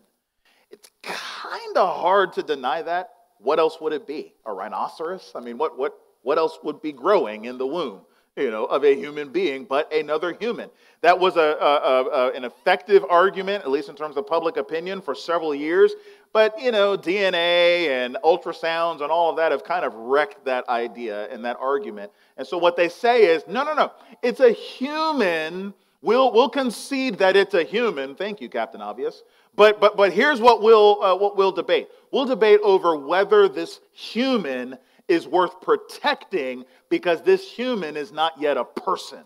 It's 0.72 0.90
kind 1.04 1.76
of 1.76 1.96
hard 2.00 2.32
to 2.32 2.42
deny 2.42 2.82
that 2.82 3.10
what 3.38 3.60
else 3.60 3.80
would 3.80 3.92
it 3.92 4.08
be? 4.08 4.34
A 4.44 4.52
rhinoceros? 4.52 5.30
I 5.36 5.40
mean, 5.40 5.56
what, 5.56 5.78
what, 5.78 5.94
what 6.22 6.36
else 6.36 6.58
would 6.64 6.82
be 6.82 6.90
growing 6.90 7.44
in 7.44 7.58
the 7.58 7.66
womb? 7.66 8.00
You 8.36 8.50
know, 8.50 8.64
of 8.64 8.84
a 8.84 8.94
human 8.94 9.30
being, 9.30 9.66
but 9.66 9.92
another 9.92 10.32
human. 10.32 10.68
That 11.02 11.18
was 11.18 11.36
a, 11.36 11.40
a, 11.60 12.04
a, 12.06 12.32
an 12.32 12.44
effective 12.44 13.04
argument, 13.08 13.64
at 13.64 13.70
least 13.70 13.88
in 13.88 13.94
terms 13.94 14.16
of 14.16 14.26
public 14.26 14.56
opinion, 14.56 15.00
for 15.00 15.14
several 15.14 15.54
years. 15.54 15.92
But, 16.32 16.60
you 16.60 16.70
know, 16.70 16.96
DNA 16.96 17.88
and 17.88 18.16
ultrasounds 18.24 19.00
and 19.00 19.10
all 19.10 19.30
of 19.30 19.36
that 19.36 19.50
have 19.50 19.64
kind 19.64 19.84
of 19.84 19.94
wrecked 19.94 20.44
that 20.44 20.68
idea 20.68 21.28
and 21.28 21.44
that 21.44 21.56
argument. 21.58 22.12
And 22.36 22.46
so 22.46 22.56
what 22.56 22.76
they 22.76 22.88
say 22.88 23.24
is 23.24 23.42
no, 23.48 23.64
no, 23.64 23.74
no. 23.74 23.92
It's 24.22 24.38
a 24.38 24.50
human. 24.50 25.74
We'll, 26.02 26.32
we'll 26.32 26.48
concede 26.48 27.18
that 27.18 27.36
it's 27.36 27.54
a 27.54 27.64
human. 27.64 28.14
Thank 28.14 28.40
you, 28.40 28.48
Captain 28.48 28.80
Obvious. 28.80 29.22
But, 29.56 29.80
but, 29.80 29.96
but 29.96 30.12
here's 30.12 30.40
what 30.40 30.62
we'll, 30.62 31.02
uh, 31.02 31.16
what 31.16 31.36
we'll 31.36 31.52
debate 31.52 31.88
we'll 32.12 32.26
debate 32.26 32.60
over 32.62 32.96
whether 32.96 33.48
this 33.48 33.80
human 33.92 34.78
is 35.08 35.26
worth 35.26 35.60
protecting 35.60 36.64
because 36.88 37.22
this 37.22 37.50
human 37.50 37.96
is 37.96 38.12
not 38.12 38.40
yet 38.40 38.56
a 38.56 38.64
person. 38.64 39.18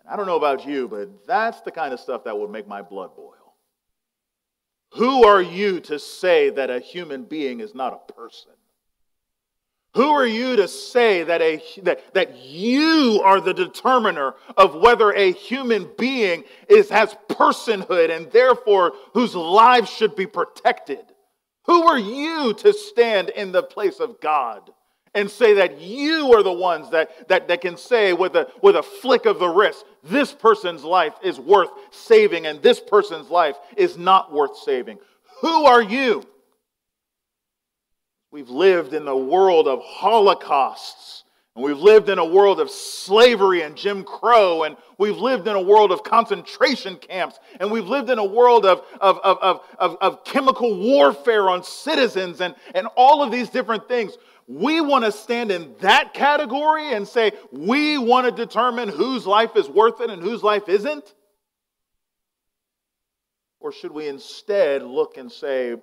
And 0.00 0.08
I 0.08 0.16
don't 0.16 0.26
know 0.26 0.36
about 0.36 0.64
you, 0.64 0.86
but 0.86 1.26
that's 1.26 1.60
the 1.62 1.72
kind 1.72 1.92
of 1.92 1.98
stuff 1.98 2.22
that 2.24 2.38
would 2.38 2.50
make 2.50 2.68
my 2.68 2.82
blood 2.82 3.16
boil. 3.16 3.41
Who 4.94 5.24
are 5.24 5.42
you 5.42 5.80
to 5.80 5.98
say 5.98 6.50
that 6.50 6.70
a 6.70 6.78
human 6.78 7.24
being 7.24 7.60
is 7.60 7.74
not 7.74 7.94
a 7.94 8.12
person? 8.12 8.52
Who 9.94 10.08
are 10.10 10.26
you 10.26 10.56
to 10.56 10.68
say 10.68 11.22
that, 11.22 11.42
a, 11.42 11.62
that, 11.82 12.14
that 12.14 12.36
you 12.38 13.20
are 13.22 13.40
the 13.40 13.52
determiner 13.52 14.34
of 14.56 14.74
whether 14.74 15.12
a 15.12 15.32
human 15.32 15.90
being 15.98 16.44
is, 16.66 16.88
has 16.88 17.14
personhood 17.28 18.14
and 18.14 18.30
therefore 18.30 18.94
whose 19.12 19.34
lives 19.34 19.90
should 19.90 20.16
be 20.16 20.26
protected? 20.26 21.04
Who 21.64 21.86
are 21.86 21.98
you 21.98 22.54
to 22.54 22.72
stand 22.72 23.28
in 23.30 23.52
the 23.52 23.62
place 23.62 24.00
of 24.00 24.20
God 24.20 24.70
and 25.14 25.30
say 25.30 25.54
that 25.54 25.80
you 25.80 26.32
are 26.32 26.42
the 26.42 26.52
ones 26.52 26.90
that, 26.90 27.28
that, 27.28 27.48
that 27.48 27.60
can 27.60 27.76
say 27.76 28.12
with 28.12 28.34
a, 28.34 28.48
with 28.62 28.76
a 28.76 28.82
flick 28.82 29.26
of 29.26 29.38
the 29.38 29.48
wrist, 29.48 29.84
this 30.02 30.32
person's 30.32 30.84
life 30.84 31.14
is 31.22 31.38
worth 31.38 31.70
saving 31.90 32.46
and 32.46 32.62
this 32.62 32.80
person's 32.80 33.28
life 33.28 33.56
is 33.76 33.98
not 33.98 34.32
worth 34.32 34.56
saving? 34.56 34.98
Who 35.42 35.66
are 35.66 35.82
you? 35.82 36.24
We've 38.30 38.48
lived 38.48 38.94
in 38.94 39.04
the 39.04 39.16
world 39.16 39.68
of 39.68 39.80
holocausts, 39.82 41.24
and 41.54 41.62
we've 41.62 41.78
lived 41.78 42.08
in 42.08 42.18
a 42.18 42.24
world 42.24 42.60
of 42.60 42.70
slavery 42.70 43.60
and 43.60 43.76
Jim 43.76 44.04
Crow, 44.04 44.62
and 44.62 44.74
we've 44.96 45.18
lived 45.18 45.46
in 45.46 45.54
a 45.54 45.60
world 45.60 45.92
of 45.92 46.02
concentration 46.02 46.96
camps, 46.96 47.38
and 47.60 47.70
we've 47.70 47.88
lived 47.88 48.08
in 48.08 48.18
a 48.18 48.24
world 48.24 48.64
of, 48.64 48.82
of, 49.02 49.18
of, 49.18 49.60
of, 49.78 49.98
of 50.00 50.24
chemical 50.24 50.74
warfare 50.74 51.50
on 51.50 51.62
citizens, 51.62 52.40
and, 52.40 52.54
and 52.74 52.86
all 52.96 53.22
of 53.22 53.30
these 53.30 53.50
different 53.50 53.86
things. 53.86 54.16
We 54.46 54.80
want 54.80 55.04
to 55.04 55.12
stand 55.12 55.50
in 55.50 55.74
that 55.80 56.14
category 56.14 56.92
and 56.92 57.06
say 57.06 57.32
we 57.50 57.98
want 57.98 58.26
to 58.26 58.32
determine 58.32 58.88
whose 58.88 59.26
life 59.26 59.56
is 59.56 59.68
worth 59.68 60.00
it 60.00 60.10
and 60.10 60.22
whose 60.22 60.42
life 60.42 60.68
isn't? 60.68 61.14
Or 63.60 63.72
should 63.72 63.92
we 63.92 64.08
instead 64.08 64.82
look 64.82 65.16
and 65.16 65.30
say, 65.30 65.76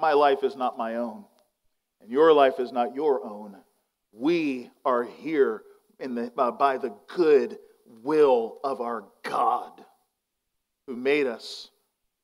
my 0.00 0.12
life 0.12 0.42
is 0.42 0.56
not 0.56 0.76
my 0.76 0.96
own? 0.96 1.24
and 2.00 2.10
your 2.10 2.32
life 2.32 2.58
is 2.58 2.72
not 2.72 2.94
your 2.94 3.24
own. 3.24 3.56
We 4.12 4.70
are 4.84 5.04
here 5.04 5.62
the, 5.98 6.32
by 6.34 6.78
the 6.78 6.94
good 7.08 7.58
will 8.02 8.58
of 8.64 8.80
our 8.80 9.04
God 9.22 9.72
who 10.86 10.96
made 10.96 11.26
us. 11.26 11.70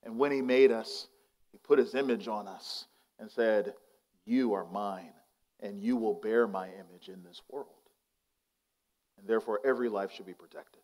And 0.02 0.18
when 0.18 0.32
He 0.32 0.40
made 0.40 0.72
us, 0.72 1.08
He 1.52 1.58
put 1.58 1.78
His 1.78 1.94
image 1.94 2.28
on 2.28 2.48
us 2.48 2.86
and 3.18 3.30
said, 3.30 3.74
You 4.24 4.54
are 4.54 4.66
mine, 4.66 5.12
and 5.60 5.78
you 5.78 5.96
will 5.96 6.14
bear 6.14 6.46
my 6.46 6.66
image 6.66 7.08
in 7.08 7.22
this 7.22 7.40
world. 7.50 7.68
And 9.18 9.26
therefore, 9.26 9.60
every 9.64 9.88
life 9.88 10.12
should 10.12 10.26
be 10.26 10.34
protected. 10.34 10.82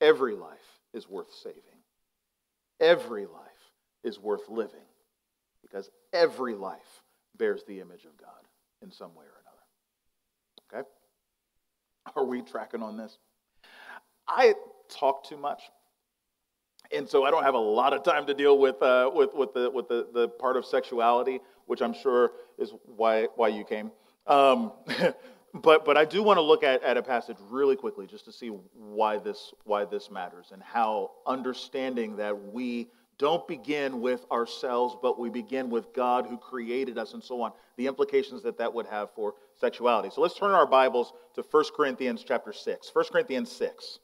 Every 0.00 0.34
life 0.34 0.80
is 0.92 1.08
worth 1.08 1.32
saving. 1.42 1.62
Every 2.80 3.26
life 3.26 3.72
is 4.02 4.18
worth 4.18 4.48
living 4.48 4.80
because 5.62 5.90
every 6.12 6.54
life 6.54 7.02
bears 7.36 7.62
the 7.68 7.80
image 7.80 8.04
of 8.04 8.16
God 8.16 8.30
in 8.82 8.90
some 8.90 9.14
way 9.14 9.24
or 9.24 9.42
another. 10.72 10.82
Okay? 10.82 10.88
Are 12.16 12.24
we 12.24 12.42
tracking 12.42 12.82
on 12.82 12.96
this? 12.96 13.18
I 14.26 14.54
talk 14.88 15.24
too 15.24 15.36
much. 15.36 15.62
And 16.92 17.08
so 17.08 17.24
I 17.24 17.30
don't 17.30 17.44
have 17.44 17.54
a 17.54 17.58
lot 17.58 17.92
of 17.92 18.02
time 18.02 18.26
to 18.26 18.34
deal 18.34 18.58
with, 18.58 18.82
uh, 18.82 19.10
with, 19.14 19.32
with, 19.34 19.54
the, 19.54 19.70
with 19.70 19.88
the, 19.88 20.08
the 20.12 20.28
part 20.28 20.56
of 20.56 20.64
sexuality, 20.64 21.40
which 21.66 21.82
I'm 21.82 21.94
sure 21.94 22.32
is 22.60 22.72
why, 22.84 23.26
why 23.34 23.48
you 23.48 23.64
came. 23.64 23.90
Um, 24.26 24.72
but, 25.54 25.84
but 25.84 25.96
I 25.96 26.04
do 26.04 26.22
want 26.22 26.36
to 26.36 26.42
look 26.42 26.62
at, 26.62 26.82
at 26.84 26.96
a 26.96 27.02
passage 27.02 27.38
really 27.48 27.74
quickly 27.74 28.06
just 28.06 28.24
to 28.26 28.32
see 28.32 28.48
why 28.74 29.18
this, 29.18 29.52
why 29.64 29.84
this 29.84 30.10
matters 30.10 30.50
and 30.52 30.62
how 30.62 31.10
understanding 31.26 32.16
that 32.16 32.52
we 32.52 32.88
don't 33.18 33.46
begin 33.46 34.00
with 34.00 34.24
ourselves, 34.32 34.96
but 35.02 35.18
we 35.18 35.28
begin 35.28 35.68
with 35.68 35.92
God 35.92 36.26
who 36.26 36.38
created 36.38 36.96
us 36.96 37.12
and 37.12 37.22
so 37.22 37.42
on. 37.42 37.52
The 37.76 37.86
implications 37.86 38.42
that 38.44 38.56
that 38.58 38.72
would 38.72 38.86
have 38.86 39.10
for 39.14 39.34
sexuality. 39.60 40.08
So 40.14 40.22
let's 40.22 40.38
turn 40.38 40.52
our 40.52 40.66
Bibles 40.66 41.12
to 41.34 41.42
1 41.42 41.64
Corinthians 41.76 42.24
chapter 42.26 42.52
6. 42.52 42.90
1 42.94 43.04
Corinthians 43.12 43.52
6. 43.52 43.98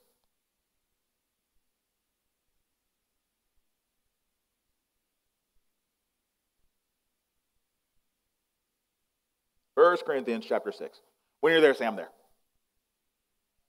First 9.86 10.04
Corinthians 10.04 10.44
chapter 10.44 10.72
6. 10.72 11.00
When 11.42 11.52
you're 11.52 11.60
there, 11.60 11.72
say 11.72 11.86
I'm 11.86 11.94
there. 11.94 12.10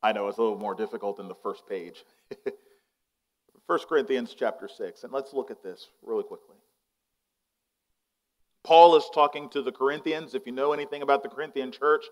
I 0.01 0.13
know 0.13 0.28
it's 0.30 0.39
a 0.39 0.41
little 0.41 0.57
more 0.57 0.74
difficult 0.74 1.18
than 1.18 1.28
the 1.28 1.36
first 1.36 1.68
page. 1.70 2.03
1 3.68 3.80
Corinthians 3.88 4.34
chapter 4.34 4.68
6. 4.68 5.03
And 5.03 5.13
let's 5.13 5.32
look 5.32 5.51
at 5.51 5.61
this 5.61 5.89
really 6.01 6.24
quickly. 6.24 6.55
Paul 8.63 8.95
is 8.95 9.07
talking 9.13 9.47
to 9.49 9.61
the 9.61 9.72
Corinthians. 9.72 10.34
If 10.34 10.47
you 10.47 10.53
know 10.53 10.74
anything 10.74 11.03
about 11.03 11.22
the 11.22 11.30
Corinthian 11.30 11.72
church, 11.72 12.05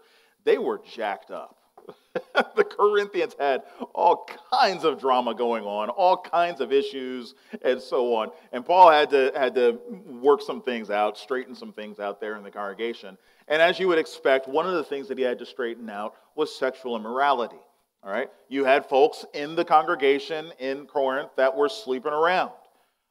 they 0.44 0.60
were 0.60 0.80
jacked 0.94 1.32
up. 1.32 1.58
the 2.56 2.64
Corinthians 2.64 3.36
had 3.40 3.64
all 3.94 4.28
kinds 4.52 4.84
of 4.84 5.00
drama 5.00 5.36
going 5.36 5.64
on, 5.64 5.90
all 5.90 6.18
kinds 6.18 6.62
of 6.62 6.72
issues, 6.72 7.36
and 7.62 7.82
so 7.82 8.16
on. 8.16 8.30
And 8.52 8.66
Paul 8.66 8.90
had 8.90 9.10
to, 9.12 9.32
had 9.36 9.56
to 9.56 9.80
work 10.08 10.42
some 10.42 10.62
things 10.62 10.90
out, 10.90 11.18
straighten 11.18 11.56
some 11.56 11.74
things 11.74 12.00
out 12.00 12.20
there 12.20 12.36
in 12.36 12.44
the 12.44 12.52
congregation. 12.52 13.18
And 13.48 13.62
as 13.62 13.80
you 13.80 13.88
would 13.88 14.00
expect, 14.00 14.48
one 14.48 14.66
of 14.66 14.74
the 14.74 14.84
things 14.84 15.08
that 15.08 15.18
he 15.18 15.24
had 15.24 15.40
to 15.40 15.46
straighten 15.46 15.90
out 15.90 16.16
was 16.36 16.56
sexual 16.56 16.96
immorality. 16.96 17.60
All 18.04 18.12
right? 18.12 18.30
You 18.50 18.66
had 18.66 18.86
folks 18.86 19.26
in 19.34 19.56
the 19.56 19.66
congregation 19.66 20.52
in 20.60 20.86
Corinth 20.86 21.32
that 21.38 21.56
were 21.56 21.70
sleeping 21.70 22.14
around. 22.14 22.52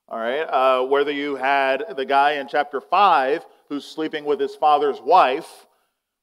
All 0.08 0.18
right? 0.18 0.42
Uh, 0.42 0.84
whether 0.86 1.10
you 1.10 1.36
had 1.36 1.84
the 1.96 2.04
guy 2.04 2.32
in 2.32 2.48
chapter 2.48 2.80
5 2.80 3.44
who's 3.68 3.84
sleeping 3.84 4.24
with 4.24 4.38
his 4.38 4.54
father's 4.54 5.00
wife, 5.00 5.66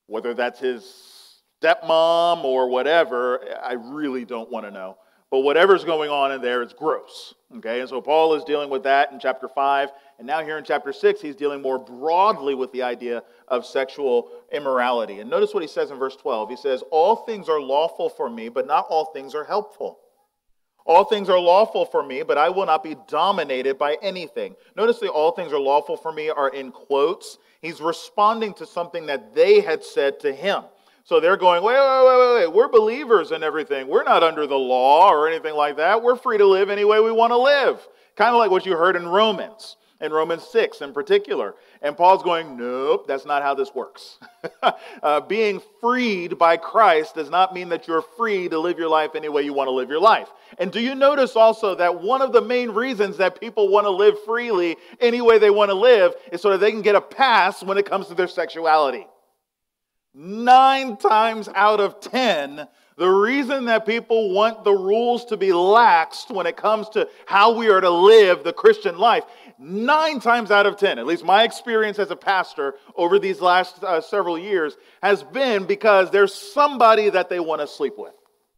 whether 0.07 0.33
that's 0.33 0.59
his 0.59 0.83
stepmom 1.61 2.43
or 2.43 2.69
whatever, 2.69 3.39
I 3.63 3.73
really 3.73 4.25
don't 4.25 4.49
want 4.51 4.65
to 4.65 4.71
know. 4.71 4.97
But 5.29 5.39
whatever's 5.39 5.85
going 5.85 6.09
on 6.09 6.33
in 6.33 6.41
there 6.41 6.61
is 6.61 6.73
gross. 6.73 7.33
Okay? 7.57 7.79
And 7.79 7.89
so 7.89 8.01
Paul 8.01 8.33
is 8.33 8.43
dealing 8.43 8.69
with 8.69 8.83
that 8.83 9.13
in 9.13 9.19
chapter 9.19 9.47
5. 9.47 9.89
And 10.19 10.27
now, 10.27 10.43
here 10.43 10.57
in 10.57 10.63
chapter 10.63 10.91
6, 10.91 11.21
he's 11.21 11.37
dealing 11.37 11.61
more 11.61 11.79
broadly 11.79 12.53
with 12.53 12.71
the 12.73 12.83
idea 12.83 13.23
of 13.47 13.65
sexual 13.65 14.29
immorality. 14.51 15.19
And 15.19 15.29
notice 15.29 15.53
what 15.53 15.63
he 15.63 15.69
says 15.69 15.89
in 15.89 15.97
verse 15.97 16.17
12. 16.17 16.49
He 16.49 16.57
says, 16.57 16.83
All 16.91 17.15
things 17.15 17.47
are 17.47 17.61
lawful 17.61 18.09
for 18.09 18.29
me, 18.29 18.49
but 18.49 18.67
not 18.67 18.85
all 18.89 19.05
things 19.05 19.33
are 19.33 19.45
helpful. 19.45 19.99
All 20.85 21.05
things 21.05 21.29
are 21.29 21.39
lawful 21.39 21.85
for 21.85 22.03
me, 22.03 22.23
but 22.23 22.37
I 22.37 22.49
will 22.49 22.65
not 22.65 22.83
be 22.83 22.97
dominated 23.07 23.77
by 23.77 23.97
anything. 24.01 24.55
Notice 24.75 24.99
the 24.99 25.09
all 25.09 25.31
things 25.31 25.53
are 25.53 25.59
lawful 25.59 25.95
for 25.95 26.11
me 26.11 26.29
are 26.29 26.49
in 26.49 26.71
quotes. 26.71 27.37
He's 27.61 27.79
responding 27.79 28.53
to 28.55 28.65
something 28.65 29.05
that 29.05 29.33
they 29.33 29.61
had 29.61 29.83
said 29.83 30.19
to 30.21 30.33
him. 30.33 30.63
So 31.11 31.19
they're 31.19 31.35
going, 31.35 31.61
wait, 31.61 31.73
wait, 31.73 32.05
wait, 32.05 32.17
wait, 32.19 32.35
wait. 32.35 32.53
We're 32.53 32.69
believers 32.69 33.31
and 33.31 33.43
everything. 33.43 33.89
We're 33.89 34.05
not 34.05 34.23
under 34.23 34.47
the 34.47 34.55
law 34.55 35.09
or 35.09 35.27
anything 35.27 35.55
like 35.55 35.75
that. 35.75 36.01
We're 36.01 36.15
free 36.15 36.37
to 36.37 36.45
live 36.45 36.69
any 36.69 36.85
way 36.85 37.01
we 37.01 37.11
want 37.11 37.31
to 37.31 37.37
live. 37.37 37.85
Kind 38.15 38.33
of 38.33 38.39
like 38.39 38.49
what 38.49 38.65
you 38.65 38.77
heard 38.77 38.95
in 38.95 39.05
Romans 39.05 39.75
in 39.99 40.13
Romans 40.13 40.47
6 40.49 40.79
in 40.79 40.93
particular. 40.93 41.55
And 41.81 41.97
Paul's 41.97 42.23
going, 42.23 42.55
nope, 42.55 43.07
that's 43.09 43.25
not 43.25 43.43
how 43.43 43.53
this 43.53 43.75
works. 43.75 44.19
uh, 45.03 45.19
being 45.19 45.61
freed 45.81 46.37
by 46.37 46.55
Christ 46.55 47.15
does 47.15 47.29
not 47.29 47.53
mean 47.53 47.67
that 47.67 47.89
you're 47.89 48.05
free 48.15 48.47
to 48.47 48.57
live 48.57 48.79
your 48.79 48.87
life 48.87 49.11
any 49.13 49.27
way 49.27 49.41
you 49.41 49.51
want 49.51 49.67
to 49.67 49.71
live 49.71 49.89
your 49.89 49.99
life. 49.99 50.29
And 50.59 50.71
do 50.71 50.79
you 50.79 50.95
notice 50.95 51.35
also 51.35 51.75
that 51.75 52.01
one 52.01 52.21
of 52.21 52.31
the 52.31 52.41
main 52.41 52.69
reasons 52.69 53.17
that 53.17 53.37
people 53.37 53.67
want 53.67 53.85
to 53.85 53.91
live 53.91 54.15
freely 54.23 54.77
any 55.01 55.19
way 55.19 55.39
they 55.39 55.49
want 55.49 55.71
to 55.71 55.75
live 55.75 56.13
is 56.31 56.41
so 56.41 56.51
that 56.51 56.61
they 56.61 56.71
can 56.71 56.81
get 56.81 56.95
a 56.95 57.01
pass 57.01 57.61
when 57.61 57.77
it 57.77 57.85
comes 57.85 58.07
to 58.07 58.13
their 58.13 58.29
sexuality? 58.29 59.05
Nine 60.13 60.97
times 60.97 61.47
out 61.55 61.79
of 61.79 62.01
ten, 62.01 62.67
the 62.97 63.09
reason 63.09 63.65
that 63.65 63.85
people 63.85 64.33
want 64.33 64.63
the 64.63 64.73
rules 64.73 65.25
to 65.25 65.37
be 65.37 65.49
laxed 65.49 66.29
when 66.29 66.45
it 66.45 66.57
comes 66.57 66.89
to 66.89 67.07
how 67.25 67.55
we 67.55 67.69
are 67.69 67.81
to 67.81 67.89
live 67.89 68.43
the 68.43 68.53
Christian 68.53 68.97
life 68.97 69.23
nine 69.61 70.19
times 70.19 70.51
out 70.51 70.65
of 70.65 70.75
ten, 70.75 70.97
at 70.97 71.05
least 71.05 71.23
my 71.23 71.43
experience 71.43 71.99
as 71.99 72.11
a 72.11 72.15
pastor 72.15 72.75
over 72.95 73.19
these 73.19 73.39
last 73.39 73.83
uh, 73.83 74.01
several 74.01 74.37
years, 74.37 74.75
has 75.01 75.23
been 75.23 75.65
because 75.65 76.09
there's 76.11 76.33
somebody 76.33 77.09
that 77.09 77.29
they 77.29 77.39
want 77.39 77.61
to 77.61 77.67
sleep 77.67 77.93
with. 77.97 78.13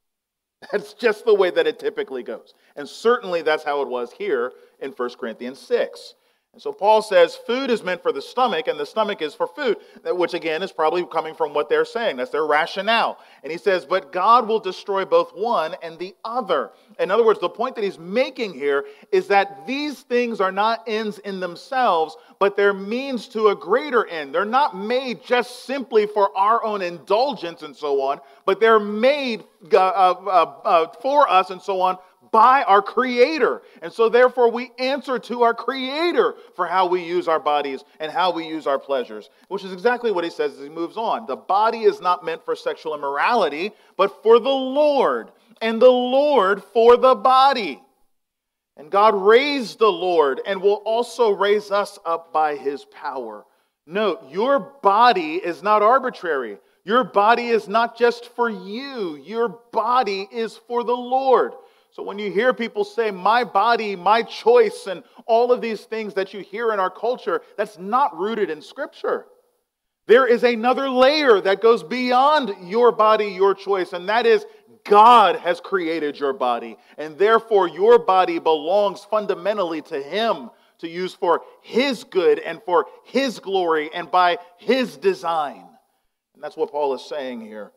That's 0.71 0.93
just 0.93 1.25
the 1.25 1.33
way 1.33 1.51
that 1.51 1.67
it 1.67 1.77
typically 1.77 2.23
goes. 2.23 2.53
And 2.75 2.87
certainly 2.87 3.41
that's 3.41 3.65
how 3.65 3.81
it 3.81 3.87
was 3.89 4.13
here 4.13 4.53
in 4.79 4.91
1 4.91 5.09
Corinthians 5.19 5.59
6. 5.59 6.15
And 6.53 6.61
so 6.61 6.71
Paul 6.71 7.01
says 7.01 7.35
food 7.35 7.71
is 7.71 7.83
meant 7.83 8.03
for 8.03 8.11
the 8.11 8.21
stomach, 8.21 8.67
and 8.67 8.79
the 8.79 8.85
stomach 8.85 9.23
is 9.23 9.33
for 9.33 9.47
food, 9.47 9.77
which 10.05 10.35
again 10.35 10.61
is 10.61 10.71
probably 10.71 11.03
coming 11.03 11.33
from 11.33 11.51
what 11.51 11.67
they're 11.67 11.83
saying. 11.83 12.17
That's 12.17 12.29
their 12.29 12.45
rationale. 12.45 13.17
And 13.41 13.51
he 13.51 13.57
says, 13.57 13.85
but 13.85 14.11
God 14.11 14.47
will 14.47 14.59
destroy 14.59 15.03
both 15.03 15.35
one 15.35 15.75
and 15.81 15.97
the 15.97 16.15
other. 16.23 16.69
In 16.99 17.09
other 17.09 17.25
words, 17.25 17.39
the 17.39 17.49
point 17.49 17.73
that 17.73 17.83
he's 17.83 17.97
making 17.97 18.53
here 18.53 18.85
is 19.11 19.27
that 19.29 19.65
these 19.65 20.01
things 20.01 20.39
are 20.39 20.51
not 20.51 20.83
ends 20.85 21.17
in 21.19 21.39
themselves, 21.39 22.17
but 22.37 22.55
they're 22.55 22.71
means 22.71 23.27
to 23.29 23.47
a 23.47 23.55
greater 23.55 24.05
end. 24.05 24.35
They're 24.35 24.45
not 24.45 24.77
made 24.77 25.25
just 25.25 25.65
simply 25.65 26.05
for 26.05 26.37
our 26.37 26.63
own 26.63 26.83
indulgence 26.83 27.63
and 27.63 27.75
so 27.75 27.99
on, 27.99 28.19
but 28.45 28.59
they're 28.59 28.79
made 28.79 29.43
uh, 29.73 29.77
uh, 29.77 30.53
uh, 30.63 30.87
for 31.01 31.27
us 31.27 31.49
and 31.49 31.59
so 31.59 31.81
on 31.81 31.97
by 32.33 32.63
our 32.63 32.81
Creator. 32.81 33.61
And 33.83 33.93
so, 33.93 34.09
therefore, 34.09 34.51
we 34.51 34.71
answer 34.79 35.19
to 35.19 35.43
our 35.43 35.53
Creator 35.53 36.33
for 36.55 36.65
how 36.65 36.87
we 36.87 37.03
use 37.03 37.29
our 37.29 37.39
bodies 37.39 37.83
and 37.99 38.11
how 38.11 38.33
we 38.33 38.45
use 38.45 38.67
our 38.67 38.79
pleasures, 38.79 39.29
which 39.47 39.63
is 39.63 39.71
exactly 39.71 40.11
what 40.11 40.23
he 40.25 40.31
says 40.31 40.53
as 40.53 40.59
he 40.59 40.67
moves 40.67 40.97
on. 40.97 41.27
The 41.27 41.37
body 41.37 41.83
is 41.83 42.01
not 42.01 42.25
meant 42.25 42.43
for 42.43 42.55
sexual 42.55 42.95
immorality, 42.95 43.71
but 43.95 44.23
for 44.23 44.39
the 44.39 44.49
Lord, 44.49 45.31
and 45.61 45.79
the 45.81 45.87
Lord 45.87 46.63
for 46.63 46.97
the 46.97 47.15
body. 47.15 47.79
And 48.75 48.89
God 48.89 49.13
raised 49.13 49.77
the 49.77 49.91
Lord 49.91 50.41
and 50.47 50.59
will 50.59 50.81
also 50.85 51.29
raise 51.29 51.69
us 51.69 51.99
up 52.03 52.33
by 52.33 52.55
his 52.55 52.83
power. 52.85 53.45
Note, 53.85 54.23
your 54.31 54.59
body 54.59 55.35
is 55.35 55.61
not 55.61 55.83
arbitrary. 55.83 56.57
Your 56.83 57.03
body 57.03 57.47
is 57.47 57.67
not 57.67 57.97
just 57.97 58.35
for 58.35 58.49
you, 58.49 59.15
your 59.15 59.47
body 59.71 60.27
is 60.31 60.57
for 60.57 60.83
the 60.83 60.95
Lord. 60.95 61.53
So 61.93 62.01
when 62.01 62.17
you 62.17 62.31
hear 62.31 62.55
people 62.55 62.83
say, 62.83 63.11
my 63.11 63.43
body, 63.43 63.95
my 63.95 64.23
choice, 64.23 64.87
and 64.87 65.03
all 65.27 65.51
of 65.51 65.61
these 65.61 65.81
things 65.81 66.15
that 66.15 66.33
you 66.33 66.39
hear 66.39 66.73
in 66.73 66.79
our 66.79 66.89
culture, 66.89 67.43
that's 67.55 67.77
not 67.77 68.17
rooted 68.17 68.49
in 68.49 68.63
Scripture. 68.63 69.27
There 70.07 70.25
is 70.25 70.43
another 70.43 70.89
layer 70.89 71.39
that 71.41 71.61
goes 71.61 71.83
beyond 71.83 72.67
your 72.67 72.91
body, 72.91 73.27
your 73.27 73.53
choice, 73.53 73.93
and 73.93 74.09
that 74.09 74.25
is 74.25 74.43
God 74.83 75.35
has 75.35 75.61
created 75.61 76.19
your 76.19 76.33
body. 76.33 76.77
And 76.97 77.15
therefore, 77.15 77.69
your 77.69 77.99
body 77.99 78.39
belongs 78.39 79.03
fundamentally 79.03 79.83
to 79.83 80.01
Him 80.01 80.49
to 80.79 80.89
use 80.89 81.13
for 81.13 81.43
His 81.61 82.03
good 82.03 82.39
and 82.39 82.59
for 82.65 82.87
His 83.03 83.37
glory 83.37 83.91
and 83.93 84.09
by 84.09 84.39
His 84.57 84.97
design. 84.97 85.67
And 86.33 86.43
that's 86.43 86.57
what 86.57 86.71
Paul 86.71 86.95
is 86.95 87.05
saying 87.05 87.41
here. 87.41 87.71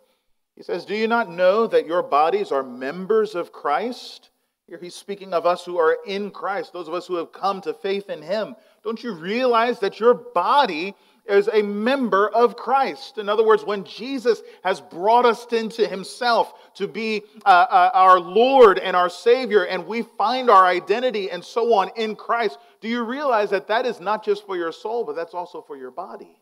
He 0.57 0.63
says, 0.63 0.85
Do 0.85 0.95
you 0.95 1.07
not 1.07 1.31
know 1.31 1.67
that 1.67 1.87
your 1.87 2.03
bodies 2.03 2.51
are 2.51 2.63
members 2.63 3.35
of 3.35 3.53
Christ? 3.53 4.31
Here 4.67 4.79
he's 4.81 4.95
speaking 4.95 5.33
of 5.33 5.47
us 5.47 5.65
who 5.65 5.79
are 5.79 5.99
in 6.07 6.31
Christ, 6.31 6.73
those 6.73 6.89
of 6.89 6.95
us 6.95 7.07
who 7.07 7.17
have 7.17 7.31
come 7.31 7.61
to 7.61 7.75
faith 7.75 8.11
in 8.11 8.21
him. 8.21 8.57
Don't 8.83 9.03
you 9.03 9.13
realize 9.13 9.79
that 9.81 10.01
your 10.01 10.15
body 10.15 10.95
is 11.25 11.49
a 11.53 11.63
member 11.63 12.29
of 12.29 12.57
Christ? 12.57 13.19
In 13.19 13.29
other 13.29 13.45
words, 13.45 13.65
when 13.65 13.85
Jesus 13.85 14.43
has 14.65 14.81
brought 14.81 15.25
us 15.25 15.47
into 15.53 15.87
himself 15.87 16.75
to 16.75 16.89
be 16.89 17.23
uh, 17.45 17.49
uh, 17.49 17.91
our 17.95 18.19
Lord 18.19 18.81
and 18.81 18.97
our 18.97 19.11
Savior, 19.11 19.65
and 19.67 19.87
we 19.87 20.03
find 20.03 20.51
our 20.51 20.67
identity 20.67 21.31
and 21.31 21.45
so 21.45 21.73
on 21.75 21.91
in 21.95 22.17
Christ, 22.17 22.59
do 22.81 22.89
you 22.89 23.05
realize 23.05 23.51
that 23.51 23.69
that 23.69 23.87
is 23.87 24.01
not 24.01 24.25
just 24.25 24.47
for 24.47 24.57
your 24.57 24.73
soul, 24.73 25.05
but 25.05 25.15
that's 25.15 25.35
also 25.35 25.63
for 25.63 25.77
your 25.77 25.93
body? 25.93 26.41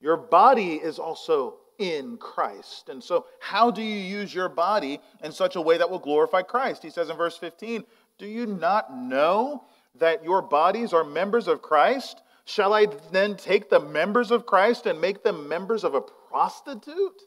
Your 0.00 0.16
body 0.16 0.74
is 0.74 0.98
also 0.98 1.58
in 1.78 2.16
Christ. 2.16 2.88
And 2.88 3.02
so, 3.02 3.26
how 3.40 3.70
do 3.70 3.82
you 3.82 3.98
use 3.98 4.34
your 4.34 4.48
body 4.48 5.00
in 5.22 5.32
such 5.32 5.56
a 5.56 5.60
way 5.60 5.78
that 5.78 5.90
will 5.90 5.98
glorify 5.98 6.42
Christ? 6.42 6.82
He 6.82 6.90
says 6.90 7.10
in 7.10 7.16
verse 7.16 7.36
15, 7.36 7.84
Do 8.18 8.26
you 8.26 8.46
not 8.46 8.94
know 8.96 9.64
that 9.96 10.24
your 10.24 10.42
bodies 10.42 10.92
are 10.92 11.04
members 11.04 11.48
of 11.48 11.62
Christ? 11.62 12.22
Shall 12.44 12.72
I 12.72 12.86
then 13.10 13.36
take 13.36 13.70
the 13.70 13.80
members 13.80 14.30
of 14.30 14.46
Christ 14.46 14.86
and 14.86 15.00
make 15.00 15.22
them 15.22 15.48
members 15.48 15.84
of 15.84 15.94
a 15.94 16.00
prostitute? 16.00 17.22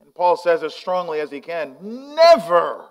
And 0.00 0.14
Paul 0.14 0.36
says 0.36 0.62
as 0.62 0.74
strongly 0.74 1.20
as 1.20 1.30
he 1.30 1.40
can, 1.40 1.76
Never! 1.80 2.86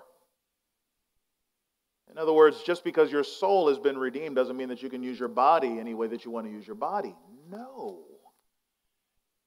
In 2.10 2.18
other 2.18 2.32
words, 2.32 2.62
just 2.62 2.82
because 2.82 3.12
your 3.12 3.22
soul 3.22 3.68
has 3.68 3.78
been 3.78 3.96
redeemed 3.96 4.34
doesn't 4.34 4.56
mean 4.56 4.68
that 4.68 4.82
you 4.82 4.90
can 4.90 5.02
use 5.02 5.18
your 5.18 5.28
body 5.28 5.78
any 5.78 5.94
way 5.94 6.08
that 6.08 6.24
you 6.24 6.30
want 6.30 6.46
to 6.46 6.52
use 6.52 6.66
your 6.66 6.76
body. 6.76 7.14
No. 7.48 8.09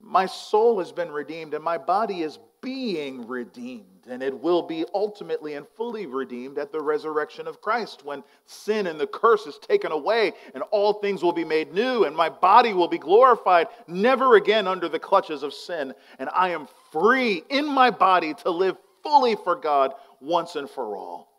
My 0.05 0.25
soul 0.25 0.79
has 0.79 0.91
been 0.91 1.11
redeemed, 1.11 1.53
and 1.53 1.63
my 1.63 1.77
body 1.77 2.23
is 2.23 2.37
being 2.61 3.25
redeemed, 3.25 4.05
and 4.07 4.21
it 4.21 4.37
will 4.37 4.61
be 4.61 4.85
ultimately 4.93 5.53
and 5.53 5.65
fully 5.77 6.05
redeemed 6.05 6.57
at 6.57 6.73
the 6.73 6.81
resurrection 6.81 7.47
of 7.47 7.61
Christ 7.61 8.03
when 8.03 8.21
sin 8.45 8.87
and 8.87 8.99
the 8.99 9.07
curse 9.07 9.47
is 9.47 9.57
taken 9.57 9.93
away, 9.93 10.33
and 10.53 10.63
all 10.71 10.93
things 10.93 11.23
will 11.23 11.31
be 11.31 11.45
made 11.45 11.73
new, 11.73 12.03
and 12.03 12.15
my 12.15 12.29
body 12.29 12.73
will 12.73 12.89
be 12.89 12.97
glorified, 12.97 13.67
never 13.87 14.35
again 14.35 14.67
under 14.67 14.89
the 14.89 14.99
clutches 14.99 15.41
of 15.41 15.53
sin. 15.53 15.93
And 16.19 16.29
I 16.33 16.49
am 16.49 16.67
free 16.91 17.43
in 17.49 17.65
my 17.65 17.89
body 17.89 18.33
to 18.35 18.49
live 18.49 18.77
fully 19.03 19.35
for 19.35 19.55
God 19.55 19.93
once 20.19 20.57
and 20.57 20.69
for 20.69 20.97
all. 20.97 21.29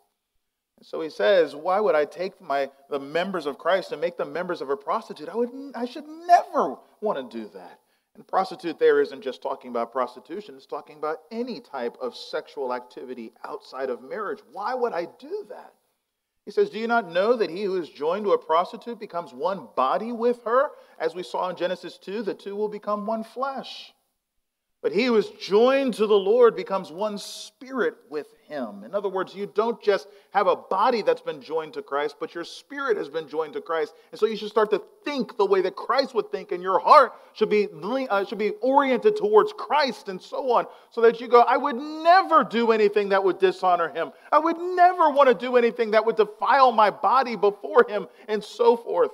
And 0.78 0.86
so 0.86 1.02
he 1.02 1.10
says, 1.10 1.54
Why 1.54 1.80
would 1.80 1.94
I 1.94 2.06
take 2.06 2.40
my, 2.40 2.70
the 2.88 2.98
members 2.98 3.44
of 3.44 3.58
Christ 3.58 3.92
and 3.92 4.00
make 4.00 4.16
them 4.16 4.32
members 4.32 4.62
of 4.62 4.70
a 4.70 4.76
prostitute? 4.76 5.28
I, 5.28 5.36
would, 5.36 5.50
I 5.74 5.84
should 5.84 6.08
never 6.08 6.76
want 7.00 7.30
to 7.30 7.38
do 7.38 7.50
that. 7.54 7.78
And 8.14 8.26
prostitute 8.26 8.78
there 8.78 9.00
isn't 9.00 9.22
just 9.22 9.42
talking 9.42 9.70
about 9.70 9.92
prostitution, 9.92 10.54
it's 10.54 10.66
talking 10.66 10.98
about 10.98 11.22
any 11.32 11.60
type 11.60 11.96
of 12.00 12.16
sexual 12.16 12.72
activity 12.72 13.32
outside 13.44 13.90
of 13.90 14.02
marriage. 14.02 14.40
Why 14.52 14.74
would 14.74 14.92
I 14.92 15.06
do 15.18 15.46
that? 15.48 15.74
He 16.44 16.50
says, 16.50 16.70
Do 16.70 16.78
you 16.78 16.86
not 16.86 17.10
know 17.10 17.36
that 17.36 17.50
he 17.50 17.64
who 17.64 17.76
is 17.80 17.88
joined 17.88 18.24
to 18.26 18.32
a 18.32 18.38
prostitute 18.38 19.00
becomes 19.00 19.32
one 19.32 19.68
body 19.74 20.12
with 20.12 20.42
her? 20.44 20.70
As 20.98 21.14
we 21.14 21.22
saw 21.22 21.48
in 21.48 21.56
Genesis 21.56 21.96
2, 21.98 22.22
the 22.22 22.34
two 22.34 22.54
will 22.54 22.68
become 22.68 23.06
one 23.06 23.24
flesh. 23.24 23.93
But 24.85 24.93
he 24.93 25.07
who 25.07 25.16
is 25.16 25.30
joined 25.41 25.95
to 25.95 26.07
the 26.07 26.14
Lord 26.14 26.55
becomes 26.55 26.93
one 26.93 27.16
spirit 27.16 27.95
with 28.11 28.26
him. 28.47 28.85
In 28.85 28.95
other 28.95 29.09
words, 29.09 29.35
you 29.35 29.47
don't 29.47 29.82
just 29.82 30.07
have 30.30 30.47
a 30.47 30.57
body 30.57 31.01
that's 31.01 31.22
been 31.22 31.41
joined 31.41 31.72
to 31.72 31.82
Christ, 31.82 32.16
but 32.20 32.35
your 32.35 32.45
spirit 32.45 32.99
has 32.99 33.09
been 33.09 33.26
joined 33.26 33.55
to 33.55 33.62
Christ. 33.62 33.95
And 34.12 34.20
so 34.20 34.26
you 34.26 34.37
should 34.37 34.51
start 34.51 34.68
to 34.72 34.82
think 35.03 35.39
the 35.39 35.47
way 35.47 35.62
that 35.62 35.74
Christ 35.74 36.14
would 36.14 36.30
think, 36.30 36.53
and 36.53 36.62
your 36.62 36.78
heart 36.78 37.14
should 37.32 37.49
be, 37.49 37.66
uh, 37.72 38.26
should 38.26 38.37
be 38.37 38.51
oriented 38.61 39.16
towards 39.16 39.55
Christ 39.55 40.11
and 40.11 40.20
so 40.20 40.53
on, 40.53 40.66
so 40.91 41.01
that 41.01 41.18
you 41.18 41.28
go, 41.28 41.41
I 41.41 41.57
would 41.57 41.76
never 41.76 42.45
do 42.45 42.70
anything 42.70 43.09
that 43.09 43.24
would 43.24 43.39
dishonor 43.39 43.89
him. 43.89 44.12
I 44.30 44.39
would 44.39 44.59
never 44.59 45.09
want 45.09 45.30
to 45.30 45.35
do 45.35 45.57
anything 45.57 45.93
that 45.93 46.05
would 46.05 46.16
defile 46.16 46.72
my 46.72 46.91
body 46.91 47.37
before 47.37 47.87
him, 47.89 48.07
and 48.28 48.45
so 48.45 48.76
forth. 48.76 49.12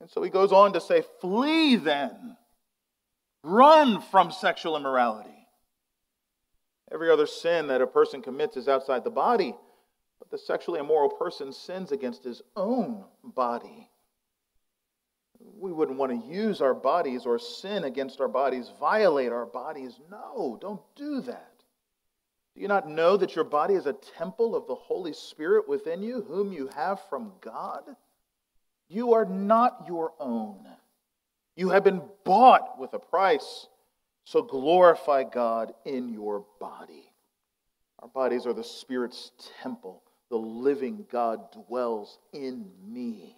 And 0.00 0.10
so 0.10 0.24
he 0.24 0.28
goes 0.28 0.50
on 0.50 0.72
to 0.72 0.80
say, 0.80 1.04
Flee 1.20 1.76
then 1.76 2.36
Run 3.42 4.00
from 4.00 4.30
sexual 4.30 4.76
immorality. 4.76 5.30
Every 6.90 7.10
other 7.10 7.26
sin 7.26 7.68
that 7.68 7.82
a 7.82 7.86
person 7.86 8.22
commits 8.22 8.56
is 8.56 8.68
outside 8.68 9.04
the 9.04 9.10
body, 9.10 9.54
but 10.18 10.30
the 10.30 10.38
sexually 10.38 10.80
immoral 10.80 11.10
person 11.10 11.52
sins 11.52 11.92
against 11.92 12.24
his 12.24 12.42
own 12.56 13.04
body. 13.22 13.90
We 15.58 15.72
wouldn't 15.72 15.98
want 15.98 16.12
to 16.12 16.28
use 16.28 16.60
our 16.60 16.74
bodies 16.74 17.26
or 17.26 17.38
sin 17.38 17.84
against 17.84 18.20
our 18.20 18.28
bodies, 18.28 18.70
violate 18.80 19.32
our 19.32 19.46
bodies. 19.46 20.00
No, 20.10 20.58
don't 20.60 20.82
do 20.96 21.20
that. 21.22 21.52
Do 22.54 22.62
you 22.62 22.68
not 22.68 22.88
know 22.88 23.16
that 23.16 23.36
your 23.36 23.44
body 23.44 23.74
is 23.74 23.86
a 23.86 23.92
temple 23.92 24.56
of 24.56 24.66
the 24.66 24.74
Holy 24.74 25.12
Spirit 25.12 25.68
within 25.68 26.02
you, 26.02 26.22
whom 26.22 26.52
you 26.52 26.68
have 26.74 27.00
from 27.08 27.32
God? 27.40 27.84
You 28.88 29.12
are 29.12 29.26
not 29.26 29.84
your 29.86 30.12
own. 30.18 30.66
You 31.58 31.70
have 31.70 31.82
been 31.82 32.02
bought 32.24 32.78
with 32.78 32.94
a 32.94 33.00
price. 33.00 33.66
So 34.22 34.42
glorify 34.42 35.24
God 35.24 35.72
in 35.84 36.08
your 36.08 36.44
body. 36.60 37.12
Our 37.98 38.06
bodies 38.06 38.46
are 38.46 38.52
the 38.52 38.62
Spirit's 38.62 39.32
temple. 39.60 40.04
The 40.30 40.36
living 40.36 41.04
God 41.10 41.40
dwells 41.66 42.20
in 42.32 42.70
me. 42.86 43.36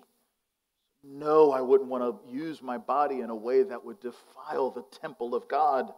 No, 1.02 1.50
I 1.50 1.62
wouldn't 1.62 1.88
want 1.88 2.02
to 2.02 2.30
use 2.30 2.60
my 2.60 2.76
body 2.76 3.20
in 3.20 3.30
a 3.30 3.34
way 3.34 3.62
that 3.62 3.82
would 3.86 4.00
defile 4.00 4.70
the 4.70 4.84
temple 5.00 5.34
of 5.34 5.48
God. 5.48 5.90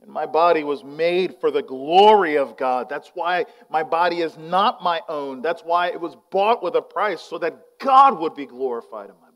And 0.00 0.12
my 0.12 0.26
body 0.26 0.62
was 0.62 0.84
made 0.84 1.40
for 1.40 1.50
the 1.50 1.62
glory 1.62 2.38
of 2.38 2.56
God. 2.56 2.88
That's 2.88 3.10
why 3.14 3.46
my 3.68 3.82
body 3.82 4.20
is 4.20 4.38
not 4.38 4.80
my 4.80 5.00
own. 5.08 5.42
That's 5.42 5.62
why 5.62 5.88
it 5.88 6.00
was 6.00 6.16
bought 6.30 6.62
with 6.62 6.76
a 6.76 6.82
price, 6.82 7.20
so 7.20 7.36
that 7.38 7.58
God 7.80 8.20
would 8.20 8.36
be 8.36 8.46
glorified 8.46 9.10
in 9.10 9.16
my 9.20 9.27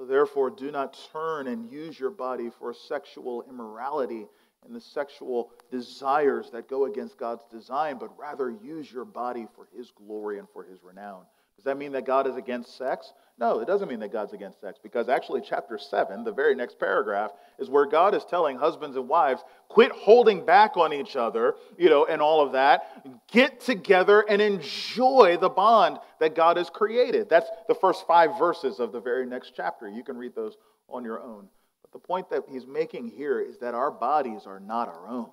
so 0.00 0.06
therefore, 0.06 0.48
do 0.48 0.70
not 0.70 0.98
turn 1.12 1.46
and 1.46 1.70
use 1.70 2.00
your 2.00 2.08
body 2.08 2.48
for 2.48 2.72
sexual 2.72 3.44
immorality 3.50 4.26
and 4.64 4.74
the 4.74 4.80
sexual 4.80 5.50
desires 5.70 6.48
that 6.52 6.70
go 6.70 6.86
against 6.86 7.18
God's 7.18 7.44
design, 7.52 7.98
but 7.98 8.18
rather 8.18 8.50
use 8.50 8.90
your 8.90 9.04
body 9.04 9.46
for 9.54 9.68
His 9.76 9.90
glory 9.90 10.38
and 10.38 10.48
for 10.54 10.64
His 10.64 10.82
renown. 10.82 11.24
Does 11.54 11.66
that 11.66 11.76
mean 11.76 11.92
that 11.92 12.06
God 12.06 12.26
is 12.26 12.36
against 12.36 12.78
sex? 12.78 13.12
No, 13.40 13.60
it 13.60 13.64
doesn't 13.64 13.88
mean 13.88 14.00
that 14.00 14.12
God's 14.12 14.34
against 14.34 14.60
sex 14.60 14.78
because 14.82 15.08
actually, 15.08 15.40
chapter 15.40 15.78
7, 15.78 16.24
the 16.24 16.32
very 16.32 16.54
next 16.54 16.78
paragraph, 16.78 17.30
is 17.58 17.70
where 17.70 17.86
God 17.86 18.14
is 18.14 18.22
telling 18.26 18.58
husbands 18.58 18.96
and 18.96 19.08
wives, 19.08 19.42
quit 19.70 19.90
holding 19.92 20.44
back 20.44 20.76
on 20.76 20.92
each 20.92 21.16
other, 21.16 21.54
you 21.78 21.88
know, 21.88 22.04
and 22.04 22.20
all 22.20 22.44
of 22.44 22.52
that. 22.52 23.02
Get 23.32 23.60
together 23.60 24.20
and 24.28 24.42
enjoy 24.42 25.38
the 25.40 25.48
bond 25.48 26.00
that 26.20 26.34
God 26.34 26.58
has 26.58 26.68
created. 26.68 27.30
That's 27.30 27.48
the 27.66 27.74
first 27.74 28.06
five 28.06 28.38
verses 28.38 28.78
of 28.78 28.92
the 28.92 29.00
very 29.00 29.24
next 29.24 29.54
chapter. 29.56 29.88
You 29.88 30.04
can 30.04 30.18
read 30.18 30.34
those 30.34 30.58
on 30.90 31.02
your 31.02 31.22
own. 31.22 31.48
But 31.80 31.92
the 31.92 32.06
point 32.06 32.28
that 32.28 32.42
he's 32.46 32.66
making 32.66 33.08
here 33.08 33.40
is 33.40 33.56
that 33.60 33.72
our 33.72 33.90
bodies 33.90 34.42
are 34.44 34.60
not 34.60 34.88
our 34.88 35.08
own, 35.08 35.30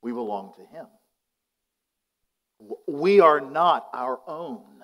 we 0.00 0.12
belong 0.12 0.54
to 0.54 0.62
Him. 0.74 0.86
We 2.86 3.20
are 3.20 3.40
not 3.40 3.88
our 3.92 4.20
own. 4.26 4.77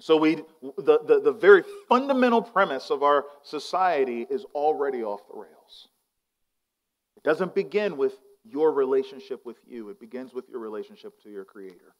So 0.00 0.16
we, 0.16 0.36
the, 0.76 1.00
the, 1.06 1.20
the 1.22 1.32
very 1.32 1.64
fundamental 1.88 2.40
premise 2.40 2.90
of 2.90 3.02
our 3.02 3.24
society 3.42 4.26
is 4.30 4.44
already 4.54 5.02
off 5.02 5.26
the 5.28 5.36
rails. 5.36 5.88
It 7.16 7.24
doesn't 7.24 7.54
begin 7.54 7.96
with 7.96 8.12
your 8.44 8.72
relationship 8.72 9.44
with 9.44 9.58
you, 9.66 9.90
it 9.90 10.00
begins 10.00 10.32
with 10.32 10.48
your 10.48 10.60
relationship 10.60 11.20
to 11.22 11.30
your 11.30 11.44
Creator. 11.44 11.94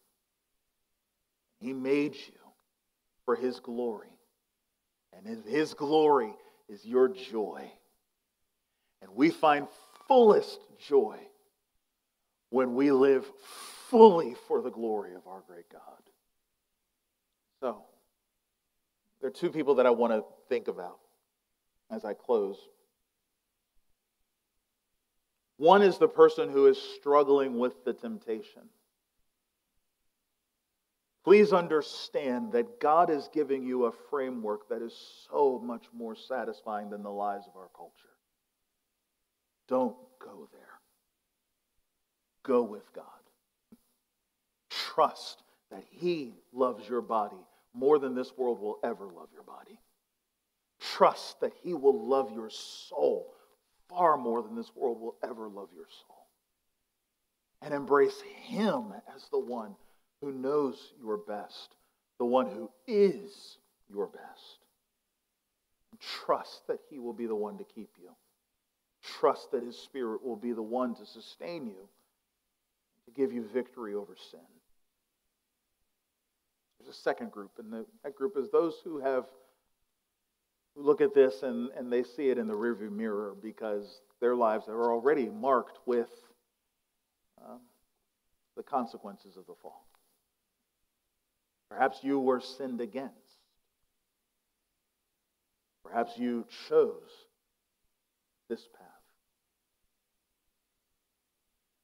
He 1.61 1.73
made 1.73 2.15
you 2.15 2.39
for 3.25 3.35
His 3.35 3.61
glory, 3.61 4.17
and 5.13 5.45
His 5.45 5.75
glory 5.75 6.33
is 6.69 6.85
your 6.85 7.09
joy. 7.09 7.71
And 9.03 9.11
we 9.15 9.31
find 9.31 9.67
fullest 10.07 10.61
joy 10.89 11.19
when 12.51 12.75
we 12.75 12.93
live 12.93 13.27
fully 13.91 14.35
for 14.47 14.63
the 14.63 14.71
glory 14.71 15.15
of 15.15 15.27
our 15.27 15.43
great 15.47 15.69
God. 15.71 16.08
So, 17.61 17.83
there 19.21 19.29
are 19.29 19.33
two 19.33 19.51
people 19.51 19.77
that 19.77 19.87
I 19.87 19.91
want 19.91 20.13
to 20.13 20.25
think 20.49 20.69
about 20.69 20.99
as 21.91 22.05
I 22.05 22.15
close. 22.15 22.57
One 25.57 25.83
is 25.83 25.99
the 25.99 26.09
person 26.09 26.51
who 26.51 26.67
is 26.67 26.79
struggling 26.97 27.59
with 27.59 27.85
the 27.85 27.93
temptation. 27.93 28.63
Please 31.25 31.53
understand 31.53 32.53
that 32.53 32.81
God 32.81 33.11
is 33.11 33.29
giving 33.35 33.65
you 33.65 33.85
a 33.85 33.93
framework 34.09 34.69
that 34.69 34.81
is 34.81 34.95
so 35.31 35.61
much 35.63 35.85
more 35.93 36.15
satisfying 36.15 36.91
than 36.91 37.03
the 37.03 37.11
lies 37.11 37.43
of 37.47 37.57
our 37.57 37.69
culture. 37.77 37.93
Don't 39.69 39.97
go 40.21 40.49
there. 40.53 40.63
Go 42.45 42.63
with 42.63 42.91
God. 42.95 43.05
Trust 44.71 45.43
that 45.71 45.85
He 45.91 46.33
loves 46.53 46.89
your 46.89 47.03
body 47.03 47.45
more 47.75 47.99
than 47.99 48.15
this 48.15 48.33
world 48.37 48.61
will 48.61 48.79
ever 48.83 49.07
love 49.07 49.29
your 49.33 49.43
body. 49.43 49.79
Trust 50.81 51.41
that 51.41 51.53
He 51.63 51.75
will 51.75 52.09
love 52.09 52.33
your 52.33 52.51
soul 52.51 53.35
far 53.89 54.17
more 54.17 54.43
than 54.43 54.55
this 54.55 54.71
world 54.75 55.01
will 55.01 55.17
ever 55.23 55.49
love 55.49 55.69
your 55.75 55.87
soul. 56.07 56.27
And 57.63 57.75
embrace 57.75 58.21
Him 58.45 58.93
as 59.15 59.29
the 59.31 59.39
one 59.39 59.75
who 60.21 60.33
knows 60.33 60.93
your 61.03 61.17
best, 61.17 61.75
the 62.19 62.25
one 62.25 62.47
who 62.47 62.71
is 62.87 63.59
your 63.89 64.07
best. 64.07 64.59
Trust 66.01 66.67
that 66.69 66.79
He 66.91 66.99
will 66.99 67.13
be 67.13 67.27
the 67.27 67.35
one 67.35 67.59
to 67.59 67.65
keep 67.65 67.91
you. 68.01 68.11
Trust 69.03 69.51
that 69.53 69.63
His 69.63 69.77
Spirit 69.77 70.25
will 70.25 70.37
be 70.37 70.53
the 70.53 70.63
one 70.63 70.95
to 70.97 71.07
sustain 71.07 71.67
you, 71.67 71.89
to 73.07 73.11
give 73.11 73.33
you 73.33 73.43
victory 73.53 73.95
over 73.95 74.15
sin. 74.31 74.41
There's 76.79 76.95
a 76.95 77.01
second 77.01 77.33
group, 77.33 77.53
and 77.59 77.73
the, 77.73 77.87
that 78.05 78.15
group 78.15 78.37
is 78.37 78.51
those 78.51 78.75
who 78.85 79.01
have 79.01 79.25
who 80.75 80.83
look 80.83 81.01
at 81.01 81.15
this 81.15 81.43
and, 81.43 81.71
and 81.77 81.93
they 81.93 82.03
see 82.03 82.29
it 82.31 82.39
in 82.39 82.47
the 82.47 82.55
rearview 82.55 82.91
mirror 82.91 83.35
because 83.43 84.01
their 84.21 84.37
lives 84.37 84.69
are 84.69 84.93
already 84.93 85.29
marked 85.29 85.79
with 85.87 86.11
um, 87.45 87.61
the 88.57 88.63
consequences 88.63 89.37
of 89.37 89.47
the 89.47 89.55
fall. 89.61 89.87
Perhaps 91.69 91.99
you 92.03 92.19
were 92.19 92.41
sinned 92.41 92.81
against. 92.81 93.15
Perhaps 95.85 96.13
you 96.17 96.47
chose 96.69 97.11
this 98.49 98.67
path. 98.77 98.87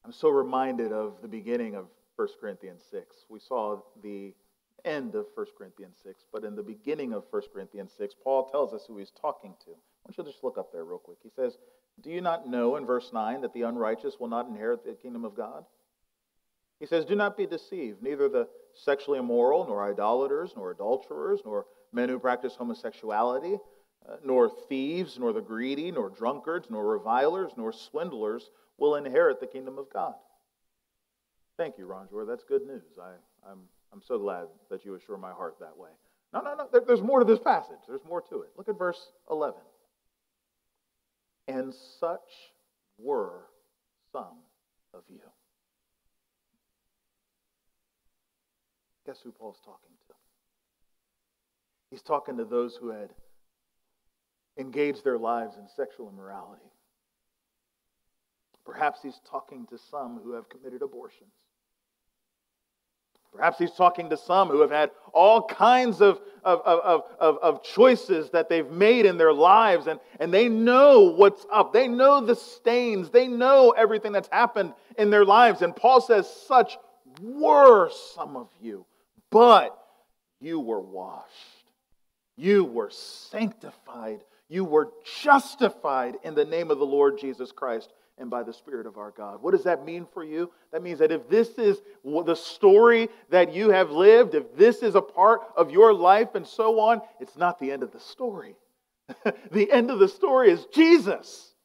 I'm 0.03 0.11
so 0.11 0.29
reminded 0.29 0.91
of 0.91 1.21
the 1.21 1.27
beginning 1.27 1.75
of 1.75 1.87
1 2.15 2.27
Corinthians 2.39 2.83
6. 2.91 3.15
We 3.29 3.39
saw 3.39 3.79
the 4.03 4.33
end 4.85 5.15
of 5.15 5.25
1 5.35 5.47
Corinthians 5.57 5.97
6, 6.03 6.23
but 6.31 6.43
in 6.43 6.55
the 6.55 6.63
beginning 6.63 7.13
of 7.13 7.23
1 7.29 7.41
Corinthians 7.53 7.91
6, 7.97 8.15
Paul 8.23 8.49
tells 8.49 8.73
us 8.73 8.85
who 8.87 8.97
he's 8.97 9.11
talking 9.19 9.53
to. 9.65 9.71
Why 9.71 10.11
don't 10.15 10.17
you 10.17 10.31
just 10.31 10.43
look 10.43 10.57
up 10.57 10.71
there 10.71 10.85
real 10.85 10.99
quick? 10.99 11.17
He 11.23 11.29
says, 11.35 11.57
Do 12.01 12.09
you 12.09 12.21
not 12.21 12.47
know 12.47 12.75
in 12.75 12.85
verse 12.85 13.11
9 13.11 13.41
that 13.41 13.53
the 13.53 13.63
unrighteous 13.63 14.15
will 14.19 14.27
not 14.27 14.47
inherit 14.47 14.85
the 14.85 14.93
kingdom 14.93 15.25
of 15.25 15.35
God? 15.35 15.65
He 16.79 16.85
says, 16.85 17.05
Do 17.05 17.15
not 17.15 17.37
be 17.37 17.45
deceived. 17.45 18.03
Neither 18.03 18.29
the 18.29 18.47
sexually 18.73 19.19
immoral, 19.19 19.65
nor 19.65 19.89
idolaters, 19.89 20.53
nor 20.55 20.71
adulterers, 20.71 21.41
nor 21.45 21.65
men 21.91 22.09
who 22.09 22.19
practice 22.19 22.55
homosexuality, 22.55 23.57
uh, 24.07 24.17
nor 24.23 24.49
thieves, 24.69 25.17
nor 25.17 25.33
the 25.33 25.41
greedy, 25.41 25.91
nor 25.91 26.09
drunkards, 26.09 26.67
nor 26.69 26.85
revilers, 26.85 27.51
nor 27.57 27.71
swindlers 27.71 28.49
will 28.77 28.95
inherit 28.95 29.39
the 29.39 29.47
kingdom 29.47 29.77
of 29.77 29.91
God. 29.91 30.13
Thank 31.57 31.77
you, 31.77 31.87
Ronjour. 31.87 32.27
That's 32.27 32.43
good 32.43 32.67
news. 32.67 32.83
I, 33.01 33.13
I'm 33.49 33.61
I'm 33.93 34.01
so 34.01 34.17
glad 34.17 34.47
that 34.69 34.85
you 34.85 34.95
assure 34.95 35.17
my 35.17 35.31
heart 35.31 35.55
that 35.59 35.77
way. 35.77 35.89
No, 36.33 36.41
no, 36.41 36.55
no. 36.55 36.67
There, 36.71 36.81
there's 36.85 37.01
more 37.01 37.19
to 37.19 37.25
this 37.25 37.39
passage. 37.39 37.79
There's 37.87 38.03
more 38.07 38.21
to 38.29 38.41
it. 38.41 38.49
Look 38.57 38.67
at 38.67 38.77
verse 38.77 38.99
11. 39.31 39.59
And 41.47 41.73
such 41.99 42.19
were 42.97 43.45
some 44.11 44.39
of 44.93 45.03
you. 45.09 45.19
Guess 49.05 49.19
who 49.23 49.31
Paul's 49.31 49.59
talking 49.63 49.91
to? 50.07 50.13
He's 51.91 52.01
talking 52.01 52.37
to 52.37 52.45
those 52.45 52.75
who 52.75 52.89
had 52.89 53.11
engaged 54.57 55.03
their 55.03 55.17
lives 55.17 55.55
in 55.57 55.67
sexual 55.75 56.09
immorality. 56.09 56.71
Perhaps 58.65 58.99
he's 59.03 59.19
talking 59.29 59.67
to 59.67 59.77
some 59.91 60.19
who 60.23 60.33
have 60.33 60.49
committed 60.49 60.81
abortions. 60.81 61.29
Perhaps 63.35 63.57
he's 63.57 63.71
talking 63.71 64.09
to 64.09 64.17
some 64.17 64.49
who 64.49 64.61
have 64.61 64.71
had 64.71 64.91
all 65.13 65.43
kinds 65.43 66.01
of, 66.01 66.19
of, 66.43 66.61
of, 66.61 67.03
of, 67.19 67.37
of 67.41 67.63
choices 67.63 68.29
that 68.31 68.49
they've 68.49 68.69
made 68.69 69.05
in 69.05 69.17
their 69.17 69.33
lives, 69.33 69.87
and, 69.87 69.99
and 70.19 70.33
they 70.33 70.49
know 70.49 71.13
what's 71.15 71.45
up. 71.51 71.73
They 71.73 71.87
know 71.87 72.21
the 72.21 72.35
stains. 72.35 73.09
They 73.09 73.27
know 73.27 73.71
everything 73.71 74.11
that's 74.11 74.29
happened 74.31 74.73
in 74.97 75.09
their 75.09 75.25
lives. 75.25 75.61
And 75.61 75.75
Paul 75.75 76.01
says, 76.01 76.29
Such 76.47 76.77
were 77.21 77.89
some 78.15 78.35
of 78.35 78.49
you, 78.61 78.85
but 79.29 79.77
you 80.39 80.59
were 80.59 80.81
washed, 80.81 81.25
you 82.37 82.65
were 82.65 82.89
sanctified, 82.89 84.23
you 84.49 84.63
were 84.63 84.89
justified 85.23 86.17
in 86.23 86.35
the 86.35 86.45
name 86.45 86.71
of 86.71 86.79
the 86.79 86.85
Lord 86.85 87.17
Jesus 87.19 87.51
Christ 87.51 87.91
and 88.17 88.29
by 88.29 88.43
the 88.43 88.53
Spirit 88.53 88.85
of 88.85 88.97
our 88.97 89.11
God. 89.11 89.41
What 89.41 89.51
does 89.51 89.63
that 89.63 89.85
mean 89.85 90.07
for 90.13 90.23
you? 90.23 90.51
That 90.71 90.81
means 90.81 90.99
that 90.99 91.11
if 91.11 91.29
this 91.29 91.49
is 91.57 91.81
the 92.03 92.35
story 92.35 93.09
that 93.29 93.53
you 93.53 93.69
have 93.69 93.91
lived, 93.91 94.35
if 94.35 94.55
this 94.55 94.83
is 94.83 94.95
a 94.95 95.01
part 95.01 95.41
of 95.57 95.71
your 95.71 95.93
life 95.93 96.35
and 96.35 96.47
so 96.47 96.79
on, 96.79 97.01
it's 97.19 97.37
not 97.37 97.59
the 97.59 97.71
end 97.71 97.83
of 97.83 97.91
the 97.91 97.99
story. 97.99 98.55
the 99.51 99.71
end 99.71 99.91
of 99.91 99.99
the 99.99 100.07
story 100.07 100.49
is 100.49 100.65
Jesus 100.73 101.55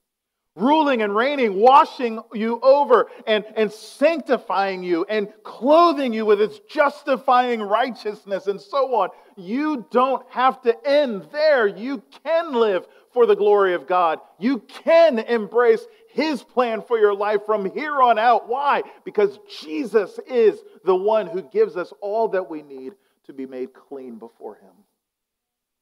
ruling 0.57 1.03
and 1.03 1.15
reigning, 1.15 1.55
washing 1.55 2.21
you 2.35 2.61
over 2.61 3.09
and, 3.27 3.45
and 3.57 3.73
sanctifying 3.73 4.83
you 4.83 5.05
and 5.09 5.33
clothing 5.43 6.13
you 6.13 6.27
with 6.27 6.41
its 6.41 6.61
justifying 6.69 7.61
righteousness 7.61 8.47
and 8.47 8.61
so 8.61 8.95
on. 8.97 9.09
You 9.37 9.87
don't 9.91 10.25
have 10.31 10.61
to 10.63 10.77
end 10.87 11.29
there. 11.33 11.67
You 11.67 12.03
can 12.25 12.53
live 12.53 12.87
for 13.13 13.27
the 13.27 13.37
glory 13.37 13.75
of 13.75 13.87
God. 13.87 14.21
You 14.39 14.59
can 14.59 15.19
embrace 15.19 15.85
His 16.13 16.43
plan 16.43 16.83
for 16.83 16.99
your 16.99 17.15
life 17.15 17.47
from 17.47 17.71
here 17.71 18.01
on 18.03 18.19
out. 18.19 18.49
Why? 18.49 18.83
Because 19.05 19.39
Jesus 19.63 20.19
is 20.27 20.59
the 20.85 20.95
one 20.95 21.27
who 21.27 21.43
gives 21.43 21.77
us 21.77 21.93
all 22.01 22.29
that 22.29 22.51
we 22.51 22.63
need 22.63 22.95
to 23.25 23.33
be 23.33 23.47
made 23.47 23.73
clean 23.73 24.17
before 24.19 24.57
Him. 24.57 24.73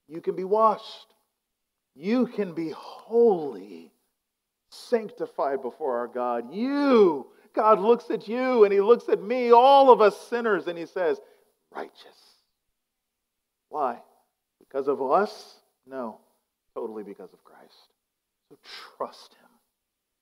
You 0.09 0.21
can 0.21 0.37
be 0.37 0.45
washed, 0.45 1.15
you 1.95 2.27
can 2.27 2.55
be 2.55 2.71
holy, 2.71 3.93
sanctified 4.71 5.63
before 5.63 5.99
our 5.99 6.09
God. 6.09 6.53
You, 6.53 7.27
God 7.55 7.81
looks 7.81 8.11
at 8.11 8.29
you 8.29 8.65
and 8.65 8.73
He 8.73 8.81
looks 8.81 9.09
at 9.09 9.23
me, 9.23 9.53
all 9.53 9.91
of 9.91 10.01
us 10.01 10.19
sinners, 10.29 10.67
and 10.67 10.79
He 10.79 10.87
says, 10.87 11.21
righteous. 11.75 12.17
Why? 13.69 13.99
Because 14.59 14.89
of 14.89 15.03
us? 15.03 15.55
No 15.87 16.19
totally 16.79 17.03
because 17.03 17.33
of 17.33 17.43
Christ. 17.45 17.93
So 18.49 18.57
trust 18.97 19.35
Him, 19.35 19.48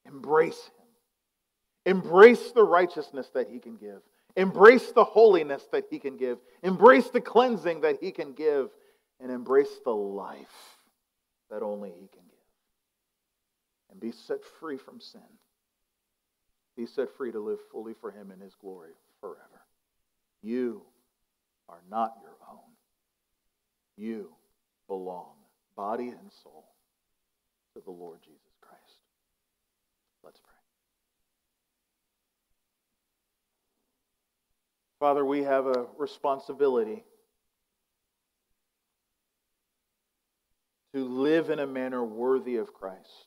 embrace 0.06 0.70
Him, 1.84 1.96
embrace 1.96 2.52
the 2.52 2.64
righteousness 2.64 3.28
that 3.34 3.48
He 3.48 3.58
can 3.58 3.76
give, 3.76 4.02
Embrace 4.36 4.92
the 4.92 5.04
holiness 5.04 5.66
that 5.72 5.84
He 5.90 5.98
can 5.98 6.16
give. 6.18 6.38
Embrace 6.62 7.08
the 7.08 7.20
cleansing 7.20 7.80
that 7.80 7.96
He 8.00 8.12
can 8.12 8.34
give. 8.34 8.68
And 9.18 9.32
embrace 9.32 9.80
the 9.84 9.94
life 9.94 10.78
that 11.50 11.62
only 11.62 11.88
He 11.88 12.06
can 12.08 12.22
give. 12.28 12.36
And 13.90 13.98
be 13.98 14.12
set 14.12 14.44
free 14.60 14.76
from 14.76 15.00
sin. 15.00 15.20
Be 16.76 16.84
set 16.84 17.08
free 17.16 17.32
to 17.32 17.40
live 17.40 17.58
fully 17.72 17.94
for 17.98 18.10
Him 18.10 18.30
in 18.30 18.40
His 18.40 18.54
glory 18.54 18.92
forever. 19.20 19.40
You 20.42 20.82
are 21.70 21.82
not 21.90 22.12
your 22.20 22.36
own. 22.50 22.58
You 23.96 24.28
belong, 24.86 25.32
body 25.74 26.08
and 26.08 26.30
soul, 26.42 26.66
to 27.74 27.82
the 27.82 27.90
Lord 27.90 28.18
Jesus 28.22 28.52
Christ. 28.60 29.00
Let's 30.22 30.38
pray. 30.40 30.56
Father, 34.98 35.24
we 35.24 35.42
have 35.42 35.66
a 35.66 35.86
responsibility 35.98 37.04
to 40.94 41.04
live 41.04 41.50
in 41.50 41.58
a 41.58 41.66
manner 41.66 42.02
worthy 42.02 42.56
of 42.56 42.72
Christ. 42.72 43.26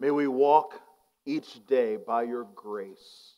May 0.00 0.10
we 0.10 0.26
walk 0.26 0.80
each 1.26 1.66
day 1.66 1.96
by 1.96 2.22
your 2.22 2.44
grace. 2.54 3.34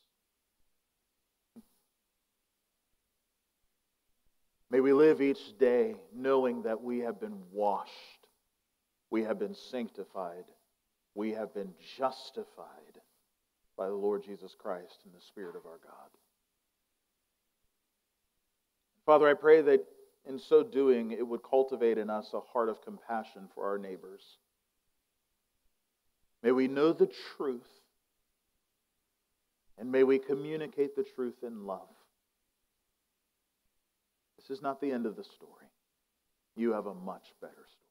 May 4.71 4.81
we 4.81 4.93
live 4.93 5.21
each 5.21 5.59
day 5.59 5.97
knowing 6.15 6.63
that 6.63 6.83
we 6.83 7.01
have 7.01 7.21
been 7.21 7.39
washed, 7.53 7.93
we 9.11 9.25
have 9.25 9.39
been 9.39 9.55
sanctified, 9.55 10.45
we 11.15 11.33
have 11.33 11.53
been 11.55 11.73
justified 11.97 12.86
by 13.77 13.87
the 13.87 13.95
Lord 13.95 14.25
Jesus 14.25 14.55
Christ 14.59 14.99
and 15.05 15.15
the 15.15 15.25
Spirit 15.27 15.57
of 15.57 15.67
our 15.67 15.79
God. 15.83 16.11
Father, 19.05 19.29
I 19.29 19.35
pray 19.35 19.63
that 19.63 19.87
in 20.29 20.39
so 20.39 20.63
doing, 20.63 21.13
it 21.13 21.27
would 21.27 21.43
cultivate 21.43 21.99
in 21.99 22.11
us 22.11 22.31
a 22.35 22.41
heart 22.41 22.69
of 22.69 22.83
compassion 22.83 23.49
for 23.55 23.67
our 23.67 23.79
neighbors. 23.79 24.23
May 26.43 26.51
we 26.53 26.67
know 26.67 26.93
the 26.93 27.11
truth, 27.37 27.69
and 29.79 29.91
may 29.91 30.03
we 30.03 30.19
communicate 30.19 30.97
the 30.97 31.05
truth 31.15 31.37
in 31.43 31.67
love. 31.67 31.89
This 34.37 34.57
is 34.57 34.63
not 34.63 34.81
the 34.81 34.91
end 34.91 35.07
of 35.07 35.17
the 35.17 35.25
story. 35.25 35.67
You 36.57 36.73
have 36.73 36.87
a 36.87 36.95
much 36.95 37.33
better 37.41 37.53
story. 37.53 37.86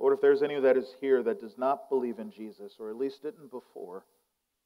Lord, 0.00 0.14
if 0.14 0.22
there's 0.22 0.42
any 0.42 0.58
that 0.58 0.78
is 0.78 0.94
here 0.98 1.22
that 1.22 1.40
does 1.40 1.58
not 1.58 1.90
believe 1.90 2.18
in 2.18 2.32
Jesus, 2.32 2.72
or 2.80 2.88
at 2.88 2.96
least 2.96 3.22
didn't 3.22 3.50
before, 3.50 4.06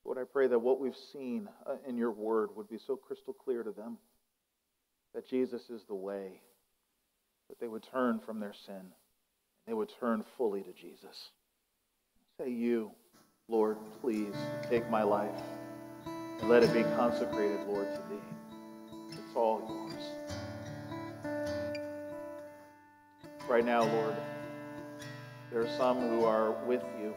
Lord, 0.04 0.16
I 0.16 0.22
pray 0.22 0.46
that 0.46 0.60
what 0.60 0.78
we've 0.78 0.96
seen 1.12 1.48
uh, 1.66 1.74
in 1.88 1.96
your 1.96 2.12
word 2.12 2.50
would 2.54 2.68
be 2.68 2.78
so 2.78 2.94
crystal 2.94 3.32
clear 3.32 3.64
to 3.64 3.72
them 3.72 3.98
that 5.12 5.28
Jesus 5.28 5.70
is 5.70 5.82
the 5.88 5.94
way, 5.94 6.40
that 7.48 7.58
they 7.58 7.66
would 7.66 7.82
turn 7.82 8.20
from 8.20 8.38
their 8.38 8.54
sin, 8.64 8.76
and 8.76 8.92
they 9.66 9.74
would 9.74 9.90
turn 9.98 10.24
fully 10.36 10.62
to 10.62 10.72
Jesus. 10.72 11.30
Say, 12.38 12.50
You, 12.50 12.92
Lord, 13.48 13.78
please 14.00 14.34
take 14.70 14.88
my 14.88 15.02
life 15.02 15.42
and 16.06 16.48
let 16.48 16.62
it 16.62 16.72
be 16.72 16.84
consecrated, 16.96 17.58
Lord, 17.66 17.88
to 17.92 18.00
thee. 18.08 18.22
It's 19.10 19.34
all 19.34 19.60
yours. 19.68 21.34
Right 23.48 23.64
now, 23.64 23.82
Lord, 23.82 24.14
there 25.54 25.62
are 25.62 25.76
some 25.76 26.00
who 26.00 26.24
are 26.24 26.50
with 26.66 26.82
you. 27.00 27.14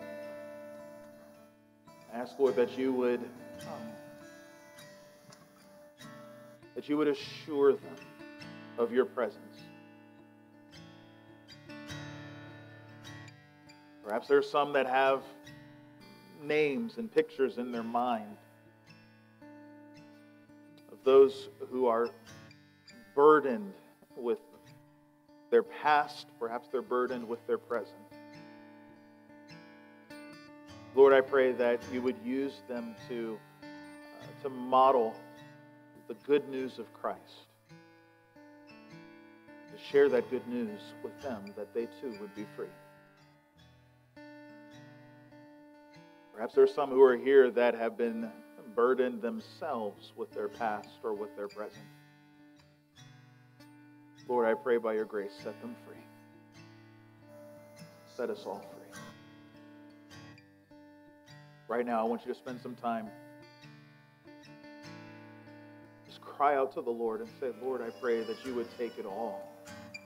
I 2.13 2.19
Ask, 2.19 2.37
Lord, 2.37 2.55
that 2.55 2.77
you 2.77 2.93
would 2.93 3.19
um, 3.61 3.89
that 6.75 6.87
you 6.87 6.97
would 6.97 7.07
assure 7.07 7.73
them 7.73 7.95
of 8.77 8.91
your 8.93 9.05
presence. 9.05 9.41
Perhaps 14.05 14.27
there 14.27 14.37
are 14.37 14.43
some 14.43 14.71
that 14.73 14.85
have 14.85 15.23
names 16.43 16.99
and 16.99 17.11
pictures 17.11 17.57
in 17.57 17.71
their 17.71 17.81
mind 17.81 18.37
of 20.91 21.03
those 21.03 21.49
who 21.71 21.87
are 21.87 22.11
burdened 23.15 23.73
with 24.15 24.37
their 25.49 25.63
past, 25.63 26.27
perhaps 26.39 26.67
they're 26.71 26.83
burdened 26.83 27.27
with 27.27 27.45
their 27.47 27.57
present. 27.57 28.06
Lord, 30.97 31.13
I 31.13 31.21
pray 31.21 31.51
that 31.51 31.79
you 31.93 32.01
would 32.01 32.15
use 32.25 32.63
them 32.67 32.95
to, 33.07 33.37
uh, 33.61 33.67
to 34.41 34.49
model 34.49 35.13
the 36.07 36.15
good 36.25 36.49
news 36.49 36.79
of 36.79 36.91
Christ, 36.91 37.21
to 38.39 39.77
share 39.91 40.09
that 40.09 40.27
good 40.31 40.47
news 40.47 40.81
with 41.03 41.21
them 41.21 41.53
that 41.55 41.71
they 41.75 41.87
too 42.01 42.17
would 42.19 42.33
be 42.33 42.47
free. 42.55 42.65
Perhaps 46.33 46.55
there 46.55 46.63
are 46.63 46.67
some 46.67 46.89
who 46.89 47.03
are 47.03 47.15
here 47.15 47.51
that 47.51 47.75
have 47.75 47.95
been 47.95 48.31
burdened 48.75 49.21
themselves 49.21 50.13
with 50.15 50.31
their 50.31 50.47
past 50.47 50.89
or 51.03 51.13
with 51.13 51.35
their 51.35 51.47
present. 51.47 51.85
Lord, 54.27 54.47
I 54.47 54.55
pray 54.55 54.77
by 54.77 54.93
your 54.93 55.05
grace, 55.05 55.33
set 55.43 55.61
them 55.61 55.75
free. 55.85 56.03
Set 58.15 58.31
us 58.31 58.45
all 58.47 58.61
free. 58.61 58.77
Right 61.67 61.85
now, 61.85 61.99
I 61.99 62.03
want 62.03 62.25
you 62.25 62.33
to 62.33 62.39
spend 62.39 62.61
some 62.61 62.75
time. 62.75 63.09
Just 66.05 66.21
cry 66.21 66.55
out 66.55 66.73
to 66.75 66.81
the 66.81 66.89
Lord 66.89 67.19
and 67.19 67.29
say, 67.41 67.51
Lord, 67.61 67.81
I 67.81 67.89
pray 68.01 68.23
that 68.23 68.37
you 68.45 68.55
would 68.55 68.67
take 68.77 68.97
it 68.97 69.05
all. 69.05 69.51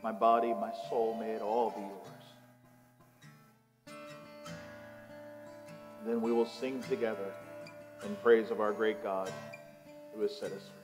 My 0.01 0.11
body, 0.11 0.53
my 0.53 0.71
soul, 0.89 1.15
may 1.19 1.29
it 1.31 1.41
all 1.41 1.69
be 1.69 1.81
yours. 1.81 2.01
Then 6.05 6.21
we 6.21 6.31
will 6.31 6.47
sing 6.47 6.81
together 6.89 7.31
in 8.03 8.15
praise 8.23 8.49
of 8.49 8.59
our 8.59 8.73
great 8.73 9.03
God 9.03 9.31
who 10.15 10.21
has 10.23 10.35
set 10.35 10.51
us 10.51 10.63
free. 10.63 10.80